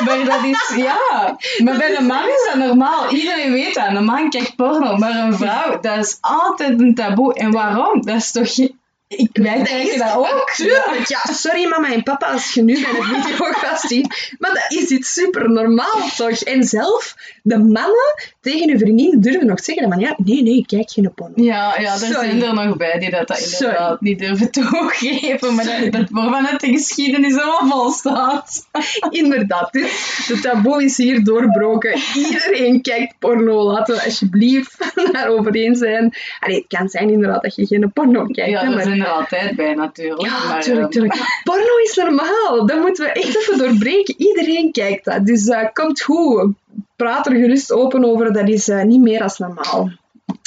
Maar 0.05 0.25
dat 0.25 0.43
is, 0.43 0.73
ja, 0.75 1.35
maar 1.63 1.77
bij 1.77 1.97
een 1.97 2.05
man 2.05 2.27
is 2.27 2.49
dat 2.51 2.67
normaal, 2.67 3.09
iedereen 3.09 3.51
weet 3.51 3.73
dat, 3.73 3.87
een 3.87 4.03
man 4.05 4.29
kijkt 4.29 4.55
porno, 4.55 4.97
maar 4.97 5.15
een 5.15 5.35
vrouw, 5.37 5.79
dat 5.79 5.97
is 5.97 6.17
altijd 6.21 6.79
een 6.79 6.95
taboe. 6.95 7.33
En 7.33 7.51
waarom? 7.51 8.01
Dat 8.01 8.15
is 8.15 8.31
toch, 8.31 8.53
geen- 8.53 8.79
ik, 9.07 9.29
wij 9.33 9.97
dat 9.97 10.15
ook. 10.15 10.51
Tuurlijk, 10.55 11.07
ja. 11.07 11.19
Sorry 11.33 11.67
mama 11.67 11.93
en 11.93 12.03
papa 12.03 12.27
als 12.31 12.53
je 12.53 12.61
nu 12.61 12.79
mijn 12.79 13.03
video 13.03 13.51
gaat 13.61 13.81
zien. 13.81 14.11
Maar 14.39 14.53
dat 14.53 14.65
is 14.67 14.89
iets 14.89 15.13
super 15.13 15.49
normaal 15.49 16.09
toch? 16.15 16.39
En 16.39 16.63
zelf, 16.63 17.15
de 17.43 17.57
mannen 17.57 18.35
tegen 18.51 18.69
hun 18.69 18.79
vriendin 18.79 19.19
durven 19.19 19.47
nog 19.47 19.63
zeggen 19.63 19.89
van 19.89 19.99
ja, 19.99 20.15
nee, 20.23 20.43
nee, 20.43 20.65
kijk 20.67 20.89
geen 20.89 21.11
porno. 21.15 21.43
Ja, 21.43 21.75
ja, 21.79 21.91
er 21.91 21.97
Sorry. 21.97 22.13
zijn 22.13 22.43
er 22.43 22.53
nog 22.53 22.77
bij 22.77 22.99
die 22.99 23.09
dat, 23.09 23.27
dat 23.27 23.37
Sorry. 23.37 23.73
inderdaad 23.73 24.01
niet 24.01 24.19
durven 24.19 24.51
toegeven, 24.51 25.55
maar 25.55 25.65
dat, 25.65 25.91
dat 25.91 26.09
waarvan 26.09 26.45
het 26.45 26.61
de 26.61 26.67
geschiedenis 26.67 27.39
allemaal 27.39 27.77
vol 27.77 27.91
staat. 27.91 28.67
Inderdaad, 29.09 29.71
dus 29.71 30.25
de 30.27 30.39
taboe 30.39 30.83
is 30.83 30.97
hier 30.97 31.23
doorbroken. 31.23 31.99
Iedereen 32.15 32.81
kijkt 32.81 33.15
porno. 33.19 33.63
Laten 33.63 33.95
we 33.95 34.03
alsjeblieft 34.03 34.91
daarover 35.11 35.55
eens 35.55 35.79
zijn. 35.79 36.13
Allee, 36.39 36.55
het 36.55 36.65
kan 36.67 36.89
zijn 36.89 37.09
inderdaad 37.09 37.41
dat 37.41 37.55
je 37.55 37.65
geen 37.65 37.91
porno 37.93 38.25
kijkt. 38.25 38.51
Ja, 38.51 38.59
hè, 38.59 38.69
we 38.69 38.75
maar... 38.75 38.83
zijn 38.83 39.01
er 39.01 39.07
altijd 39.07 39.55
bij 39.55 39.73
natuurlijk. 39.73 40.21
Ja, 40.21 40.47
maar, 40.47 40.61
tuurlijk, 40.61 40.83
ehm, 40.83 40.91
tuurlijk. 40.91 41.41
Porno 41.43 41.77
is 41.83 41.95
normaal. 41.95 42.65
Dat 42.65 42.79
moeten 42.79 43.05
we 43.05 43.11
echt 43.11 43.37
even 43.37 43.57
doorbreken. 43.57 44.15
Iedereen 44.17 44.71
kijkt 44.71 45.05
dat. 45.05 45.25
Dus 45.25 45.47
eh 45.47 45.69
komt 45.73 46.01
goed. 46.01 46.53
Praat 46.97 47.25
er 47.25 47.35
gerust 47.35 47.71
open 47.71 48.05
over. 48.05 48.33
Dat 48.33 48.49
is 48.49 48.67
eh, 48.67 48.83
niet 48.83 49.01
meer 49.01 49.21
als 49.21 49.37
normaal. 49.37 49.89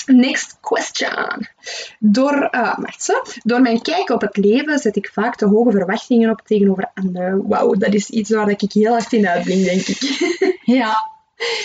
Next 0.06 0.58
question. 0.60 1.46
Door, 1.98 2.50
zo. 2.98 3.12
Door 3.42 3.60
mijn 3.60 3.82
kijk 3.82 4.10
op 4.10 4.20
het 4.20 4.36
leven 4.36 4.78
zet 4.78 4.96
ik 4.96 5.10
vaak 5.12 5.36
te 5.36 5.46
hoge 5.46 5.70
verwachtingen 5.70 6.30
op 6.30 6.40
tegenover 6.44 6.90
anderen. 6.94 7.48
Wauw, 7.48 7.74
dat 7.74 7.94
is 7.94 8.10
iets 8.10 8.30
waar 8.30 8.48
ik 8.48 8.60
heel 8.72 8.92
hard 8.92 9.12
in 9.12 9.28
uitblink, 9.28 9.64
denk 9.64 9.86
ik. 9.86 9.98
Ja, 10.64 10.96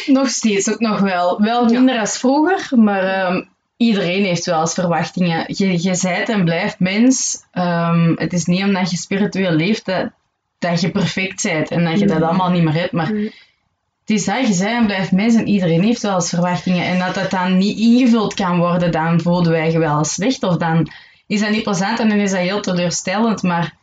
nog 0.05 0.29
steeds 0.29 0.71
ook 0.71 0.79
nog 0.79 0.99
wel. 0.99 1.41
Wel 1.41 1.63
Ja. 1.63 1.71
minder 1.71 1.99
als 1.99 2.17
vroeger, 2.17 2.79
maar 2.79 3.03
ehm, 3.03 3.43
iedereen 3.77 4.23
heeft 4.23 4.45
wel 4.45 4.59
eens 4.59 4.73
verwachtingen. 4.73 5.43
Je, 5.47 5.83
je 5.83 5.95
zijt 5.95 6.29
en 6.29 6.43
blijft 6.43 6.79
mens. 6.79 7.43
Ehm, 7.51 8.13
het 8.15 8.33
is 8.33 8.45
niet 8.45 8.63
omdat 8.63 8.91
je 8.91 8.97
spiritueel 8.97 9.51
leeft 9.51 9.85
dat, 9.85 10.09
dat 10.59 10.81
je 10.81 10.91
perfect 10.91 11.43
bent 11.43 11.69
en 11.71 11.83
dat 11.83 11.99
je 11.99 12.05
dat 12.05 12.21
allemaal 12.21 12.49
niet 12.51 12.63
meer 12.63 12.73
hebt. 12.73 12.91
Maar. 12.91 13.13
Het 14.05 14.17
is 14.17 14.23
zijt 14.23 14.61
en 14.61 14.85
blijft 14.85 15.11
mens 15.11 15.35
en 15.35 15.47
iedereen 15.47 15.83
heeft 15.83 16.01
wel 16.01 16.15
eens 16.15 16.29
verwachtingen. 16.29 16.85
En 16.85 16.99
dat 16.99 17.15
dat 17.15 17.31
dan 17.31 17.57
niet 17.57 17.79
ingevuld 17.79 18.33
kan 18.33 18.57
worden, 18.57 18.91
dan 18.91 19.21
voelden 19.21 19.51
wij 19.51 19.79
wel 19.79 20.03
slecht. 20.03 20.43
Of 20.43 20.57
dan 20.57 20.91
is 21.27 21.39
dat 21.39 21.49
niet 21.49 21.63
plezant 21.63 21.99
en 21.99 22.09
dan 22.09 22.17
is 22.17 22.31
dat 22.31 22.39
heel 22.39 22.61
teleurstellend. 22.61 23.43
Maar 23.43 23.73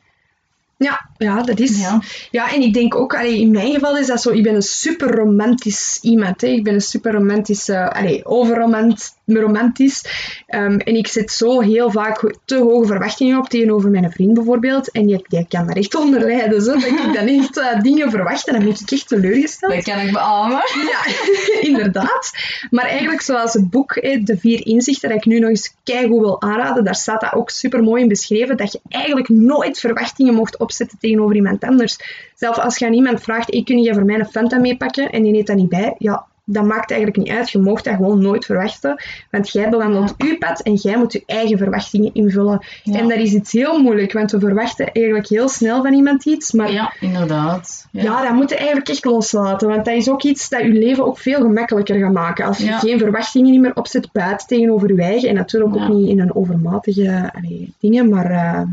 Ja, 0.77 1.09
ja, 1.23 1.43
dat 1.43 1.61
is. 1.61 1.81
Ja. 1.81 2.03
Ja. 2.31 2.53
en 2.53 2.61
ik 2.61 2.75
denk 2.75 2.95
ook, 2.95 3.15
allee, 3.15 3.41
in 3.41 3.51
mijn 3.51 3.73
geval 3.73 3.97
is 3.97 4.07
dat 4.07 4.23
zo, 4.23 4.31
ik 4.31 4.43
ben 4.43 4.55
een 4.55 4.63
super 4.63 5.15
romantisch 5.15 5.99
iemand. 6.03 6.41
Hè. 6.41 6.47
Ik 6.47 6.65
ben 6.65 6.75
een 6.75 6.81
super 6.81 7.13
romantische, 7.13 7.93
allee, 7.93 8.25
overromantisch. 8.25 9.15
romantisch. 9.27 10.05
Ehm, 10.47 10.77
en 10.79 10.97
ik 10.97 11.07
zet 11.07 11.33
zo 11.33 11.61
heel 11.61 11.91
vaak 11.91 12.35
te 12.45 12.57
hoge 12.57 12.87
verwachtingen 12.87 13.39
op 13.39 13.49
tegenover 13.49 13.91
mijn 13.91 14.11
vriend 14.11 14.35
bijvoorbeeld. 14.35 14.91
En 14.91 15.07
die, 15.07 15.25
die 15.29 15.47
kan 15.49 15.67
daar 15.67 15.77
echt 15.77 15.95
onder 15.95 16.21
lijden. 16.21 16.63
Zo, 16.63 16.73
dat 16.73 16.85
ik 16.85 17.13
dan 17.13 17.27
echt 17.27 17.59
eh, 17.59 17.81
dingen 17.81 18.11
verwacht 18.11 18.47
en 18.47 18.55
dan 18.55 18.65
ben 18.65 18.73
ik 18.73 18.91
echt 18.91 19.09
teleurgesteld. 19.09 19.73
dat 19.73 19.85
kan 19.85 19.99
ik 19.99 20.13
beamen. 20.13 20.63
Ja, 20.91 21.01
inderdaad. 21.69 22.31
Maar 22.71 22.85
eigenlijk 22.85 23.21
zoals 23.21 23.53
het 23.53 23.71
boek, 23.71 23.99
hè, 24.01 24.19
De 24.19 24.37
Vier 24.37 24.67
Inzichten, 24.67 25.09
dat 25.09 25.19
ik 25.19 25.25
nu 25.25 25.39
nog 25.39 25.49
eens 25.49 25.75
keigoed 25.85 26.21
wil 26.21 26.43
aanraden, 26.43 26.85
daar 26.85 26.95
staat 26.95 27.21
dat 27.21 27.33
ook 27.35 27.51
super 27.51 27.83
mooi 27.83 28.03
in 28.03 28.09
beschreven, 28.09 28.57
dat 28.57 28.73
je 28.73 28.81
eigenlijk 28.89 29.29
nooit 29.29 29.79
verwachtingen 29.79 30.35
mocht 30.35 30.59
opzetten 30.59 30.99
tegenover 31.13 31.37
iemand 31.37 31.65
anders. 31.65 31.99
Zelfs 32.35 32.59
als 32.59 32.79
je 32.79 32.87
aan 32.87 32.93
iemand 32.93 33.23
vraagt, 33.23 33.53
hey, 33.53 33.63
kun 33.63 33.83
je 33.83 33.95
voor 33.95 34.05
mij 34.05 34.19
een 34.19 34.27
Fanta 34.27 34.59
meepakken 34.59 35.11
en 35.11 35.23
die 35.23 35.33
neemt 35.33 35.47
dat 35.47 35.57
niet 35.57 35.69
bij, 35.69 35.95
ja, 35.99 36.25
dat 36.45 36.65
maakt 36.65 36.91
eigenlijk 36.91 37.21
niet 37.21 37.37
uit. 37.37 37.51
Je 37.51 37.59
mocht 37.59 37.85
dat 37.85 37.95
gewoon 37.95 38.23
nooit 38.23 38.45
verwachten. 38.45 39.03
Want 39.31 39.51
jij 39.53 39.69
bewandelt 39.69 40.15
uw 40.19 40.39
pad 40.39 40.63
en 40.63 40.75
jij 40.75 40.99
moet 40.99 41.13
je 41.13 41.23
eigen 41.27 41.59
verwachtingen 41.59 42.11
invullen. 42.15 42.65
Ja. 42.83 42.99
En 42.99 43.09
dat 43.09 43.19
is 43.19 43.33
iets 43.33 43.53
heel 43.53 43.81
moeilijk, 43.83 44.13
want 44.13 44.31
we 44.31 44.39
verwachten 44.39 44.93
eigenlijk 44.93 45.29
heel 45.29 45.49
snel 45.49 45.83
van 45.83 45.93
iemand 45.93 46.25
iets. 46.25 46.53
Maar 46.53 46.73
ja, 46.73 46.93
Ja, 47.01 47.09
inderdaad. 47.09 47.87
Ja. 47.91 48.23
dat 48.23 48.33
moet 48.33 48.51
je 48.51 48.57
eigenlijk 48.57 48.89
echt 48.89 49.05
loslaten. 49.05 49.69
Want 49.69 49.85
dat 49.85 49.95
is 49.95 50.11
ook 50.11 50.23
iets 50.23 50.49
dat 50.49 50.61
je 50.61 50.69
leven 50.69 51.05
ook 51.05 51.19
veel 51.19 51.41
gemakkelijker 51.41 51.99
gaat 51.99 52.13
maken. 52.13 52.45
Als 52.45 52.59
je 52.59 52.65
Ja. 52.65 52.79
geen 52.79 52.99
verwachtingen 52.99 53.61
meer 53.61 53.75
opzet 53.77 54.13
buiten 54.13 54.47
tegenover 54.47 54.95
je 54.95 55.03
eigen. 55.03 55.29
En 55.29 55.35
natuurlijk 55.35 55.75
Ja. 55.75 55.83
ook 55.83 55.95
niet 55.95 56.09
in 56.09 56.21
een 56.21 56.35
overmatige 56.35 57.31
allee, 57.35 57.73
dingen, 57.81 58.09
maar... 58.09 58.67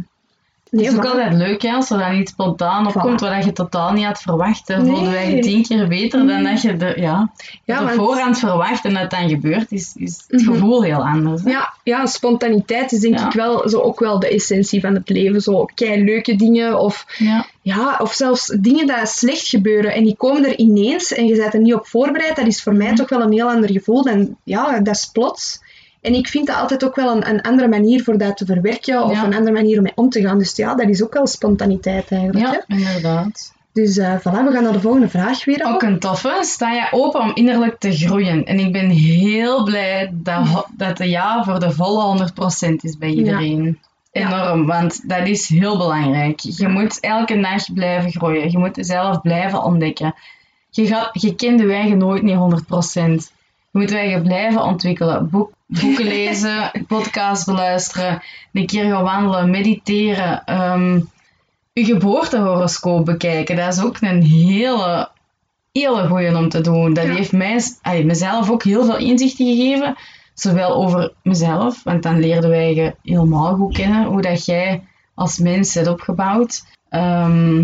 eh, 0.72 0.80
Het 0.80 0.80
nee, 0.80 0.90
is 0.90 0.98
ook 0.98 1.06
altijd 1.14 1.34
leuk 1.34 1.62
hè, 1.62 1.72
als 1.74 1.90
er 1.90 1.98
dan 1.98 2.16
iets 2.16 2.32
spontaan 2.32 2.88
opkomt 2.88 3.20
wat 3.20 3.46
je 3.46 3.54
totaal 3.54 3.92
niet 3.94 4.06
had 4.06 4.22
verwacht. 4.22 4.68
Dan 4.68 4.82
Nee. 4.84 4.92
voelde 4.96 5.10
wij 5.10 5.36
je 5.36 5.42
tien 5.42 5.64
keer 5.64 5.88
beter 5.88 6.28
dan 6.28 6.44
dat 6.44 6.62
je 6.62 6.78
de, 6.78 6.94
ja, 6.98 7.32
Ja, 7.64 7.86
de 7.86 7.94
voorhand 7.94 8.40
verwacht 8.40 8.86
en 8.86 8.92
dat 8.94 9.02
het 9.02 9.12
dan 9.12 9.30
gebeurt, 9.30 9.72
is, 9.72 9.92
is 9.96 10.24
het 10.28 10.42
Mhm. 10.42 10.52
gevoel 10.54 10.84
heel 10.84 11.06
anders. 11.08 11.44
hè. 11.44 11.50
Ja, 11.50 11.74
ja, 11.84 12.06
spontaniteit 12.06 12.92
is 12.92 13.00
denk 13.00 13.20
Ja. 13.20 13.26
ik 13.26 13.34
wel 13.34 13.70
zo 13.70 13.80
ook 13.80 14.00
wel 14.00 14.20
de 14.20 14.28
essentie 14.30 14.82
van 14.82 14.94
het 14.94 15.10
leven. 15.10 15.42
Zo 15.42 15.66
kei 15.76 16.04
leuke 16.04 16.36
dingen 16.36 16.80
of, 16.80 17.06
Ja. 17.18 17.46
ja, 17.62 17.98
of 18.02 18.14
zelfs 18.14 18.46
dingen 18.60 18.88
die 18.88 18.96
slecht 19.04 19.48
gebeuren 19.48 19.94
en 19.94 20.04
die 20.04 20.16
komen 20.16 20.46
er 20.46 20.58
ineens 20.58 21.14
en 21.14 21.26
je 21.28 21.36
bent 21.36 21.54
er 21.54 21.60
niet 21.60 21.74
op 21.74 21.88
voorbereid. 21.88 22.36
Dat 22.36 22.48
is 22.48 22.62
voor 22.64 22.74
mij 22.74 22.88
Mhm. 22.88 22.96
toch 22.96 23.10
wel 23.10 23.22
een 23.22 23.32
heel 23.32 23.50
ander 23.50 23.72
gevoel 23.72 24.04
dan, 24.04 24.36
ja, 24.44 24.80
dat 24.80 24.96
is 24.96 25.10
plots. 25.14 25.60
En 26.02 26.14
ik 26.14 26.28
vind 26.28 26.48
dat 26.48 26.56
altijd 26.56 26.84
ook 26.86 26.96
wel 26.96 27.16
een, 27.16 27.30
een 27.30 27.42
andere 27.42 27.68
manier 27.68 28.04
voor 28.04 28.18
dat 28.18 28.38
te 28.38 28.46
verwerken 28.46 29.04
of 29.04 29.12
Ja. 29.12 29.24
een 29.26 29.34
andere 29.36 29.52
manier 29.52 29.78
om 29.78 29.84
mee 29.84 29.92
om 29.96 30.10
te 30.10 30.22
gaan. 30.22 30.38
Dus 30.38 30.56
ja, 30.56 30.76
dat 30.76 30.90
is 30.90 31.04
ook 31.04 31.14
wel 31.14 31.28
spontaniteit 31.28 32.12
eigenlijk. 32.12 32.46
ja, 32.46 32.64
Hè? 32.68 32.76
inderdaad. 32.76 33.54
Dus 33.74 33.98
eh 33.98 34.16
voilà, 34.20 34.22
we 34.46 34.52
gaan 34.52 34.64
naar 34.64 34.72
de 34.74 34.80
volgende 34.80 35.10
vraag 35.10 35.46
weer. 35.46 35.66
Ook 35.66 35.82
een 35.82 36.00
toffe. 36.00 36.38
Sta 36.42 36.72
je 36.72 36.88
open 36.92 37.22
om 37.22 37.32
innerlijk 37.34 37.80
te 37.80 37.92
groeien? 37.92 38.46
En 38.46 38.60
ik 38.60 38.72
ben 38.72 38.90
heel 38.90 39.64
blij 39.64 40.12
dat, 40.14 40.68
dat 40.78 40.98
de 40.98 41.10
ja 41.10 41.44
voor 41.44 41.60
de 41.60 41.72
volle 41.72 42.30
100% 42.70 42.76
is 42.82 42.98
bij 42.98 43.10
iedereen. 43.10 43.80
Ja. 44.12 44.28
Enorm, 44.28 44.66
want 44.66 45.10
dat 45.10 45.28
is 45.28 45.48
heel 45.48 45.78
belangrijk. 45.78 46.40
Je 46.40 46.68
moet 46.68 47.00
elke 47.00 47.40
dag 47.40 47.74
blijven 47.74 48.12
groeien. 48.12 48.52
Je 48.52 48.58
moet 48.58 48.76
jezelf 48.76 49.22
blijven 49.22 49.64
ontdekken. 49.64 50.14
Je, 50.70 50.88
gaat, 50.88 51.10
je 51.22 51.36
kent 51.36 51.60
je 51.60 51.74
eigen 51.74 51.98
nooit 51.98 52.24
niet 52.24 52.36
100%. 52.36 53.38
Je 53.72 53.80
moet 53.80 53.90
je 53.90 54.22
blijven 54.24 54.64
ontwikkelen. 54.64 55.30
Boek, 55.30 55.52
boeken 55.66 56.06
lezen, 56.06 56.72
podcasts 56.88 57.46
beluisteren, 57.46 58.22
een 58.54 58.66
keer 58.66 58.84
gaan 58.92 59.04
wandelen, 59.04 59.50
mediteren. 59.50 60.44
ehm, 60.46 61.00
je 61.74 61.86
geboortehoroscoop 61.86 63.06
bekijken. 63.06 63.56
Dat 63.56 63.74
is 63.74 63.84
ook 63.84 63.98
een 64.02 64.24
hele, 64.24 65.10
hele 65.72 66.08
goeie 66.08 66.38
om 66.38 66.50
te 66.50 66.62
doen. 66.62 66.94
Dat 66.94 67.06
Ja. 67.06 67.14
heeft 67.16 67.32
mij, 67.32 67.62
allee, 67.82 68.06
mezelf 68.06 68.50
ook 68.50 68.64
heel 68.64 68.86
veel 68.86 68.98
inzichten 68.98 69.46
gegeven. 69.46 69.96
Zowel 70.34 70.76
over 70.76 71.14
mezelf, 71.24 71.84
want 71.84 72.04
dan 72.04 72.20
leerden 72.20 72.50
wij 72.50 72.76
je 72.76 72.96
helemaal 73.04 73.56
goed 73.56 73.74
kennen. 73.78 74.06
Hoe 74.06 74.22
dat 74.22 74.46
jij 74.46 74.84
als 75.16 75.38
mens 75.38 75.74
bent 75.74 75.88
opgebouwd. 75.88 76.64
Ehm, 76.90 77.58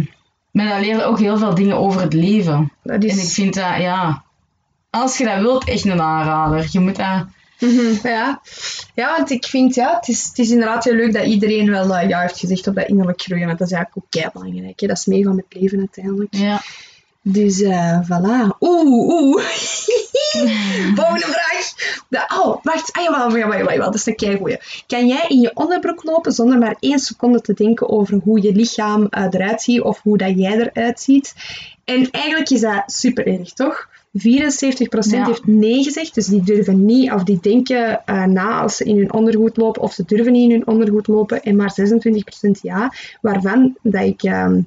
maar 0.52 0.68
dat 0.70 0.80
leerde 0.80 1.04
ook 1.04 1.20
heel 1.20 1.38
veel 1.38 1.56
dingen 1.56 1.78
over 1.78 2.02
het 2.02 2.14
leven. 2.14 2.72
Dat 2.84 3.04
is... 3.04 3.12
En 3.12 3.20
ik 3.24 3.30
vind 3.30 3.54
dat, 3.54 3.78
ja... 3.78 4.24
Als 4.96 5.18
je 5.18 5.26
dat 5.26 5.40
wilt, 5.40 5.68
echt 5.68 5.86
een 5.86 6.02
aanrader. 6.02 6.68
Je 6.72 6.80
moet 6.80 6.96
dat... 6.96 7.26
Mhm, 7.60 8.08
ja. 8.08 8.42
ja, 8.94 9.18
want 9.18 9.30
ik 9.30 9.46
vind, 9.46 9.76
ja, 9.76 9.96
het 9.96 10.08
is, 10.08 10.28
het 10.28 10.40
is 10.40 10.50
inderdaad 10.50 10.84
heel 10.84 10.94
leuk 10.94 11.14
dat 11.14 11.26
iedereen 11.26 11.70
wel 11.70 12.00
ja 12.00 12.22
heeft 12.22 12.40
gezegd 12.40 12.68
op 12.68 12.76
dat 12.76 12.88
innerlijk 12.88 13.22
groeien. 13.22 13.46
Want 13.46 13.60
dat 13.60 13.68
is 13.68 13.74
eigenlijk 13.74 14.06
ook 14.06 14.22
kei 14.22 14.30
belangrijk. 14.34 14.80
Hè? 14.80 14.88
Dat 14.88 14.98
is 14.98 15.06
meegaan 15.06 15.36
met 15.36 15.46
het 15.50 15.62
leven 15.62 15.80
uiteindelijk. 15.80 16.36
Ja. 16.36 16.62
Dus 17.22 17.62
eh 17.62 18.00
voilà. 18.04 18.58
Oeh, 18.60 19.10
oeh. 19.10 19.44
Volgende 20.96 21.26
vraag. 21.26 21.74
De, 22.08 22.40
oh, 22.44 22.64
wacht. 22.64 22.92
Ah, 22.92 23.04
jawel, 23.04 23.38
jawel, 23.38 23.58
jawel, 23.58 23.72
jawel. 23.72 23.92
Dat 23.92 23.96
is 23.96 24.06
een 24.06 24.16
keigoeie. 24.16 24.60
Kan 24.88 25.08
jij 25.08 25.26
in 25.28 25.40
je 25.40 25.52
onderbroek 25.54 26.04
lopen 26.04 26.32
zonder 26.32 26.58
maar 26.58 26.76
één 26.80 27.00
seconde 27.00 27.42
te 27.42 27.54
denken 27.54 27.90
over 27.90 28.20
hoe 28.24 28.42
je 28.42 28.52
lichaam 28.52 29.08
eh, 29.10 29.24
eruit 29.30 29.62
ziet 29.62 29.82
of 29.82 30.00
hoe 30.02 30.18
dat 30.18 30.38
jij 30.38 30.58
eruit 30.58 31.00
ziet? 31.00 31.34
En 31.86 32.12
eigenlijk 32.12 32.50
is 32.50 32.62
dat 32.62 32.84
super 32.86 33.28
erg, 33.28 33.54
toch? 33.54 33.88
74% 34.18 35.12
Ja. 35.12 35.26
heeft 35.26 35.48
nee 35.48 35.84
gezegd, 35.84 36.16
dus 36.16 36.26
die 36.26 36.44
durven 36.44 36.86
niet 36.86 37.12
of 37.12 37.24
die 37.24 37.38
denken 37.42 38.06
eh, 38.06 38.24
na 38.26 38.62
als 38.62 38.76
ze 38.76 38.84
in 38.84 38.98
hun 38.98 39.14
ondergoed 39.14 39.58
lopen 39.58 39.82
of 39.82 39.94
ze 39.94 40.04
durven 40.06 40.32
niet 40.32 40.44
in 40.44 40.52
hun 40.52 40.68
ondergoed 40.68 41.08
lopen 41.08 41.44
en 41.44 41.56
maar 41.56 41.76
26% 42.48 42.62
ja, 42.62 42.94
waarvan 43.22 43.78
dat 43.82 44.04
ik, 44.04 44.24
ehm, 44.24 44.62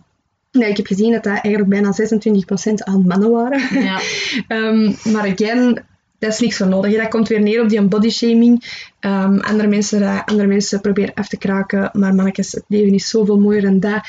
dat 0.51 0.63
ik 0.69 0.77
heb 0.77 0.87
gezien 0.87 1.13
dat 1.13 1.25
dat 1.25 1.33
eigenlijk 1.33 1.69
bijna 1.69 1.93
26% 1.93 2.85
aan 2.85 3.07
mannen 3.07 3.31
waren. 3.31 3.83
ja. 3.83 4.01
Ehm, 4.49 4.93
maar 5.13 5.33
again, 5.33 5.83
dat 6.19 6.33
is 6.33 6.41
niks 6.41 6.57
voor 6.57 6.69
nodig. 6.69 6.97
Dat 6.97 7.09
komt 7.09 7.29
weer 7.29 7.41
neer 7.43 7.63
op 7.63 7.69
die 7.69 7.83
bodyshaming. 7.83 8.65
Ehm 9.01 9.39
andere, 9.39 9.69
mensen, 9.69 10.03
eh, 10.03 10.21
andere 10.25 10.49
mensen 10.49 10.81
proberen 10.81 11.15
af 11.15 11.29
te 11.29 11.37
kraken, 11.39 11.91
maar 11.93 12.15
mannetjes, 12.15 12.53
het 12.53 12.65
leven 12.69 12.95
is 12.95 13.09
zoveel 13.09 13.39
mooier 13.39 13.63
dan 13.63 13.81
dat. 13.81 14.01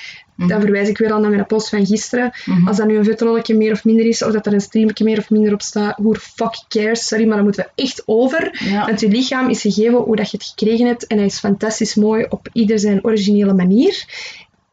Dan 0.48 0.62
verwijs 0.62 0.90
ik 0.90 0.98
weer 0.98 1.14
al 1.14 1.20
naar 1.20 1.30
mijn 1.30 1.46
post 1.46 1.70
van 1.70 1.86
gisteren. 1.86 2.32
Mhm. 2.46 2.68
Als 2.68 2.78
dat 2.78 2.88
nu 2.88 2.98
een 2.98 3.04
vetrolletje 3.04 3.56
meer 3.56 3.72
of 3.72 3.84
minder 3.84 4.06
is, 4.06 4.24
of 4.24 4.32
dat 4.32 4.46
er 4.46 4.54
een 4.54 4.62
streametje 4.62 5.04
meer 5.04 5.18
of 5.18 5.30
minder 5.30 5.54
op 5.54 5.62
staat, 5.62 5.98
who 5.98 6.14
fuck 6.14 6.64
cares? 6.68 7.08
Sorry, 7.08 7.26
maar 7.26 7.36
daar 7.36 7.44
moeten 7.44 7.70
we 7.76 7.84
echt 7.84 8.04
over. 8.06 8.60
Ja. 8.70 8.86
Want 8.86 9.00
je 9.00 9.08
lichaam 9.08 9.50
is 9.50 9.62
gegeven 9.62 9.98
hoe 9.98 10.16
dat 10.16 10.32
je 10.32 10.38
het 10.38 10.46
gekregen 10.56 10.86
hebt 10.88 11.08
en 11.08 11.18
hij 11.18 11.26
is 11.26 11.40
fantastisch 11.40 11.96
mooi 11.96 12.26
op 12.30 12.48
ieder 12.54 12.80
zijn 12.80 13.04
originele 13.04 13.54
manier. 13.54 14.04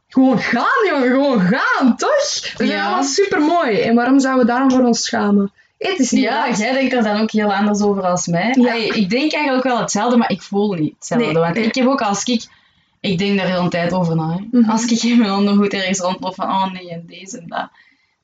Gewoon 0.08 0.38
gaan, 0.38 0.86
jongen, 0.90 1.08
gewoon 1.08 1.40
gaan, 1.40 1.96
toch? 1.96 2.52
We 2.56 2.66
zijn 2.66 2.68
Ja. 2.68 2.84
allemaal 2.84 3.02
super 3.04 3.40
mooi. 3.40 3.80
En 3.80 3.94
waarom 3.94 4.20
zouden 4.20 4.46
we 4.46 4.52
daarom 4.52 4.70
voor 4.70 4.84
ons 4.84 5.02
schamen? 5.04 5.52
Het 5.78 5.98
is 5.98 6.10
niet 6.10 6.22
Ja, 6.22 6.50
jij 6.56 6.72
denkt 6.72 6.92
er 6.92 7.02
dan 7.02 7.20
ook 7.20 7.30
heel 7.30 7.54
anders 7.54 7.82
over 7.82 8.02
als 8.02 8.26
mij. 8.26 8.54
Ja. 8.58 8.70
Allee, 8.72 8.88
ik 8.88 9.10
denk 9.10 9.32
eigenlijk 9.32 9.64
wel 9.64 9.78
hetzelfde, 9.78 10.16
maar 10.16 10.30
ik 10.30 10.42
voel 10.42 10.72
niet 10.72 10.94
hetzelfde. 10.94 11.26
Nee, 11.26 11.34
want 11.42 11.54
nee. 11.54 11.64
ik 11.64 11.74
heb 11.74 11.86
ook 11.86 12.00
als 12.00 12.24
ik... 12.24 12.44
Ik 13.00 13.18
denk 13.18 13.38
daar 13.38 13.46
heel 13.46 13.60
een 13.60 13.70
tijd 13.70 13.92
over 13.92 14.16
na. 14.16 14.38
Mhm. 14.50 14.70
Als 14.70 14.84
ik 14.84 15.02
in 15.02 15.18
mijn 15.18 15.30
ondergoed 15.32 15.72
ergens 15.72 15.98
rondloop 15.98 16.34
van 16.34 16.48
oh 16.48 16.72
nee, 16.72 16.90
en 16.90 17.02
deze 17.06 17.38
en 17.38 17.44
dat. 17.48 17.68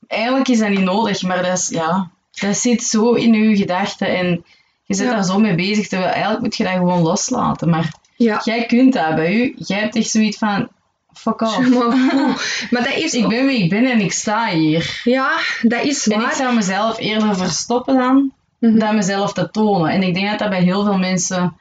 Eigenlijk 0.07 0.47
is 0.47 0.59
dat 0.59 0.69
niet 0.69 0.79
nodig, 0.79 1.21
maar 1.21 1.43
dat, 1.43 1.57
is, 1.57 1.69
ja, 1.69 2.09
dat 2.31 2.57
zit 2.57 2.83
zo 2.83 3.13
in 3.13 3.33
je 3.33 3.55
gedachten 3.55 4.07
en 4.07 4.45
je 4.83 4.95
zit 4.95 5.05
Ja. 5.07 5.13
daar 5.13 5.23
zo 5.23 5.39
mee 5.39 5.55
bezig. 5.55 5.87
Terwijl 5.87 6.11
eigenlijk 6.11 6.41
moet 6.43 6.55
je 6.55 6.63
dat 6.63 6.73
gewoon 6.73 7.01
loslaten. 7.01 7.69
Maar 7.69 7.93
Ja. 8.15 8.41
jij 8.43 8.65
kunt 8.65 8.93
dat 8.93 9.15
bij 9.15 9.33
u. 9.35 9.55
Jij 9.57 9.79
hebt 9.79 9.95
echt 9.95 10.09
zoiets 10.09 10.37
van... 10.37 10.67
Fuck 11.13 11.41
off. 11.41 11.57
Maar, 12.71 12.83
dat 12.83 12.93
is... 12.95 13.13
Ik 13.13 13.27
ben 13.27 13.45
wie 13.45 13.63
ik 13.63 13.69
ben 13.69 13.85
en 13.91 13.99
ik 13.99 14.11
sta 14.11 14.49
hier. 14.49 15.01
Ja, 15.03 15.37
dat 15.61 15.83
is 15.83 16.07
En 16.07 16.19
ik 16.19 16.25
waar. 16.25 16.35
zou 16.35 16.55
mezelf 16.55 16.99
eerder 16.99 17.35
verstoppen 17.35 17.97
dan, 17.97 18.31
Mhm. 18.59 18.77
dan 18.79 18.95
mezelf 18.95 19.33
te 19.33 19.49
tonen. 19.51 19.89
En 19.91 20.03
ik 20.03 20.13
denk 20.13 20.29
dat 20.29 20.39
dat 20.39 20.49
bij 20.49 20.61
heel 20.61 20.83
veel 20.83 20.97
mensen 20.97 21.57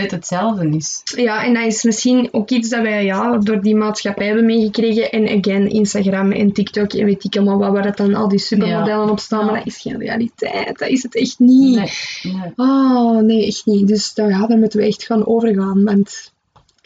net 0.00 0.10
hetzelfde 0.10 0.68
is. 0.68 1.02
Ja, 1.04 1.44
en 1.44 1.54
dat 1.54 1.64
is 1.66 1.82
misschien 1.82 2.28
ook 2.32 2.50
iets 2.50 2.68
dat 2.68 2.82
wij 2.82 3.04
ja, 3.04 3.38
door 3.38 3.60
die 3.60 3.76
maatschappij 3.76 4.26
hebben 4.26 4.44
meegekregen. 4.44 5.10
En 5.10 5.38
again, 5.38 5.70
Instagram 5.70 6.32
en 6.32 6.52
TikTok 6.52 6.92
en 6.92 7.04
weet 7.04 7.24
ik 7.24 7.36
allemaal 7.36 7.58
wat, 7.58 7.72
waar 7.72 7.82
dat 7.82 7.96
dan 7.96 8.14
al 8.14 8.28
die 8.28 8.38
supermodellen 8.38 9.10
op 9.10 9.18
staan. 9.18 9.44
Maar 9.44 9.54
dat 9.54 9.66
is 9.66 9.78
geen 9.78 9.98
realiteit. 9.98 10.78
Dat 10.78 10.88
is 10.88 11.02
het 11.02 11.14
echt 11.14 11.38
niet. 11.38 11.76
Nee, 11.76 12.32
nee. 12.34 12.52
Oh, 12.56 13.20
nee, 13.20 13.46
echt 13.46 13.66
niet. 13.66 13.88
Dus 13.88 14.14
daar, 14.14 14.28
ja, 14.28 14.46
daar 14.46 14.58
moeten 14.58 14.78
we 14.78 14.86
echt 14.86 15.04
gaan 15.04 15.26
overgaan. 15.26 15.84
Want 15.84 16.32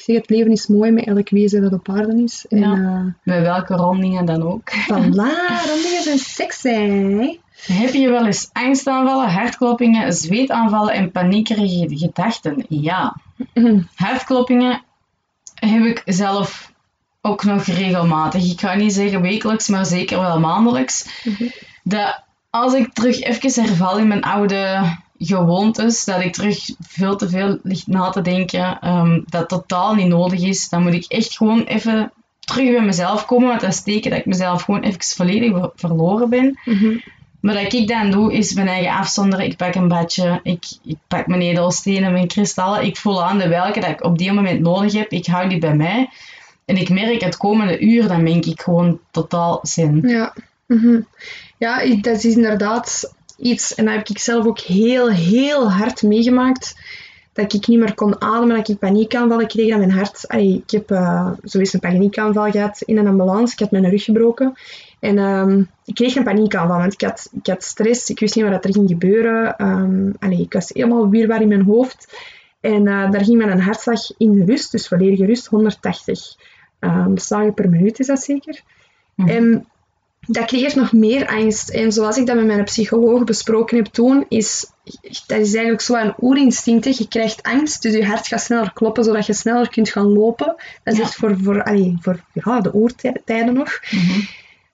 zeg, 0.03 0.17
het 0.17 0.31
leven 0.31 0.51
is 0.51 0.67
mooi 0.67 0.91
met 0.91 1.05
elk 1.05 1.31
wezen 1.31 1.63
dat 1.63 1.73
op 1.73 1.89
aarde 1.89 2.23
is. 2.23 2.47
En 2.49 2.59
Ja. 2.59 3.15
Bij 3.25 3.43
welke 3.43 3.75
rondingen 3.75 4.25
dan 4.25 4.43
ook. 4.43 4.71
voilà, 4.91 5.67
dan 5.67 5.83
dingen 5.83 6.03
zijn 6.03 6.19
sexy. 6.19 7.39
Heb 7.67 7.93
je 7.93 8.09
wel 8.09 8.27
eens 8.27 8.51
angstaanvallen, 8.53 9.31
hartkloppingen, 9.31 10.13
zweetaanvallen 10.13 10.95
en 10.95 11.11
paniekerige 11.11 11.97
gedachten? 11.97 12.65
Ja. 12.69 13.17
Mhm. 13.55 13.81
Hartkloppingen 13.95 14.83
heb 15.55 15.85
ik 15.85 16.03
zelf 16.05 16.73
ook 17.21 17.45
nog 17.45 17.65
regelmatig. 17.65 18.51
Ik 18.51 18.61
ga 18.61 18.75
niet 18.75 18.93
zeggen 18.93 19.21
wekelijks, 19.21 19.69
maar 19.69 19.87
zeker 19.87 20.21
wel 20.21 20.41
maandelijks. 20.41 21.23
Mhm. 21.25 21.49
Dat 21.83 22.23
als 22.51 22.75
ik 22.75 22.93
terug 22.93 23.21
even 23.21 23.65
herval 23.65 23.99
in 23.99 24.09
mijn 24.09 24.23
oude 24.23 24.97
gewoontes, 25.27 26.05
dat 26.05 26.21
ik 26.21 26.33
terug 26.33 26.59
veel 26.81 27.17
te 27.17 27.29
veel 27.29 27.59
ligt 27.63 27.87
na 27.87 28.11
te 28.11 28.23
denken, 28.23 28.79
ehm, 28.81 29.21
dat 29.27 29.49
totaal 29.49 29.95
niet 29.95 30.09
nodig 30.09 30.41
is, 30.41 30.69
dan 30.69 30.83
moet 30.83 30.95
ik 30.95 31.05
echt 31.09 31.37
gewoon 31.37 31.63
even 31.65 32.13
terug 32.41 32.71
bij 32.71 32.85
mezelf 32.85 33.25
komen, 33.25 33.49
want 33.49 33.61
dat 33.61 33.71
is 33.71 33.83
teken 33.83 34.11
dat 34.11 34.19
ik 34.19 34.27
mezelf 34.27 34.63
gewoon 34.63 34.83
even 34.83 35.03
volledig 35.03 35.53
ver- 35.53 35.71
verloren 35.75 36.29
ben. 36.31 36.59
Mhm. 36.65 36.97
Maar 37.41 37.55
wat 37.55 37.73
ik 37.73 37.89
dan 37.89 38.11
doe, 38.11 38.33
is 38.33 38.55
mijn 38.55 38.69
eigen 38.69 38.93
afzonderen. 38.93 39.47
Ik 39.47 39.57
pak 39.57 39.75
een 39.75 39.89
badje, 39.89 40.41
ik, 40.43 40.65
ik 40.85 40.97
pak 41.09 41.27
mijn 41.27 41.41
edelstenen, 41.41 42.13
mijn 42.13 42.27
kristallen. 42.27 42.85
Ik 42.85 42.97
voel 42.97 43.25
aan 43.25 43.39
de 43.39 43.49
welke 43.49 43.81
dat 43.81 43.91
ik 43.91 44.05
op 44.05 44.19
die 44.19 44.33
moment 44.33 44.61
nodig 44.61 44.93
heb. 44.93 45.11
Ik 45.11 45.27
hou 45.27 45.49
die 45.49 45.59
bij 45.59 45.75
mij. 45.75 46.09
En 46.65 46.77
ik 46.77 46.89
merk 46.89 47.21
het 47.21 47.37
komende 47.37 47.81
uur, 47.81 48.09
dan 48.09 48.25
ben 48.25 48.43
ik 48.43 48.61
gewoon 48.61 48.99
totaal 49.11 49.59
zen. 49.63 50.09
Ja. 50.09 50.35
Mhm. 50.67 51.01
Ja, 51.59 51.97
dat 52.01 52.25
is 52.25 52.37
inderdaad 52.37 53.15
iets, 53.43 53.75
en 53.75 53.85
dat 53.85 53.95
heb 53.95 54.09
ik 54.09 54.19
zelf 54.19 54.47
ook 54.47 54.59
heel, 54.59 55.11
heel 55.11 55.71
hard 55.71 56.03
meegemaakt, 56.03 56.75
dat 57.33 57.53
ik 57.53 57.67
niet 57.67 57.79
meer 57.79 57.95
kon 57.95 58.21
ademen, 58.21 58.57
dat 58.57 58.69
ik 58.69 58.79
paniekaanvallen 58.79 59.47
kreeg 59.47 59.73
aan 59.73 59.79
mijn 59.79 59.91
hart. 59.91 60.29
Allee, 60.29 60.63
ik 60.67 60.71
heb 60.71 60.91
uh, 60.91 61.31
zoiets 61.43 61.73
een 61.73 61.81
paniekaanval 61.81 62.51
gehad 62.51 62.81
in 62.81 62.99
een 62.99 63.07
ambulance, 63.07 63.53
ik 63.53 63.59
had 63.59 63.71
mijn 63.71 63.91
rug 63.91 64.05
gebroken. 64.05 64.55
En 65.01 65.19
ehm, 65.19 65.63
ik 65.85 65.95
kreeg 65.95 66.15
een 66.15 66.25
paniekaanval, 66.25 66.79
want 66.79 66.93
ik 66.93 67.01
had, 67.01 67.31
ik 67.33 67.47
had 67.47 67.63
stress. 67.65 68.11
Ik 68.11 68.21
wist 68.21 68.35
niet 68.35 68.45
wat 68.45 68.65
er 68.65 68.73
ging 68.73 68.89
gebeuren. 68.89 69.57
Ehm 69.57 70.11
allee, 70.19 70.41
ik 70.41 70.53
was 70.53 70.69
helemaal 70.69 71.09
weerbaar 71.09 71.41
in 71.41 71.49
mijn 71.49 71.65
hoofd. 71.65 72.23
En 72.61 72.87
eh, 72.87 73.11
daar 73.11 73.25
ging 73.25 73.45
mijn 73.45 73.61
hartslag 73.61 74.01
in 74.17 74.45
rust, 74.47 74.73
dus 74.73 74.89
volledige 74.89 75.27
rust, 75.27 75.47
180 75.47 76.37
um, 76.81 77.19
slagen 77.19 77.55
per 77.55 77.69
minuut 77.71 77.99
is 77.99 78.07
dat 78.07 78.23
zeker. 78.23 78.63
Mhm. 79.15 79.29
En 79.29 79.67
dat 80.27 80.45
creëert 80.45 80.75
nog 80.75 80.93
meer 80.93 81.27
angst. 81.27 81.69
En 81.69 81.93
zoals 81.93 82.17
ik 82.17 82.27
dat 82.27 82.37
met 82.37 82.45
mijn 82.47 82.65
psycholoog 82.65 83.25
besproken 83.25 83.77
heb 83.77 83.87
toen, 83.87 84.25
is 84.29 84.67
dat 85.27 85.39
is 85.39 85.53
eigenlijk 85.55 85.81
zo 85.81 85.95
een 85.95 86.15
oerinstinct. 86.21 86.85
hè. 86.85 86.93
Je 86.97 87.09
krijgt 87.09 87.43
angst, 87.43 87.83
dus 87.83 87.95
je 87.95 88.05
hart 88.05 88.27
gaat 88.27 88.41
sneller 88.41 88.73
kloppen, 88.73 89.05
zodat 89.05 89.27
je 89.27 89.33
sneller 89.33 89.69
kunt 89.69 89.89
gaan 89.91 90.13
lopen. 90.13 90.55
Dat 90.83 90.93
is 90.95 90.99
Ja. 90.99 91.05
echt 91.05 91.15
voor, 91.15 91.37
voor, 91.43 91.63
allee, 91.63 91.97
voor 92.01 92.21
ja, 92.33 92.61
de 92.61 92.75
oertijden 92.75 93.55
nog. 93.55 93.81
Mhm. 93.91 94.21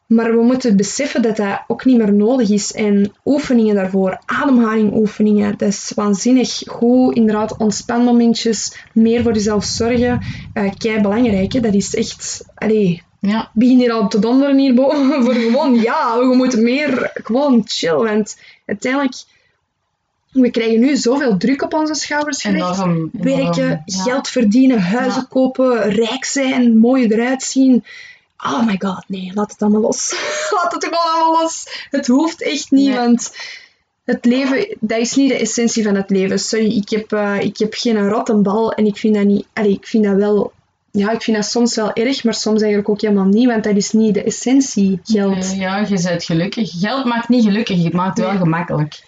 Maar 0.07 0.37
we 0.37 0.43
moeten 0.43 0.77
beseffen 0.77 1.23
dat 1.23 1.37
dat 1.37 1.61
ook 1.67 1.85
niet 1.85 1.97
meer 1.99 2.13
nodig 2.13 2.51
is. 2.51 2.73
En 2.73 3.13
oefeningen 3.25 3.75
daarvoor, 3.75 4.19
ademhalingoefeningen, 4.27 5.55
dat 5.59 5.69
is 5.69 5.93
waanzinnig 5.95 6.63
goed. 6.67 7.15
Inderdaad, 7.17 7.57
ontspanmomentjes, 7.57 8.77
meer 8.93 9.23
voor 9.23 9.33
jezelf 9.33 9.65
zorgen. 9.65 10.21
eh 10.53 10.71
kei 10.79 11.01
belangrijk, 11.01 11.53
hè. 11.53 11.61
dat 11.61 11.75
is 11.75 11.95
echt... 11.95 12.45
Allee, 12.55 13.03
Ja, 13.21 13.51
begin 13.55 13.79
hier 13.79 13.93
al 13.93 14.09
te 14.09 14.19
donderen 14.19 14.59
hierboven. 14.59 15.23
voor 15.25 15.35
gewoon, 15.35 15.75
ja, 15.81 16.19
we 16.19 16.35
moeten 16.35 16.63
meer 16.63 17.11
gewoon 17.15 17.63
chill. 17.67 17.95
Want 17.95 18.39
uiteindelijk, 18.67 19.15
we 20.31 20.51
krijgen 20.51 20.81
nu 20.81 20.97
zoveel 20.97 21.37
druk 21.37 21.63
op 21.63 21.75
onze 21.75 21.95
schouders 21.95 22.43
gelegd. 22.43 22.75
enorm. 22.79 23.11
Werken, 23.13 23.83
ja. 23.85 24.03
geld 24.03 24.29
verdienen, 24.29 24.81
huizen 24.81 25.21
Ja. 25.21 25.27
kopen, 25.31 25.91
rijk 25.91 26.25
zijn, 26.25 26.79
mooi 26.79 27.07
eruit 27.07 27.43
zien. 27.43 27.85
Oh 28.45 28.67
my 28.67 28.77
god, 28.79 29.05
nee, 29.07 29.31
laat 29.35 29.51
het 29.51 29.63
allemaal 29.63 29.81
los. 29.81 30.13
laat 30.63 30.73
het 30.73 30.85
gewoon 30.85 30.99
allemaal 31.15 31.43
los. 31.43 31.87
Het 31.91 32.07
hoeft 32.07 32.43
echt 32.43 32.71
niet, 32.71 32.89
Nee. 32.89 32.97
want 32.97 33.37
het 34.05 34.25
leven, 34.25 34.77
dat 34.81 34.99
is 34.99 35.15
niet 35.15 35.29
de 35.29 35.39
essentie 35.39 35.85
van 35.85 35.95
het 35.95 36.11
leven. 36.11 36.39
Sorry, 36.39 36.77
ik 36.77 36.89
heb, 36.89 37.13
eh, 37.13 37.41
ik 37.41 37.59
heb 37.59 37.75
geen 37.75 38.09
rottenbal 38.09 38.73
en 38.73 38.87
ik 38.87 38.97
vind 38.97 39.15
dat 39.15 39.25
niet... 39.25 39.47
Allee, 39.53 39.73
ik 39.73 39.87
vind 39.87 40.05
dat 40.05 40.17
wel... 40.17 40.53
Ja, 40.93 41.11
ik 41.11 41.23
vind 41.23 41.37
dat 41.37 41.47
soms 41.47 41.75
wel 41.75 41.93
erg, 41.93 42.25
maar 42.25 42.35
soms 42.35 42.61
eigenlijk 42.61 42.89
ook 42.91 43.01
helemaal 43.01 43.25
niet, 43.25 43.47
want 43.47 43.65
dat 43.65 43.77
is 43.77 43.93
niet 43.93 44.15
de 44.15 44.23
essentie, 44.23 45.01
geld. 45.05 45.55
Ja, 45.57 45.77
je 45.89 46.01
bent 46.03 46.25
gelukkig. 46.25 46.71
Geld 46.81 47.05
maakt 47.05 47.29
niet 47.29 47.45
gelukkig, 47.45 47.83
het 47.85 47.93
maakt 47.93 48.19
wel 48.19 48.29
Nee. 48.29 48.39
gemakkelijk. 48.39 49.03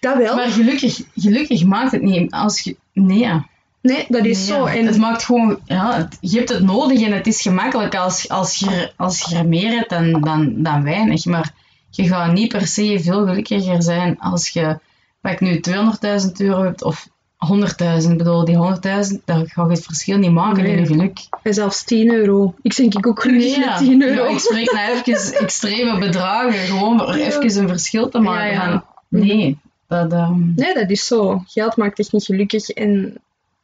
Dat 0.00 0.16
wel. 0.16 0.36
Maar 0.36 0.48
gelukkig, 0.48 1.00
gelukkig 1.16 1.64
maakt 1.64 1.92
het 1.92 2.02
niet. 2.02 2.30
Als 2.32 2.60
je, 2.60 2.76
nee, 2.92 3.18
ja. 3.18 3.46
nee, 3.82 4.04
dat 4.08 4.24
is 4.24 4.46
Nee, 4.48 4.56
zo. 4.58 4.64
En 4.64 4.86
Het 4.86 4.96
maakt 4.98 5.24
gewoon, 5.24 5.58
ja, 5.64 5.96
het- 5.96 6.16
je 6.20 6.36
hebt 6.36 6.48
het 6.48 6.62
nodig 6.62 7.00
en 7.02 7.12
het 7.12 7.26
is 7.26 7.40
gemakkelijk 7.42 7.94
als, 7.96 8.28
als, 8.28 8.56
je, 8.58 8.92
als 8.96 9.20
je 9.28 9.36
er 9.36 9.48
meer 9.48 9.70
hebt 9.70 9.90
dan, 9.90 10.20
dan, 10.20 10.62
dan 10.62 10.82
weinig. 10.82 11.24
Maar 11.24 11.52
je 11.90 12.06
gaat 12.08 12.32
niet 12.32 12.48
per 12.48 12.66
se 12.66 13.00
veel 13.00 13.26
gelukkiger 13.26 13.82
zijn 13.82 14.18
als 14.20 14.48
je, 14.48 14.78
pak 15.20 15.40
nu 15.40 15.60
200.000 15.60 16.32
euro 16.40 16.62
hebt 16.62 16.82
of 16.82 17.08
100.000. 17.46 18.10
Ik 18.10 18.18
bedoel, 18.18 18.44
die 18.44 18.56
100.000, 18.56 19.24
daar 19.24 19.46
ga 19.46 19.62
je 19.64 19.70
het 19.70 19.84
verschil 19.84 20.18
niet 20.18 20.32
maken 20.32 20.62
Nee. 20.62 20.72
in 20.72 20.78
je 20.78 20.86
geluk. 20.86 21.18
en 21.42 21.54
zelfs 21.54 21.84
10 21.84 22.12
euro. 22.12 22.54
Ik 22.62 22.76
denk 22.76 22.94
ik 22.94 23.06
ook 23.06 23.22
gelukkig 23.22 23.66
met 23.66 23.76
10 23.76 24.02
euro. 24.02 24.24
Ja, 24.24 24.30
ik 24.30 24.38
spreek 24.38 24.72
nou 24.72 25.02
even 25.04 25.38
extreme 25.44 25.98
bedragen, 25.98 26.58
gewoon 26.58 26.96
Ja. 26.96 27.14
even 27.40 27.62
een 27.62 27.68
verschil 27.68 28.08
te 28.08 28.18
maken. 28.18 28.50
Ja, 28.52 28.84
nee, 29.08 29.58
dat... 29.88 30.12
ehm, 30.12 30.54
Nee, 30.54 30.74
dat 30.74 30.90
is 30.90 31.06
zo. 31.06 31.42
Geld 31.46 31.76
maakt 31.76 31.98
echt 31.98 32.12
niet 32.12 32.24
gelukkig. 32.24 32.68
En 32.68 33.14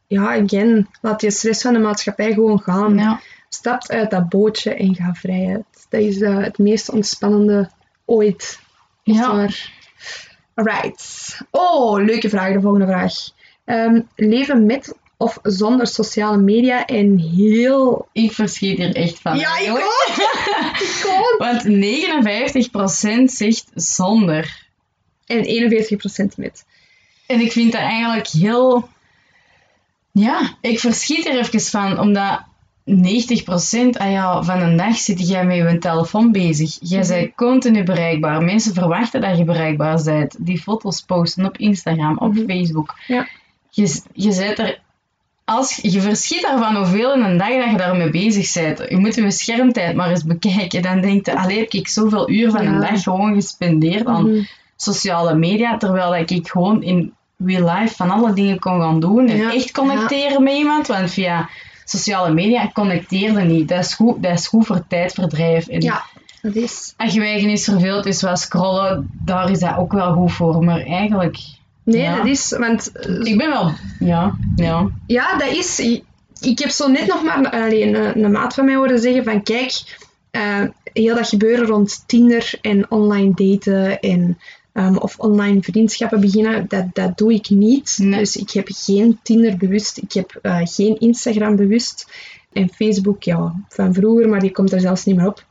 ja, 0.07 0.41
again, 0.43 0.87
laat 1.01 1.21
je 1.21 1.31
stress 1.31 1.61
van 1.61 1.73
de 1.73 1.79
maatschappij 1.79 2.33
gewoon 2.33 2.59
gaan. 2.59 3.19
Stap 3.49 3.87
uit 3.87 4.11
dat 4.11 4.29
bootje 4.29 4.73
en 4.73 4.95
ga 4.95 5.13
vrijheid. 5.13 5.63
Dat 5.89 6.01
is 6.01 6.21
eh, 6.21 6.37
het 6.37 6.57
meest 6.57 6.89
ontspannende 6.89 7.69
ooit. 8.05 8.59
Ja. 9.03 9.47
Alright. 10.53 11.37
Oh, 11.51 12.03
leuke 12.03 12.29
vraag, 12.29 12.53
de 12.53 12.61
volgende 12.61 12.85
vraag. 12.85 13.13
Ehm, 13.65 14.01
leven 14.15 14.65
met 14.65 14.95
of 15.17 15.39
zonder 15.43 15.87
sociale 15.87 16.37
media 16.37 16.85
en 16.85 17.17
heel... 17.17 18.07
Ik 18.11 18.31
verschiet 18.31 18.77
hier 18.77 18.95
echt 18.95 19.19
van. 19.19 19.37
Ja, 19.37 19.57
ik 19.59 19.69
ook! 19.69 20.07
ik 20.79 21.05
ook! 21.07 21.35
Want 21.47 21.63
59% 23.23 23.23
zegt 23.23 23.65
zonder. 23.73 24.63
En 25.25 25.45
41% 26.31 26.35
met. 26.37 26.65
En 27.27 27.39
ik 27.39 27.51
vind 27.51 27.71
dat 27.71 27.81
eigenlijk 27.81 28.27
heel... 28.27 28.89
Ja, 30.11 30.55
ik 30.61 30.79
verschiet 30.79 31.25
er 31.25 31.39
even 31.39 31.61
van, 31.61 31.99
omdat 31.99 32.41
90% 32.85 32.91
ah 33.97 34.11
ja, 34.11 34.43
van 34.43 34.61
een 34.61 34.77
dag 34.77 34.97
zit 34.97 35.27
jij 35.27 35.45
met 35.45 35.55
je 35.57 35.77
telefoon 35.77 36.31
bezig. 36.31 36.77
Jij 36.81 36.99
Mhm. 36.99 37.07
bent 37.07 37.35
continu 37.35 37.83
bereikbaar. 37.83 38.41
Mensen 38.43 38.73
verwachten 38.73 39.21
dat 39.21 39.37
je 39.37 39.43
bereikbaar 39.43 40.03
bent. 40.03 40.35
Die 40.45 40.61
foto's 40.61 41.01
posten 41.01 41.45
op 41.45 41.57
Instagram, 41.57 42.17
op 42.17 42.33
Mhm. 42.33 42.45
Facebook. 42.45 42.95
Ja. 43.07 43.27
Je, 43.75 44.01
je 44.13 44.31
zit 44.31 44.59
er... 44.59 44.79
Als, 45.45 45.75
je 45.81 46.01
verschiet 46.01 46.43
ervan 46.45 46.75
hoeveel 46.75 47.13
in 47.13 47.23
een 47.23 47.37
dag 47.37 47.49
dat 47.49 47.71
je 47.71 47.77
daarmee 47.77 48.09
bezig 48.09 48.53
bent. 48.53 48.89
Je 48.89 48.97
moet 48.97 49.15
je 49.15 49.31
schermtijd 49.31 49.95
maar 49.95 50.09
eens 50.09 50.23
bekijken. 50.23 50.81
Dan 50.81 51.01
denk 51.01 51.25
je, 51.25 51.37
allee, 51.37 51.57
heb 51.59 51.71
ik 51.71 51.87
zoveel 51.87 52.29
uur 52.29 52.51
van 52.51 52.63
Ja. 52.63 52.69
een 52.69 52.79
dag 52.79 53.03
gewoon 53.03 53.33
gespendeerd 53.33 54.05
aan 54.05 54.29
Mhm. 54.31 54.43
sociale 54.75 55.35
media, 55.35 55.77
terwijl 55.77 56.11
dat 56.11 56.29
ik 56.29 56.47
gewoon 56.49 56.83
in 56.83 57.13
real 57.37 57.69
life 57.75 57.95
van 57.95 58.09
alle 58.09 58.33
dingen 58.33 58.59
kon 58.59 58.79
gaan 58.81 58.99
doen 58.99 59.27
en 59.27 59.37
Ja, 59.37 59.53
echt 59.53 59.71
connecteren 59.71 60.43
met 60.43 60.53
iemand, 60.53 60.87
want 60.87 61.11
via 61.11 61.49
sociale 61.85 62.33
media 62.33 62.69
connecteerde 62.73 63.41
niet. 63.41 63.67
Dat 63.67 63.79
is 63.79 63.93
goed, 63.93 64.23
dat 64.23 64.31
is 64.39 64.47
goed 64.47 64.65
voor 64.65 64.87
tijdverdrijf. 64.87 65.67
En 65.67 65.81
Ja, 65.81 66.03
dat 66.41 66.55
is... 66.55 66.93
als 66.97 67.13
je 67.13 67.21
eigen 67.21 67.49
is 67.49 67.63
verveeld 67.63 68.05
is 68.05 68.21
wat 68.21 68.39
scrollen, 68.39 69.09
daar 69.25 69.51
is 69.51 69.59
dat 69.59 69.77
ook 69.77 69.91
wel 69.93 70.13
goed 70.13 70.31
voor, 70.31 70.63
maar 70.63 70.81
eigenlijk, 70.81 71.37
Nee, 71.85 72.01
Ja. 72.01 72.15
dat 72.17 72.25
is... 72.25 72.55
Want 72.57 72.91
eh, 72.91 73.19
ik 73.23 73.37
ben 73.37 73.49
wel, 73.49 73.71
ja, 73.99 74.37
ja. 74.55 74.89
Ja, 75.07 75.37
dat 75.37 75.51
is... 75.51 75.79
Ik 76.41 76.59
heb 76.59 76.69
zo 76.69 76.87
net 76.87 77.07
nog 77.07 77.23
maar 77.23 77.49
allee, 77.49 77.83
een, 77.83 78.23
een 78.23 78.31
maat 78.31 78.53
van 78.53 78.65
mij 78.65 78.75
horen 78.75 78.99
zeggen 78.99 79.23
van 79.23 79.43
kijk, 79.43 79.97
eh, 80.31 80.61
heel 80.83 81.15
dat 81.15 81.29
gebeuren 81.29 81.65
rond 81.65 82.03
Tinder 82.07 82.53
en 82.61 82.91
online 82.91 83.33
daten 83.35 83.99
en 83.99 84.37
ehm, 84.73 84.95
of 84.95 85.19
online 85.19 85.61
vriendschappen 85.61 86.21
beginnen, 86.21 86.65
dat, 86.67 86.85
dat 86.93 87.17
doe 87.17 87.33
ik 87.33 87.49
niet. 87.49 87.97
Nee. 88.01 88.19
Dus 88.19 88.35
ik 88.35 88.51
heb 88.51 88.67
geen 88.71 89.19
Tinder 89.23 89.57
bewust, 89.57 89.97
ik 89.97 90.13
heb 90.13 90.39
eh, 90.41 90.59
geen 90.63 90.99
Instagram 90.99 91.55
bewust 91.55 92.07
en 92.51 92.69
Facebook, 92.73 93.23
ja, 93.23 93.55
van 93.69 93.93
vroeger, 93.93 94.29
maar 94.29 94.39
die 94.39 94.51
komt 94.51 94.71
er 94.71 94.79
zelfs 94.79 95.05
niet 95.05 95.15
meer 95.15 95.27
op. 95.27 95.45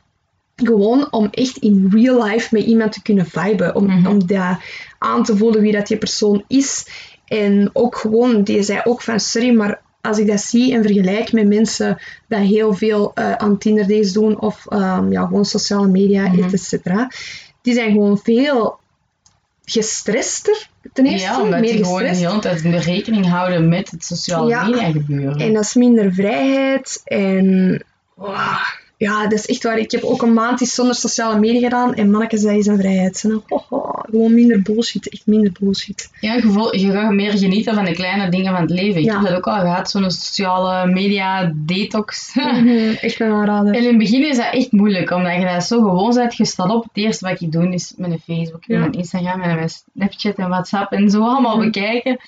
Gewoon 0.55 1.07
om 1.11 1.27
echt 1.31 1.57
in 1.57 1.87
real 1.91 2.23
life 2.23 2.47
met 2.51 2.63
iemand 2.63 2.91
te 2.91 3.01
kunnen 3.01 3.25
viben. 3.25 3.75
Om, 3.75 3.85
Mhm. 3.85 4.07
om 4.07 4.27
dat 4.27 4.57
aan 4.97 5.23
te 5.23 5.37
voelen 5.37 5.61
wie 5.61 5.71
dat 5.71 5.87
die 5.87 5.97
persoon 5.97 6.43
is. 6.47 6.87
En 7.25 7.69
ook 7.73 7.95
gewoon, 7.97 8.43
die 8.43 8.63
zei 8.63 8.81
ook 8.83 9.01
van 9.01 9.19
sorry, 9.19 9.49
maar 9.55 9.81
als 10.01 10.17
ik 10.19 10.27
dat 10.27 10.41
zie 10.41 10.73
en 10.73 10.83
vergelijk 10.83 11.31
met 11.31 11.47
mensen 11.47 11.97
dat 12.27 12.39
heel 12.39 12.73
veel 12.73 13.11
eh, 13.13 13.31
aan 13.33 13.57
Tinder 13.57 13.87
dates 13.87 14.13
doen 14.13 14.39
of 14.41 14.65
ehm, 14.69 15.11
ja, 15.11 15.25
gewoon 15.25 15.45
sociale 15.45 15.87
media, 15.87 16.27
Mhm. 16.27 16.43
et 16.53 16.61
cetera, 16.61 17.11
die 17.61 17.73
zijn 17.73 17.91
gewoon 17.91 18.17
veel 18.17 18.79
gestrester 19.65 20.67
ten 20.93 21.05
eerste. 21.05 21.27
Ja, 21.27 21.41
omdat 21.41 21.59
meer 21.59 21.71
die 21.75 21.83
gewoon 21.83 21.99
de 22.01 22.07
gestrest. 22.07 22.29
hele 22.31 22.41
tijd 22.41 22.61
de 22.61 22.91
rekening 22.91 23.29
houden 23.29 23.69
met 23.69 23.91
het 23.91 24.05
sociale 24.05 24.49
Ja. 24.49 24.65
media 24.65 24.91
gebeuren. 24.91 25.37
En 25.37 25.53
dat 25.53 25.63
is 25.63 25.73
minder 25.73 26.13
vrijheid. 26.13 27.01
En 27.05 27.83
wauw, 28.15 28.57
ja, 28.97 29.23
dat 29.27 29.31
is 29.39 29.45
echt 29.45 29.63
waar. 29.63 29.77
Ik 29.77 29.91
heb 29.91 30.03
ook 30.03 30.21
een 30.21 30.33
maand 30.33 30.61
iets 30.61 30.75
zonder 30.75 30.95
sociale 30.95 31.39
media 31.39 31.59
gedaan. 31.61 31.93
En 31.93 32.11
mannetjes, 32.11 32.41
dat 32.41 32.51
is 32.51 32.65
een 32.65 32.77
vrijheid. 32.77 33.21
Hè. 33.21 33.29
Ho, 33.47 33.63
ho, 33.69 33.89
gewoon 34.09 34.33
minder 34.33 34.61
bullshit. 34.61 35.09
Echt 35.09 35.25
minder 35.25 35.51
bullshit. 35.59 36.09
Ja, 36.19 36.33
je, 36.33 36.69
je 36.79 36.91
gaat 36.91 37.11
meer 37.11 37.31
genieten 37.37 37.73
van 37.75 37.85
de 37.85 37.91
kleine 37.91 38.29
dingen 38.29 38.51
van 38.51 38.61
het 38.61 38.69
leven. 38.69 38.99
Ik 38.99 39.05
Ja. 39.05 39.13
heb 39.19 39.27
dat 39.29 39.37
ook 39.37 39.47
al 39.47 39.59
gehad, 39.59 39.89
zo'n 39.89 40.11
sociale 40.11 40.91
media 40.91 41.51
detox. 41.55 42.31
Mhm, 42.35 42.67
echt 43.01 43.19
een 43.19 43.31
aanrader. 43.31 43.73
En 43.73 43.81
in 43.81 43.87
het 43.87 43.97
begin 43.97 44.27
is 44.29 44.37
dat 44.37 44.53
echt 44.53 44.71
moeilijk, 44.71 45.11
omdat 45.11 45.35
je 45.35 45.45
dat 45.45 45.63
zo 45.63 45.77
gewoon 45.81 46.13
bent. 46.13 46.35
Je 46.35 46.45
staat 46.45 46.69
op, 46.69 46.83
het 46.83 46.91
eerste 46.93 47.27
wat 47.29 47.41
ik 47.41 47.51
doe 47.51 47.73
is 47.73 47.93
mijn 47.97 48.19
Facebook, 48.25 48.63
en 48.67 48.73
Ja. 48.75 48.79
mijn 48.79 48.91
Instagram 48.91 49.41
en 49.41 49.55
mijn 49.55 49.69
Snapchat 49.69 50.35
en 50.35 50.49
WhatsApp 50.49 50.91
en 50.91 51.09
zo 51.09 51.21
allemaal 51.21 51.55
Mhm. 51.57 51.65
bekijken. 51.65 52.19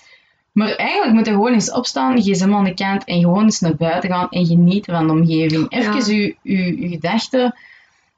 Maar 0.57 0.75
eigenlijk 0.75 1.13
moet 1.13 1.25
je 1.25 1.31
gewoon 1.31 1.53
eens 1.53 1.71
opstaan, 1.71 2.21
gsm 2.21 2.53
aan 2.53 2.63
de 2.63 2.73
kant 2.73 3.03
en 3.03 3.19
gewoon 3.19 3.43
eens 3.43 3.59
naar 3.59 3.75
buiten 3.75 4.09
gaan 4.09 4.29
en 4.29 4.45
genieten 4.45 4.93
van 4.93 5.07
de 5.07 5.13
omgeving. 5.13 5.71
Even 5.71 6.15
je, 6.15 6.35
je, 6.41 6.81
je 6.81 6.87
gedachten 6.87 7.55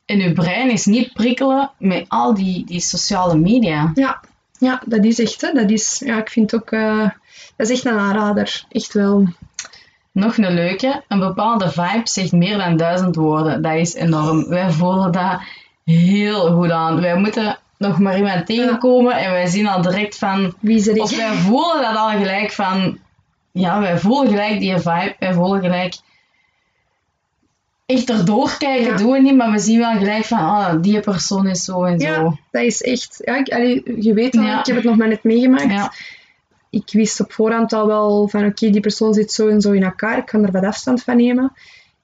en 0.05 0.17
je 0.17 0.33
brein 0.33 0.71
is 0.71 0.85
niet 0.85 1.13
prikkelen 1.13 1.71
met 1.77 2.05
al 2.07 2.33
die, 2.33 2.65
die 2.65 2.79
sociale 2.79 3.35
media. 3.35 3.91
Ja. 3.95 4.19
ja, 4.59 4.81
dat 4.85 5.05
is 5.05 5.19
echt. 5.19 5.41
Hè. 5.41 5.51
Dat 5.51 5.69
is, 5.69 6.01
ja, 6.05 6.17
ik 6.17 6.29
vind 6.29 6.55
ook... 6.55 6.71
eh, 6.71 7.09
dat 7.55 7.69
is 7.69 7.71
echt 7.71 7.85
een 7.85 7.99
aanrader. 7.99 8.65
Echt 8.69 8.93
wel. 8.93 9.27
Nog 10.11 10.37
een 10.37 10.53
leuke, 10.53 11.03
een 11.07 11.19
bepaalde 11.19 11.71
vibe 11.71 12.01
zegt 12.03 12.31
meer 12.31 12.57
dan 12.57 12.77
duizend 12.77 13.15
woorden. 13.15 13.61
Dat 13.61 13.75
is 13.75 13.93
enorm. 13.93 14.47
Wij 14.47 14.71
voelen 14.71 15.11
dat 15.11 15.39
heel 15.85 16.55
goed 16.55 16.71
aan. 16.71 17.01
Wij 17.01 17.17
moeten 17.17 17.57
nog 17.79 17.99
maar 17.99 18.17
iemand 18.17 18.45
tegenkomen 18.45 19.17
en 19.17 19.31
wij 19.31 19.47
zien 19.47 19.67
al 19.67 19.81
direct 19.81 20.17
van... 20.17 20.53
Wie 20.59 21.01
Of 21.01 21.15
wij 21.15 21.33
voelen 21.33 21.81
dat 21.81 21.95
al 21.95 22.09
gelijk 22.09 22.51
van... 22.51 22.97
Ja, 23.51 23.79
wij 23.79 23.99
voelen 23.99 24.27
gelijk 24.27 24.59
die 24.59 24.77
vibe. 24.77 25.15
Wij 25.19 25.33
voelen 25.33 25.61
gelijk... 25.61 25.95
echt 27.85 28.09
erdoor 28.09 28.55
kijken 28.57 28.97
doen 28.97 29.11
we 29.11 29.19
niet, 29.19 29.35
maar 29.35 29.51
we 29.51 29.59
zien 29.59 29.79
wel 29.79 29.97
gelijk 29.97 30.25
van, 30.25 30.37
ah, 30.37 30.81
die 30.81 30.99
persoon 30.99 31.47
is 31.47 31.63
zo 31.63 31.83
en 31.83 31.99
zo. 31.99 32.07
Ja, 32.07 32.37
dat 32.51 32.63
is 32.63 32.81
echt... 32.81 33.21
Ja, 33.23 33.37
ik, 33.37 33.49
allee, 33.49 34.01
je 34.01 34.13
weet 34.13 34.37
al, 34.37 34.43
ik 34.43 34.65
heb 34.65 34.75
het 34.75 34.85
nog 34.85 34.97
maar 34.97 35.07
net 35.07 35.23
meegemaakt. 35.23 35.97
Ik 36.69 36.89
wist 36.91 37.19
op 37.19 37.33
voorhand 37.33 37.73
al 37.73 37.87
wel 37.87 38.27
van, 38.27 38.45
oké, 38.45 38.69
die 38.69 38.81
persoon 38.81 39.13
zit 39.13 39.31
zo 39.31 39.47
en 39.47 39.61
zo 39.61 39.71
in 39.71 39.83
elkaar. 39.83 40.17
Ik 40.17 40.25
kan 40.25 40.45
er 40.45 40.51
wat 40.51 40.63
afstand 40.63 41.03
van 41.03 41.17
nemen. 41.17 41.51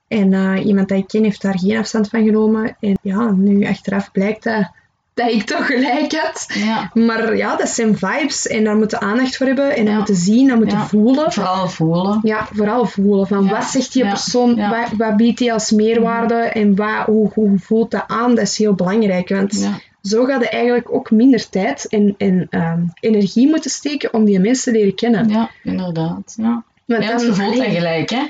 En 0.08 0.34
eh, 0.34 0.66
iemand 0.66 0.90
dat 0.90 0.98
ik 0.98 1.08
ken 1.08 1.24
heeft 1.24 1.42
daar 1.42 1.60
geen 1.60 1.78
afstand 1.78 2.10
van 2.10 2.24
genomen. 2.24 2.78
En 2.80 2.98
ja, 3.02 3.32
nu 3.32 3.68
achteraf 3.68 4.12
blijkt 4.12 4.44
dat, 4.44 4.70
dat 5.16 5.32
ik 5.32 5.44
toch 5.44 5.66
gelijk 5.66 6.14
had. 6.16 6.46
Ja. 6.54 6.92
Maar 6.94 7.38
ja, 7.38 7.56
dat 7.56 7.70
zijn 7.70 7.98
vibes. 7.98 8.48
En 8.48 8.64
daar 8.64 8.76
moeten 8.76 9.02
aandacht 9.02 9.38
voor 9.38 9.46
hebben. 9.48 9.76
En 9.76 9.84
dat 9.84 9.92
Ja. 9.92 9.96
moeten 9.98 10.16
zien, 10.16 10.48
dat 10.48 10.58
moeten 10.58 10.78
Ja. 10.78 10.86
voelen. 10.86 11.32
Vooral 11.32 11.68
voelen. 11.70 12.20
Ja, 12.24 12.48
vooral 12.54 12.86
voelen. 12.86 13.28
Van 13.28 13.48
wat 13.50 13.64
zegt 13.64 13.94
die 13.94 14.08
persoon. 14.08 14.56
Wat, 14.56 14.90
wat 14.98 15.18
biedt 15.18 15.38
die 15.38 15.54
als 15.54 15.72
meerwaarde 15.72 16.36
en 16.36 16.76
wat, 16.76 17.06
hoe, 17.06 17.30
hoe 17.34 17.60
voelt 17.60 17.92
dat 17.92 18.04
aan? 18.08 18.36
Dat 18.36 18.44
is 18.44 18.58
heel 18.58 18.74
belangrijk. 18.74 19.30
Want 19.30 19.70
zo 20.02 20.26
gaat 20.26 20.42
je 20.42 20.50
eigenlijk 20.50 20.94
ook 20.94 21.12
minder 21.12 21.50
tijd 21.50 21.88
en, 21.88 22.16
en 22.18 22.48
ehm, 22.50 22.80
energie 23.00 23.48
moeten 23.48 23.72
steken 23.72 24.14
om 24.14 24.26
die 24.26 24.40
mensen 24.40 24.74
te 24.74 24.80
leren 24.80 24.96
kennen. 24.96 25.30
ja, 25.30 25.50
inderdaad. 25.64 26.36
Ja. 26.38 26.64
Want 26.86 27.08
dan- 27.08 27.26
dat 27.28 27.40
allee, 27.40 27.70
gelijk, 27.70 28.10
hè. 28.10 28.22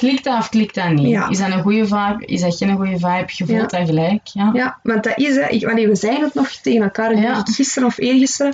Klikt 0.00 0.24
dat 0.24 0.38
of 0.38 0.48
klikt 0.48 0.74
dat 0.74 0.90
niet? 0.90 1.08
Ja. 1.08 1.28
Is 1.28 1.38
dat 1.38 1.48
een 1.50 1.62
goede 1.62 1.86
vibe? 1.86 2.16
Is 2.24 2.40
dat 2.40 2.56
geen 2.56 2.76
goede 2.76 2.98
vibe? 2.98 3.24
Je 3.26 3.46
voelt 3.46 3.70
Ja. 3.70 3.78
dat 3.78 3.88
gelijk, 3.88 4.20
ja. 4.26 4.50
Ja, 4.54 4.78
want 4.82 5.04
dat 5.04 5.18
is, 5.18 5.34
hè, 5.36 5.48
ik, 5.48 5.64
allee, 5.64 5.88
we 5.88 5.94
zeiden 5.96 6.24
het 6.24 6.34
nog 6.34 6.48
tegen 6.50 6.82
elkaar, 6.82 7.16
Ja. 7.18 7.42
gisteren 7.44 7.88
of 7.88 7.98
eergisteren, 7.98 8.52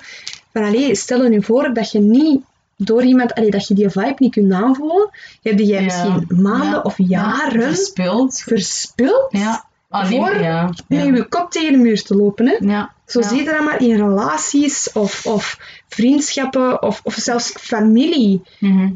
van 0.53 0.65
allee, 0.65 0.95
stel 0.95 1.23
je 1.23 1.29
nu 1.29 1.43
voor 1.43 1.75
dat 1.75 1.91
je 1.91 2.01
niet 2.01 2.41
door 2.77 3.03
iemand, 3.03 3.35
allee, 3.35 3.51
dat 3.51 3.69
je 3.69 3.75
die 3.75 3.91
vibe 3.91 4.15
niet 4.19 4.33
kunt 4.33 4.53
aanvoelen, 4.53 5.11
heb 5.43 5.59
jij 5.59 5.83
misschien 5.85 6.27
maanden 6.29 6.85
of 6.85 6.95
Ja, 6.99 7.05
jaren 7.09 7.63
Verspild. 7.63 8.41
verspild 8.47 9.27
Ja. 9.31 9.65
Nee, 9.91 10.19
Voor- 10.19 10.41
ja. 10.43 10.71
je 10.89 11.27
kop 11.29 11.51
tegen 11.51 11.73
de 11.73 11.79
muur 11.79 12.03
te 12.03 12.15
lopen. 12.17 12.47
Hè? 12.47 12.57
Ja. 12.61 12.93
Zo 13.07 13.21
ja. 13.21 13.29
zie 13.29 13.37
je 13.39 13.45
dat 13.45 13.65
maar 13.65 13.83
in 13.83 13.97
relaties 13.97 14.93
of, 14.93 15.27
of 15.27 15.59
vriendschappen 15.89 16.83
of, 16.83 17.01
of 17.05 17.15
zelfs 17.15 17.53
familie. 17.61 18.43
Mhm. 18.59 18.89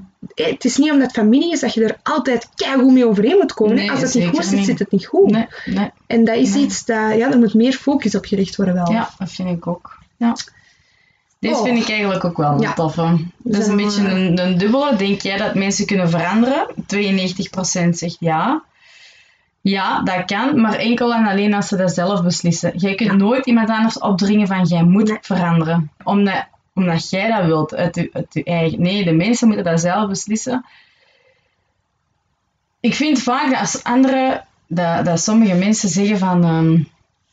Het 0.45 0.65
is 0.65 0.77
niet 0.77 0.91
omdat 0.91 1.07
het 1.07 1.17
familie 1.17 1.53
is 1.53 1.61
dat 1.61 1.75
je 1.75 1.85
er 1.85 1.97
altijd 2.03 2.49
keigoed 2.55 2.93
mee 2.93 3.07
overeen 3.09 3.37
moet 3.39 3.53
komen. 3.55 3.77
hè. 3.77 3.81
Nee, 3.83 3.91
Als 3.91 4.01
het 4.01 4.15
niet 4.15 4.29
goed 4.29 4.45
zit, 4.45 4.57
niet. 4.57 4.65
zit 4.67 4.79
het 4.79 4.91
niet 4.91 5.07
goed. 5.07 5.31
Nee, 5.31 5.47
nee. 5.65 5.91
En 6.07 6.25
dat 6.25 6.37
is 6.37 6.55
iets 6.55 6.85
dat, 6.85 7.15
ja, 7.17 7.31
er 7.31 7.39
moet 7.39 7.55
meer 7.55 7.73
focus 7.73 8.15
op 8.15 8.25
gericht 8.25 8.57
worden 8.57 8.75
wel. 8.75 8.93
Ja, 8.93 9.11
dat 9.19 9.31
vind 9.33 9.49
ik 9.49 9.67
ook. 9.67 9.99
Ja. 10.17 10.37
Deze 11.39 11.55
Oh. 11.57 11.63
vind 11.65 11.79
ik 11.83 11.89
eigenlijk 11.89 12.25
ook 12.25 12.37
wel 12.37 12.53
een 12.53 12.61
Ja. 12.61 12.73
toffe. 12.73 13.17
Dat 13.39 13.61
is 13.61 13.67
een 13.67 13.77
beetje 13.77 14.09
een, 14.09 14.39
een 14.39 14.59
dubbele. 14.59 14.97
Denk 14.97 15.21
jij 15.21 15.37
dat 15.37 15.55
mensen 15.55 15.87
kunnen 15.87 16.11
veranderen? 16.11 16.67
92% 16.87 17.99
zegt 17.99 18.17
ja. 18.21 18.63
Ja, 19.63 20.03
dat 20.03 20.25
kan, 20.25 20.61
maar 20.61 20.75
enkel 20.75 21.15
en 21.15 21.27
alleen 21.27 21.55
als 21.55 21.69
ze 21.69 21.77
dat 21.77 21.93
zelf 21.95 22.23
beslissen. 22.23 22.73
Jij 22.77 22.95
kunt 22.95 23.11
Ja. 23.11 23.17
nooit 23.17 23.47
iemand 23.47 23.69
anders 23.69 23.99
opdringen 23.99 24.47
van 24.47 24.65
jij 24.65 24.83
moet 24.83 25.19
veranderen. 25.21 25.91
Omdat, 26.05 26.45
omdat 26.81 27.11
jij 27.11 27.29
dat 27.31 27.45
wilt 27.45 27.75
uit 27.75 27.95
je, 27.95 28.11
uit 28.13 28.27
je 28.35 28.45
eigen... 28.45 28.83
Nee, 28.83 29.05
de 29.05 29.13
mensen 29.13 29.47
moeten 29.47 29.65
dat 29.65 29.81
zelf 29.81 30.09
beslissen. 30.09 30.65
Ik 32.81 32.95
vind 32.95 33.23
vaak 33.23 33.51
dat 33.51 33.61
als 33.61 33.85
anderen... 33.85 34.45
Dat, 34.67 35.05
dat 35.05 35.21
sommige 35.21 35.55
mensen 35.55 35.89
zeggen 35.89 36.19
van... 36.19 36.45
ehm, 36.45 36.73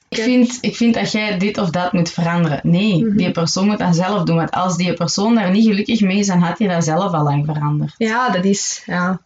ik, 0.10 0.24
vind, 0.24 0.58
ik 0.62 0.76
vind 0.76 0.94
dat 0.94 1.12
jij 1.12 1.38
dit 1.38 1.58
of 1.58 1.70
dat 1.70 1.94
moet 1.94 2.10
veranderen. 2.12 2.60
Nee, 2.64 3.06
Mhm. 3.06 3.18
die 3.18 3.32
persoon 3.32 3.66
moet 3.68 3.78
dat 3.80 3.96
zelf 3.96 4.24
doen. 4.24 4.36
Want 4.36 4.52
als 4.52 4.78
die 4.78 4.94
persoon 4.94 5.36
daar 5.36 5.52
niet 5.52 5.66
gelukkig 5.66 6.02
mee 6.02 6.18
is, 6.18 6.28
dan 6.28 6.40
had 6.42 6.58
hij 6.60 6.68
dat 6.68 6.84
zelf 6.84 7.14
al 7.14 7.24
lang 7.24 7.46
veranderd. 7.46 7.94
Ja, 7.98 8.30
dat 8.30 8.46
is... 8.46 8.84
Ja. 8.86 9.20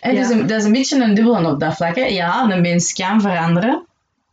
En 0.00 0.14
Ja. 0.14 0.20
dat, 0.20 0.30
is 0.30 0.36
een, 0.36 0.46
dat 0.46 0.58
is 0.58 0.64
een 0.64 0.72
beetje 0.72 1.02
een 1.04 1.14
dubbele 1.14 1.48
op 1.48 1.60
dat 1.60 1.74
vlak. 1.76 1.96
Hè. 1.96 2.04
Ja, 2.04 2.50
een 2.50 2.60
mens 2.60 2.92
kan 2.92 3.20
veranderen. 3.20 3.84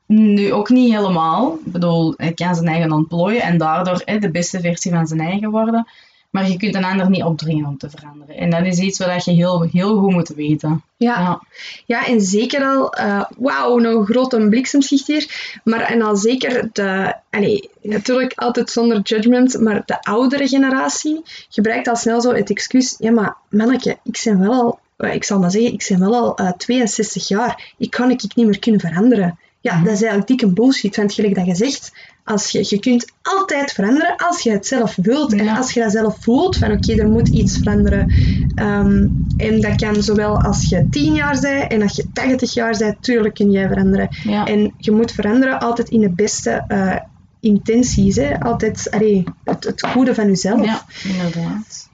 Nu 0.07 0.53
ook 0.53 0.69
niet 0.69 0.93
helemaal. 0.93 1.59
Ik 1.65 1.71
bedoel, 1.71 2.13
hij 2.17 2.33
kan 2.33 2.55
zijn 2.55 2.67
eigen 2.67 2.91
ontplooien 2.91 3.41
en 3.41 3.57
daardoor 3.57 4.01
hè, 4.05 4.19
de 4.19 4.31
beste 4.31 4.59
versie 4.59 4.91
van 4.91 5.07
zijn 5.07 5.19
eigen 5.19 5.49
worden. 5.49 5.87
Maar 6.29 6.49
je 6.49 6.57
kunt 6.57 6.75
een 6.75 6.83
ander 6.83 7.09
niet 7.09 7.23
opdringen 7.23 7.65
om 7.65 7.77
te 7.77 7.89
veranderen. 7.89 8.35
En 8.35 8.49
dat 8.49 8.65
is 8.65 8.79
iets 8.79 8.99
wat 8.99 9.25
je 9.25 9.31
heel, 9.31 9.61
heel 9.71 9.99
goed 9.99 10.11
moet 10.11 10.27
weten. 10.27 10.83
Ja. 10.97 11.19
Ja. 11.19 11.41
Ja, 11.85 12.05
en 12.05 12.21
zeker 12.21 12.63
al, 12.63 12.93
eh, 12.93 13.23
wauw, 13.37 13.79
een 13.79 14.05
grote 14.05 14.47
bliksemschicht 14.49 15.07
hier. 15.07 15.59
Maar 15.63 15.81
en 15.81 16.01
al 16.01 16.15
zeker 16.15 16.69
de, 16.73 17.13
allee, 17.29 17.69
natuurlijk 17.81 18.33
altijd 18.35 18.69
zonder 18.69 19.01
judgment, 19.01 19.59
maar 19.59 19.81
de 19.85 20.01
oudere 20.01 20.47
generatie 20.47 21.21
gebruikt 21.49 21.87
al 21.87 21.95
snel 21.95 22.21
zo 22.21 22.33
het 22.33 22.49
excuus. 22.49 22.95
Ja, 22.99 23.11
maar 23.11 23.35
manneke, 23.49 23.97
ik 24.03 24.21
ben 24.23 24.39
wel 24.39 24.53
al, 24.53 24.79
eh, 24.97 25.13
ik 25.13 25.23
zal 25.23 25.39
maar 25.39 25.51
zeggen, 25.51 25.73
ik 25.73 25.85
ben 25.89 25.99
wel 25.99 26.15
al 26.15 26.35
eh, 26.35 26.51
62 26.57 27.27
jaar. 27.27 27.73
Ik 27.77 27.91
kan 27.91 28.11
ik 28.11 28.21
niet 28.35 28.45
meer 28.45 28.59
kunnen 28.59 28.81
veranderen. 28.81 29.39
Ja, 29.67 29.77
dat 29.77 29.93
is 29.93 30.01
eigenlijk 30.01 30.27
dikke 30.27 30.47
bullshit. 30.47 30.95
Want 30.95 31.13
gelijk 31.13 31.35
dat 31.35 31.45
je 31.45 31.55
zegt, 31.55 31.91
als 32.23 32.49
je, 32.49 32.65
je 32.67 32.79
kunt 32.79 33.11
altijd 33.21 33.71
veranderen 33.71 34.15
als 34.17 34.41
je 34.41 34.51
het 34.51 34.67
zelf 34.67 34.95
wilt. 34.95 35.33
En 35.33 35.47
als 35.47 35.73
je 35.73 35.79
dat 35.79 35.91
zelf 35.91 36.17
voelt, 36.19 36.57
van 36.57 36.71
oké, 36.71 36.93
er 36.93 37.09
moet 37.09 37.27
iets 37.27 37.57
veranderen. 37.57 38.13
Ehm, 38.55 39.07
en 39.37 39.61
dat 39.61 39.75
kan 39.75 40.03
zowel 40.03 40.41
als 40.41 40.69
je 40.69 40.87
10 40.89 41.13
jaar 41.13 41.39
bent 41.41 41.71
en 41.71 41.81
als 41.81 41.95
je 41.95 42.05
80 42.13 42.53
jaar 42.53 42.77
bent, 42.77 43.03
tuurlijk 43.03 43.33
kun 43.33 43.51
jij 43.51 43.67
veranderen. 43.67 44.07
Ja. 44.23 44.45
En 44.45 44.73
je 44.77 44.91
moet 44.91 45.11
veranderen 45.11 45.59
altijd 45.59 45.89
in 45.89 46.01
de 46.01 46.09
beste 46.09 46.63
eh, 46.67 46.95
intenties. 47.39 48.15
Hè? 48.15 48.39
Altijd 48.39 48.87
allee, 48.91 49.23
het, 49.43 49.63
het 49.63 49.87
goede 49.87 50.15
van 50.15 50.27
jezelf. 50.27 50.65
ja, 50.65 50.85
inderdaad. 51.03 51.86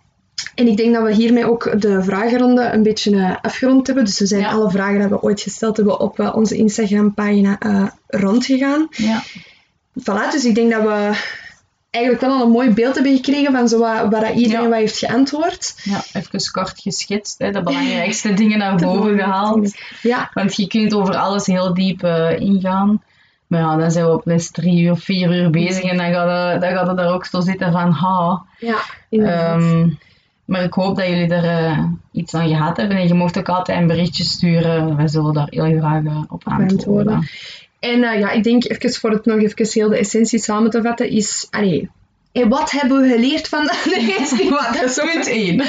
En 0.55 0.67
ik 0.67 0.77
denk 0.77 0.93
dat 0.93 1.03
we 1.03 1.13
hiermee 1.13 1.49
ook 1.49 1.81
de 1.81 2.03
vragenronde 2.03 2.63
een 2.63 2.83
beetje 2.83 3.15
eh, 3.15 3.35
afgerond 3.41 3.87
hebben. 3.87 4.05
Dus 4.05 4.19
we 4.19 4.25
zijn 4.25 4.41
Ja. 4.41 4.51
alle 4.51 4.69
vragen 4.71 4.99
die 4.99 5.07
we 5.07 5.21
ooit 5.21 5.41
gesteld 5.41 5.77
hebben 5.77 5.99
op 5.99 6.19
eh, 6.19 6.35
onze 6.35 6.55
Instagram-pagina 6.55 7.59
eh, 7.59 7.85
rondgegaan. 8.07 8.87
Ja. 8.91 9.23
Voilà, 9.99 10.31
dus 10.31 10.45
ik 10.45 10.55
denk 10.55 10.71
dat 10.71 10.81
we 10.81 11.11
eigenlijk 11.89 12.23
wel 12.25 12.33
al 12.37 12.43
een 12.45 12.51
mooi 12.51 12.69
beeld 12.69 12.95
hebben 12.95 13.15
gekregen 13.15 13.51
van 13.51 13.67
zo 13.67 13.77
wat, 13.79 14.11
dat 14.11 14.29
iedereen 14.35 14.61
Ja. 14.63 14.69
wat 14.69 14.77
heeft 14.77 14.97
geantwoord. 14.97 15.73
ja, 15.83 16.01
even 16.13 16.51
kort 16.51 16.79
geschetst. 16.81 17.39
Hè, 17.39 17.51
de 17.51 17.61
belangrijkste 17.63 18.33
dingen 18.43 18.57
naar 18.57 18.75
boven 18.75 19.17
gehaald. 19.17 19.73
Ja, 20.01 20.29
Want 20.33 20.55
je 20.55 20.67
kunt 20.67 20.93
over 20.93 21.15
alles 21.15 21.45
heel 21.45 21.73
diep 21.73 22.03
ingaan. 22.37 23.03
Maar 23.47 23.61
ja, 23.61 23.75
dan 23.75 23.91
zijn 23.91 24.05
we 24.05 24.13
op 24.13 24.25
les 24.25 24.51
drie 24.51 24.83
uur, 24.83 24.95
vier 24.97 25.35
uur 25.35 25.49
bezig 25.49 25.83
en 25.83 25.97
dan 25.97 26.11
gaat 26.13 26.51
het, 26.51 26.61
dan 26.61 26.71
gaat 26.71 26.87
het 26.87 26.97
daar 26.97 27.13
ook 27.13 27.25
zo 27.25 27.39
zitten 27.41 27.71
van 27.71 27.91
ha. 27.91 28.41
ja 28.59 28.77
inderdaad. 29.09 29.61
Ehm, 29.61 29.89
maar 30.45 30.63
ik 30.63 30.73
hoop 30.73 30.95
dat 30.95 31.07
jullie 31.07 31.33
er 31.33 31.43
eh, 31.43 31.83
iets 32.11 32.33
aan 32.33 32.47
gehad 32.47 32.77
hebben. 32.77 32.97
En 32.97 33.07
je 33.07 33.13
mocht 33.13 33.37
ook 33.37 33.49
altijd 33.49 33.79
een 33.79 33.87
berichtje 33.87 34.23
sturen. 34.23 34.95
Wij 34.95 35.07
zullen 35.07 35.33
daar 35.33 35.47
heel 35.49 35.77
graag 35.79 36.03
eh, 36.03 36.21
op 36.27 36.41
antwoorden. 36.45 37.27
En 37.79 38.03
eh, 38.03 38.19
ja, 38.19 38.31
ik 38.31 38.43
denk 38.43 38.63
even 38.63 38.93
voor 38.93 39.11
het 39.11 39.25
nog 39.25 39.39
even 39.39 39.67
heel 39.71 39.89
de 39.89 39.97
essentie 39.97 40.39
samen 40.39 40.69
te 40.69 40.81
vatten 40.81 41.09
is... 41.09 41.47
Allee, 41.49 41.89
en 42.33 42.49
wat 42.49 42.71
hebben 42.71 43.01
we 43.01 43.07
geleerd 43.09 43.47
van 43.47 43.63
de 43.65 43.81
nee, 43.95 44.15
is 44.15 44.31
niet 44.31 44.49
wat. 44.49 44.67
Dat 44.73 44.83
is 44.83 44.93
zo 44.93 45.05
Punt 45.05 45.27
1. 45.41 45.63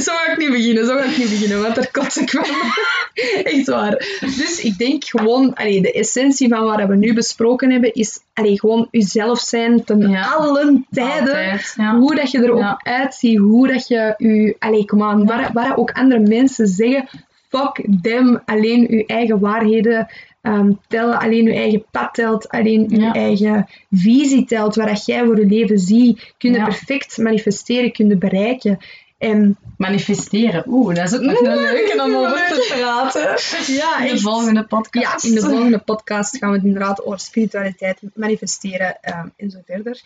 zo 0.00 0.12
ga 0.12 0.32
ik 0.32 0.36
niet 0.38 0.50
beginnen, 0.50 0.86
zo 0.86 0.96
ga 0.96 1.02
ik 1.04 1.16
niet 1.16 1.30
beginnen, 1.30 1.62
want 1.62 1.74
daar 1.74 1.90
kots 1.90 2.16
ik 2.16 2.30
van. 2.30 2.44
Echt 3.54 3.66
waar. 3.66 4.18
Dus 4.20 4.60
ik 4.60 4.78
denk 4.78 5.04
gewoon, 5.04 5.54
allee, 5.54 5.80
de 5.82 5.92
essentie 5.92 6.48
van 6.48 6.64
wat 6.64 6.86
we 6.86 6.96
nu 6.96 7.14
besproken 7.14 7.70
hebben, 7.70 7.92
is 7.94 8.20
allee, 8.34 8.60
gewoon 8.60 8.88
uzelf 8.90 9.38
zijn 9.40 9.84
ten 9.84 10.10
Ja. 10.10 10.22
allen 10.22 10.86
tijden. 10.90 11.20
Altijd, 11.20 11.74
ja. 11.76 11.96
Hoe 11.98 12.14
dat 12.14 12.30
je 12.30 12.42
er 12.42 12.52
ook 12.52 12.58
Ja. 12.60 12.80
uitziet, 12.82 13.38
hoe 13.38 13.68
dat 13.68 13.88
je 13.88 14.14
je... 14.18 14.56
Allee, 14.58 14.84
kom 14.84 15.02
aan, 15.02 15.26
waar, 15.26 15.50
waar 15.52 15.76
ook 15.76 15.90
andere 15.92 16.20
mensen 16.20 16.66
zeggen, 16.66 17.08
fuck 17.48 17.84
them, 18.02 18.42
alleen 18.44 18.86
je 18.90 19.06
eigen 19.06 19.38
waarheden 19.40 20.08
ehm, 20.46 20.70
tellen, 20.88 21.18
alleen 21.18 21.44
je 21.44 21.52
eigen 21.54 21.84
pad 21.90 22.14
telt, 22.14 22.48
alleen 22.48 22.86
je 22.88 23.00
Ja. 23.00 23.12
eigen 23.12 23.66
visie 23.90 24.44
telt, 24.44 24.74
waar 24.74 24.86
dat 24.86 25.06
jij 25.06 25.24
voor 25.24 25.40
je 25.40 25.46
leven 25.46 25.78
ziet, 25.78 26.34
kun 26.38 26.52
je 26.52 26.56
Ja. 26.58 26.64
perfect 26.64 27.18
manifesteren, 27.18 27.92
kun 27.92 28.08
je 28.08 28.16
bereiken. 28.16 28.78
En 29.18 29.56
Manifesteren. 29.76 30.64
Oeh, 30.68 30.94
dat 30.94 31.04
is 31.12 31.14
ook 31.14 31.20
nog 31.24 31.40
een 31.40 31.54
leuke 31.56 32.02
om 32.04 32.14
over 32.14 32.36
te 32.46 32.74
praten. 32.78 33.22
ja, 33.74 33.98
In 33.98 34.04
de 34.04 34.10
echt. 34.10 34.20
volgende 34.20 34.60
Ja, 34.60 34.66
podcast. 34.66 35.24
in 35.24 35.34
de 35.34 35.40
volgende 35.40 35.78
podcast 35.78 36.36
gaan 36.36 36.50
we 36.50 36.56
het 36.56 36.64
inderdaad 36.64 37.04
over 37.04 37.20
spiritualiteit, 37.20 37.98
manifesteren 38.14 38.98
ehm, 39.00 39.26
en 39.36 39.50
zo 39.50 39.58
verder. 39.66 40.00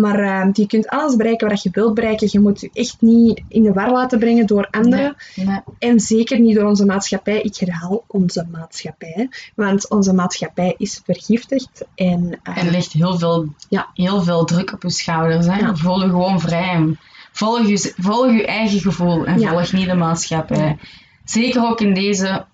Maar 0.00 0.18
ehm, 0.18 0.50
je 0.52 0.66
kunt 0.66 0.88
alles 0.88 1.16
bereiken 1.16 1.48
wat 1.48 1.62
je 1.62 1.70
wilt 1.72 1.94
bereiken. 1.94 2.28
Je 2.30 2.40
moet 2.40 2.60
je 2.60 2.70
echt 2.72 2.96
niet 3.00 3.42
in 3.48 3.62
de 3.62 3.72
war 3.72 3.90
laten 3.90 4.18
brengen 4.18 4.46
door 4.46 4.68
anderen. 4.70 5.16
Nee. 5.34 5.60
En 5.78 6.00
zeker 6.00 6.40
niet 6.40 6.54
door 6.54 6.64
onze 6.68 6.84
maatschappij. 6.84 7.40
Ik 7.40 7.56
herhaal 7.56 8.04
onze 8.06 8.46
maatschappij. 8.50 9.28
Want 9.54 9.88
onze 9.88 10.12
maatschappij 10.12 10.74
is 10.78 11.00
vergiftigd. 11.04 11.84
En, 11.94 12.40
eh, 12.42 12.56
En 12.56 12.70
legt 12.70 12.92
heel 12.92 13.18
veel, 13.18 13.46
Ja. 13.68 13.88
heel 13.94 14.22
veel 14.22 14.44
druk 14.44 14.72
op 14.72 14.82
je 14.82 14.90
schouders. 14.90 15.46
Hè? 15.46 15.56
Ja. 15.58 15.76
Voel 15.76 16.02
je 16.02 16.08
gewoon 16.08 16.40
vrij. 16.40 16.96
Volg 17.32 17.66
je, 17.66 17.92
volg 17.96 18.32
je 18.32 18.46
eigen 18.46 18.80
gevoel 18.80 19.24
en 19.26 19.40
Ja. 19.40 19.50
volg 19.50 19.72
niet 19.72 19.88
de 19.88 19.94
maatschappij. 19.94 20.78
Zeker 21.24 21.64
ook 21.64 21.80
in 21.80 21.94
deze 21.94 22.44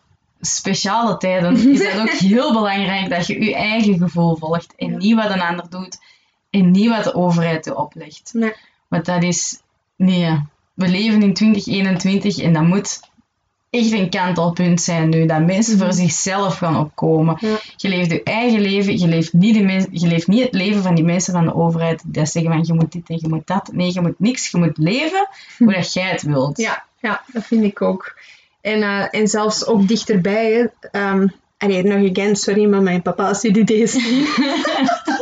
speciale 0.41 1.17
tijden 1.17 1.57
is 1.73 1.85
het 1.85 2.01
ook 2.01 2.11
heel 2.11 2.53
belangrijk 2.53 3.11
dat 3.11 3.27
je 3.27 3.45
je 3.45 3.55
eigen 3.55 3.99
gevoel 3.99 4.37
volgt. 4.37 4.75
En 4.77 4.97
niet 4.97 5.15
wat 5.15 5.31
een 5.31 5.41
ander 5.41 5.67
doet. 5.71 5.99
En 6.55 6.71
niet 6.71 6.89
wat 6.89 7.05
de 7.05 7.15
overheid 7.15 7.65
je 7.65 7.77
oplegt. 7.77 8.31
nee, 8.33 8.53
Want 8.89 9.05
dat 9.05 9.23
is... 9.23 9.61
Nee, 9.97 10.39
we 10.75 10.89
leven 10.89 11.23
in 11.23 11.35
2021 11.35 12.39
en 12.39 12.53
dat 12.53 12.63
moet 12.63 13.01
echt 13.71 13.93
een 13.93 14.11
kantelpunt 14.11 14.81
zijn 14.81 15.09
nu. 15.09 15.27
Dat 15.27 15.47
mensen 15.47 15.79
voor 15.79 15.93
zichzelf 15.93 16.57
gaan 16.57 16.77
opkomen. 16.77 17.37
Ja. 17.41 17.57
Je 17.77 17.89
leeft 17.89 18.11
je 18.11 18.23
eigen 18.23 18.61
leven. 18.61 18.99
Je 18.99 19.09
leeft, 19.09 19.33
niet 19.33 19.55
de 19.55 19.89
je 19.91 20.07
leeft 20.07 20.27
niet 20.27 20.43
het 20.43 20.55
leven 20.55 20.83
van 20.83 20.95
die 20.95 21.05
mensen 21.05 21.33
van 21.33 21.45
de 21.45 21.55
overheid. 21.55 22.03
Die 22.07 22.27
zeggen 22.27 22.53
van 22.53 22.65
je 22.67 22.75
moet 22.75 22.93
dit 22.93 23.09
en 23.09 23.19
je 23.21 23.29
moet 23.29 23.47
dat. 23.47 23.71
Nee, 23.73 23.93
je 23.93 24.01
moet 24.01 24.21
niks. 24.21 24.51
Je 24.51 24.59
moet 24.59 24.79
leven 24.79 25.29
hoe 25.59 25.73
dat 25.73 25.93
jij 25.93 26.11
het 26.11 26.23
wilt. 26.23 26.59
Ja, 26.59 26.85
ja, 27.01 27.23
dat 27.33 27.45
vind 27.45 27.65
ik 27.65 27.83
ook. 27.83 28.19
En, 28.61 28.83
eh, 28.83 29.07
en 29.11 29.29
zelfs 29.29 29.67
ook 29.67 29.89
dichterbij. 29.89 30.53
Hè. 30.53 30.89
Ehm, 30.91 31.27
allee, 31.59 31.83
nog 31.83 32.11
again, 32.11 32.37
sorry, 32.37 32.65
maar 32.65 32.83
mijn 32.83 33.03
papa 33.03 33.33
dit 33.41 33.67
deze. 33.67 34.01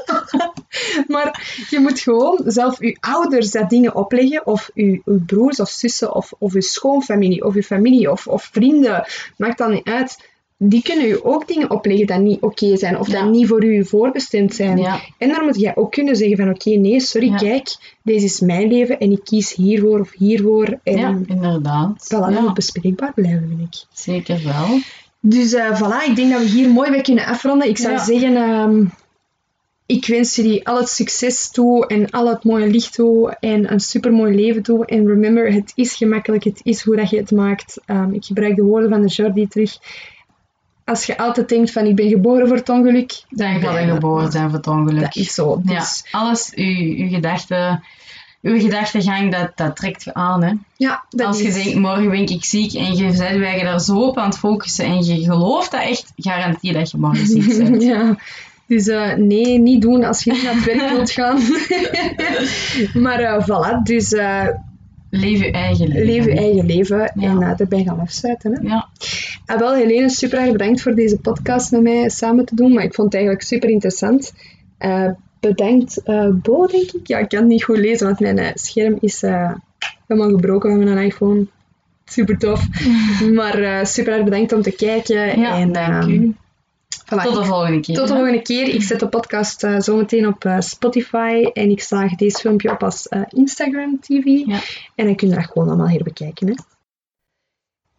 maar 1.13 1.65
je 1.71 1.81
moet 1.81 2.01
gewoon 2.01 2.41
zelf 2.47 2.81
je 2.81 2.97
ouders 3.01 3.51
dat 3.51 3.71
dingen 3.71 3.95
opleggen, 3.95 4.47
of 4.47 4.71
je, 4.75 4.85
je 5.05 5.23
broers 5.27 5.61
of 5.61 5.69
zussen, 5.69 6.15
of, 6.15 6.33
of 6.39 6.53
je 6.53 6.63
schoonfamilie, 6.63 7.45
of 7.45 7.55
je 7.55 7.63
familie, 7.63 8.11
of, 8.11 8.27
of 8.27 8.49
vrienden, 8.53 9.05
maakt 9.37 9.59
dat 9.59 9.71
niet 9.71 9.85
uit. 9.89 10.31
Die 10.65 10.83
kunnen 10.83 11.07
je 11.07 11.25
ook 11.25 11.49
dingen 11.49 11.71
opleggen 11.71 12.07
dat 12.07 12.21
niet 12.21 12.41
oké 12.41 12.77
zijn, 12.77 12.99
of 12.99 13.07
Ja. 13.07 13.21
dat 13.21 13.31
niet 13.31 13.47
voor 13.47 13.65
u 13.65 13.85
voorbestemd 13.85 14.55
zijn. 14.55 14.79
Ja. 14.79 15.01
En 15.19 15.29
dan 15.29 15.45
moet 15.45 15.61
jij 15.61 15.77
ook 15.77 15.93
kunnen 15.93 16.17
zeggen 16.17 16.37
van, 16.37 16.49
oké, 16.51 16.71
nee, 16.71 17.01
sorry, 17.01 17.29
Ja. 17.29 17.37
kijk, 17.37 17.97
deze 18.03 18.25
is 18.25 18.41
mijn 18.41 18.69
leven 18.69 18.99
en 18.99 19.11
ik 19.13 19.21
kies 19.25 19.55
hiervoor 19.55 20.01
of 20.01 20.13
hiervoor. 20.17 20.79
En 20.83 20.97
Ja, 20.99 21.19
inderdaad. 21.27 22.05
Voilà, 22.05 22.19
dat 22.19 22.33
Ja, 22.33 22.41
moet 22.41 22.55
bespreekbaar 22.55 23.13
blijven, 23.15 23.45
vind 23.49 23.61
ik. 23.75 23.85
zeker 23.93 24.41
wel. 24.45 24.79
Dus 25.21 25.53
eh 25.53 25.81
voilà, 25.81 26.09
ik 26.09 26.17
denk 26.17 26.31
dat 26.33 26.41
we 26.41 26.49
hier 26.49 26.71
mooi 26.71 26.91
bij 26.91 27.01
kunnen 27.01 27.25
afronden. 27.27 27.69
Ik 27.69 27.79
zou 27.79 27.99
zeggen, 27.99 28.37
ehm, 28.37 28.85
ik 29.93 30.07
wens 30.07 30.37
jullie 30.37 30.67
al 30.69 30.77
het 30.77 30.89
succes 30.89 31.51
toe 31.51 31.87
en 31.87 32.11
al 32.11 32.29
het 32.29 32.45
mooie 32.45 32.67
licht 32.71 32.93
toe 32.95 33.37
en 33.41 33.73
een 33.73 33.81
supermooi 33.81 34.35
leven 34.35 34.63
toe. 34.63 34.87
En 34.87 35.07
remember, 35.07 35.53
het 35.53 35.73
is 35.75 35.95
gemakkelijk, 35.95 36.45
het 36.45 36.61
is 36.63 36.83
hoe 36.83 36.97
dat 36.97 37.11
je 37.11 37.17
het 37.17 37.31
maakt. 37.31 37.81
Ehm, 37.87 38.13
ik 38.13 38.25
gebruik 38.25 38.57
de 38.57 38.63
woorden 38.63 38.91
van 38.91 39.03
de 39.03 39.09
Jordi 39.09 39.47
terug. 39.49 39.79
Als 40.85 41.05
je 41.07 41.19
altijd 41.19 41.49
denkt 41.49 41.71
van 41.73 41.87
ik 41.87 41.97
ben 41.97 42.09
geboren 42.09 42.49
voor 42.49 42.57
het 42.57 42.69
ongeluk, 42.69 43.23
Dan 43.29 43.61
ben 43.61 43.73
je 43.75 43.87
je 43.87 43.93
geboren 43.93 44.31
zijn 44.33 44.45
voor 44.49 44.59
het 44.59 44.67
ongeluk. 44.67 45.01
Dat 45.03 45.17
is 45.17 45.35
zo. 45.35 45.61
Ja, 45.65 45.79
Dus, 45.79 46.05
alles, 46.11 46.53
uw, 46.55 46.97
uw 46.97 47.09
gedachten, 47.09 47.83
uw 48.43 48.61
gedachtegang, 48.61 49.33
dat, 49.33 49.51
dat 49.55 49.77
trekt 49.77 50.05
je 50.05 50.15
aan. 50.15 50.43
Hè. 50.43 50.53
ja, 50.77 51.05
dat 51.11 51.27
Als 51.27 51.39
je 51.41 51.47
is... 51.49 51.55
denkt, 51.55 51.75
morgen 51.75 52.11
ben 52.11 52.29
ik 52.29 52.45
ziek 52.45 52.73
en 52.73 52.97
je 52.97 53.05
bent 53.05 53.19
wij 53.19 53.63
daar 53.63 53.81
zo 53.81 54.01
op 54.01 54.19
aan 54.19 54.29
het 54.29 54.39
focussen 54.39 54.85
en 54.85 55.05
je 55.05 55.23
gelooft 55.23 55.71
dat 55.71 55.81
echt, 55.81 56.13
garantie 56.17 56.73
dat 56.73 56.91
je 56.91 56.99
morgen 56.99 57.27
ziek 57.27 57.57
bent. 57.59 57.83
ja. 57.83 58.17
Dus 58.73 58.87
eh, 58.89 59.15
nee, 59.15 59.59
niet 59.59 59.83
doen 59.83 60.05
als 60.05 60.25
je 60.25 60.33
niet 60.33 60.43
naar 60.43 60.55
het 60.55 60.65
werk 60.65 60.91
wilt 60.91 61.11
gaan. 61.11 61.41
maar 63.05 63.21
eh, 63.21 63.43
voilà, 63.47 63.83
dus 63.83 64.13
eh, 64.13 64.49
Leef 65.11 65.39
je 65.45 65.51
eigen 65.51 65.89
leven. 65.89 66.05
leef 66.07 66.25
je 66.25 66.35
eigen 66.37 66.67
leven 66.67 66.99
Ja. 66.99 67.11
en 67.15 67.41
uh, 67.41 67.57
daarbij 67.57 67.83
gaan 67.83 68.01
afsluiten. 68.01 68.53
Hè? 68.53 68.69
Ja, 68.69 68.89
En 69.47 69.59
wel, 69.59 69.75
Helene, 69.75 70.09
super 70.11 70.39
erg 70.39 70.53
bedankt 70.53 70.83
voor 70.83 70.95
deze 70.95 71.17
podcast 71.19 71.71
met 71.71 71.83
mij 71.83 72.09
samen 72.09 72.45
te 72.45 72.55
doen. 72.55 72.73
Maar 72.73 72.85
ik 72.85 72.95
vond 72.95 73.07
het 73.07 73.15
eigenlijk 73.15 73.45
super 73.45 73.69
interessant. 73.71 74.33
Bedankt, 75.41 76.01
Bo, 76.43 76.67
denk 76.67 76.91
ik. 76.93 77.07
Ja, 77.07 77.19
ik 77.19 77.29
kan 77.29 77.39
het 77.39 77.49
niet 77.49 77.65
goed 77.65 77.79
lezen, 77.79 78.07
want 78.07 78.21
mijn 78.21 78.53
scherm 78.55 78.97
is 79.01 79.21
helemaal 80.07 80.31
gebroken 80.31 80.71
van 80.71 80.85
mijn 80.85 80.99
iPhone. 81.07 81.47
Super 82.05 82.39
tof. 82.39 82.67
maar 83.35 83.87
super 83.87 84.13
erg 84.13 84.25
bedankt 84.25 84.53
om 84.53 84.63
te 84.63 84.71
kijken. 84.73 85.41
ja 85.41 85.59
en, 85.59 85.73
dank 85.73 86.03
ehm, 86.03 86.11
u. 86.11 86.35
voilà, 87.13 87.23
Tot 87.23 87.35
de 87.35 87.45
volgende 87.45 87.81
keer. 87.81 87.95
tot 87.95 88.09
de 88.09 88.15
volgende 88.15 88.43
keer. 88.43 88.69
Ik 88.69 88.83
zet 88.83 89.01
de 89.01 89.09
podcast 89.09 89.65
eh, 89.65 89.81
zometeen 89.81 90.27
op 90.27 90.45
eh, 90.45 90.61
Spotify 90.61 91.51
en 91.53 91.71
ik 91.71 91.81
slaag 91.81 92.15
deze 92.15 92.39
filmpje 92.39 92.71
op 92.71 92.83
als 92.83 93.09
eh, 93.09 93.23
Instagram 93.29 94.01
TV. 94.01 94.25
Ja. 94.25 94.61
En 94.95 95.07
dan 95.07 95.17
kun 95.17 95.29
je 95.29 95.35
dat 95.35 95.45
gewoon 95.45 95.69
allemaal 95.69 95.89
herbekijken. 95.89 96.49
Hè. 96.49 96.55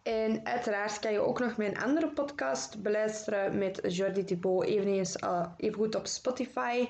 En 0.02 0.40
uiteraard 0.44 0.98
kan 0.98 1.12
je 1.12 1.20
ook 1.20 1.40
nog 1.40 1.56
mijn 1.56 1.78
andere 1.78 2.08
podcast 2.08 2.82
beluisteren 2.82 3.58
met 3.58 3.80
Jordi 3.88 4.24
Thibault, 4.24 4.64
eveneens 4.64 5.16
uh, 5.24 5.46
even 5.56 5.74
goed 5.74 5.94
op 5.94 6.06
Spotify. 6.06 6.86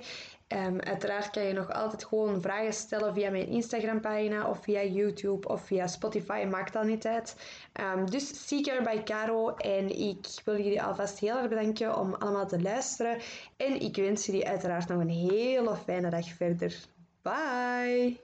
Ehm, 0.55 0.79
uiteraard 0.79 1.31
kan 1.31 1.43
je 1.43 1.53
nog 1.53 1.73
altijd 1.73 2.05
gewoon 2.05 2.41
vragen 2.41 2.73
stellen 2.73 3.15
via 3.15 3.31
mijn 3.31 3.47
Instagram 3.47 4.01
pagina 4.01 4.49
of 4.49 4.63
via 4.63 4.83
YouTube 4.83 5.49
of 5.49 5.63
via 5.63 5.87
Spotify, 5.87 6.47
maakt 6.51 6.73
dat 6.73 6.85
niet 6.85 7.07
uit. 7.07 7.37
Ehm, 7.73 8.07
dus 8.07 8.47
Seeker 8.47 8.83
bij 8.83 9.03
Caro 9.03 9.55
en 9.55 9.99
ik 9.99 10.27
wil 10.45 10.57
jullie 10.57 10.83
alvast 10.83 11.19
heel 11.19 11.37
erg 11.37 11.49
bedanken 11.49 11.99
om 11.99 12.15
allemaal 12.15 12.47
te 12.47 12.63
luisteren. 12.63 13.19
En 13.57 13.81
ik 13.81 13.97
wens 13.97 14.27
jullie 14.27 14.49
uiteraard 14.49 14.89
nog 14.89 15.01
een 15.01 15.09
hele 15.09 15.77
fijne 15.77 16.11
dag 16.11 16.29
verder. 16.29 16.75
Bye! 17.23 18.24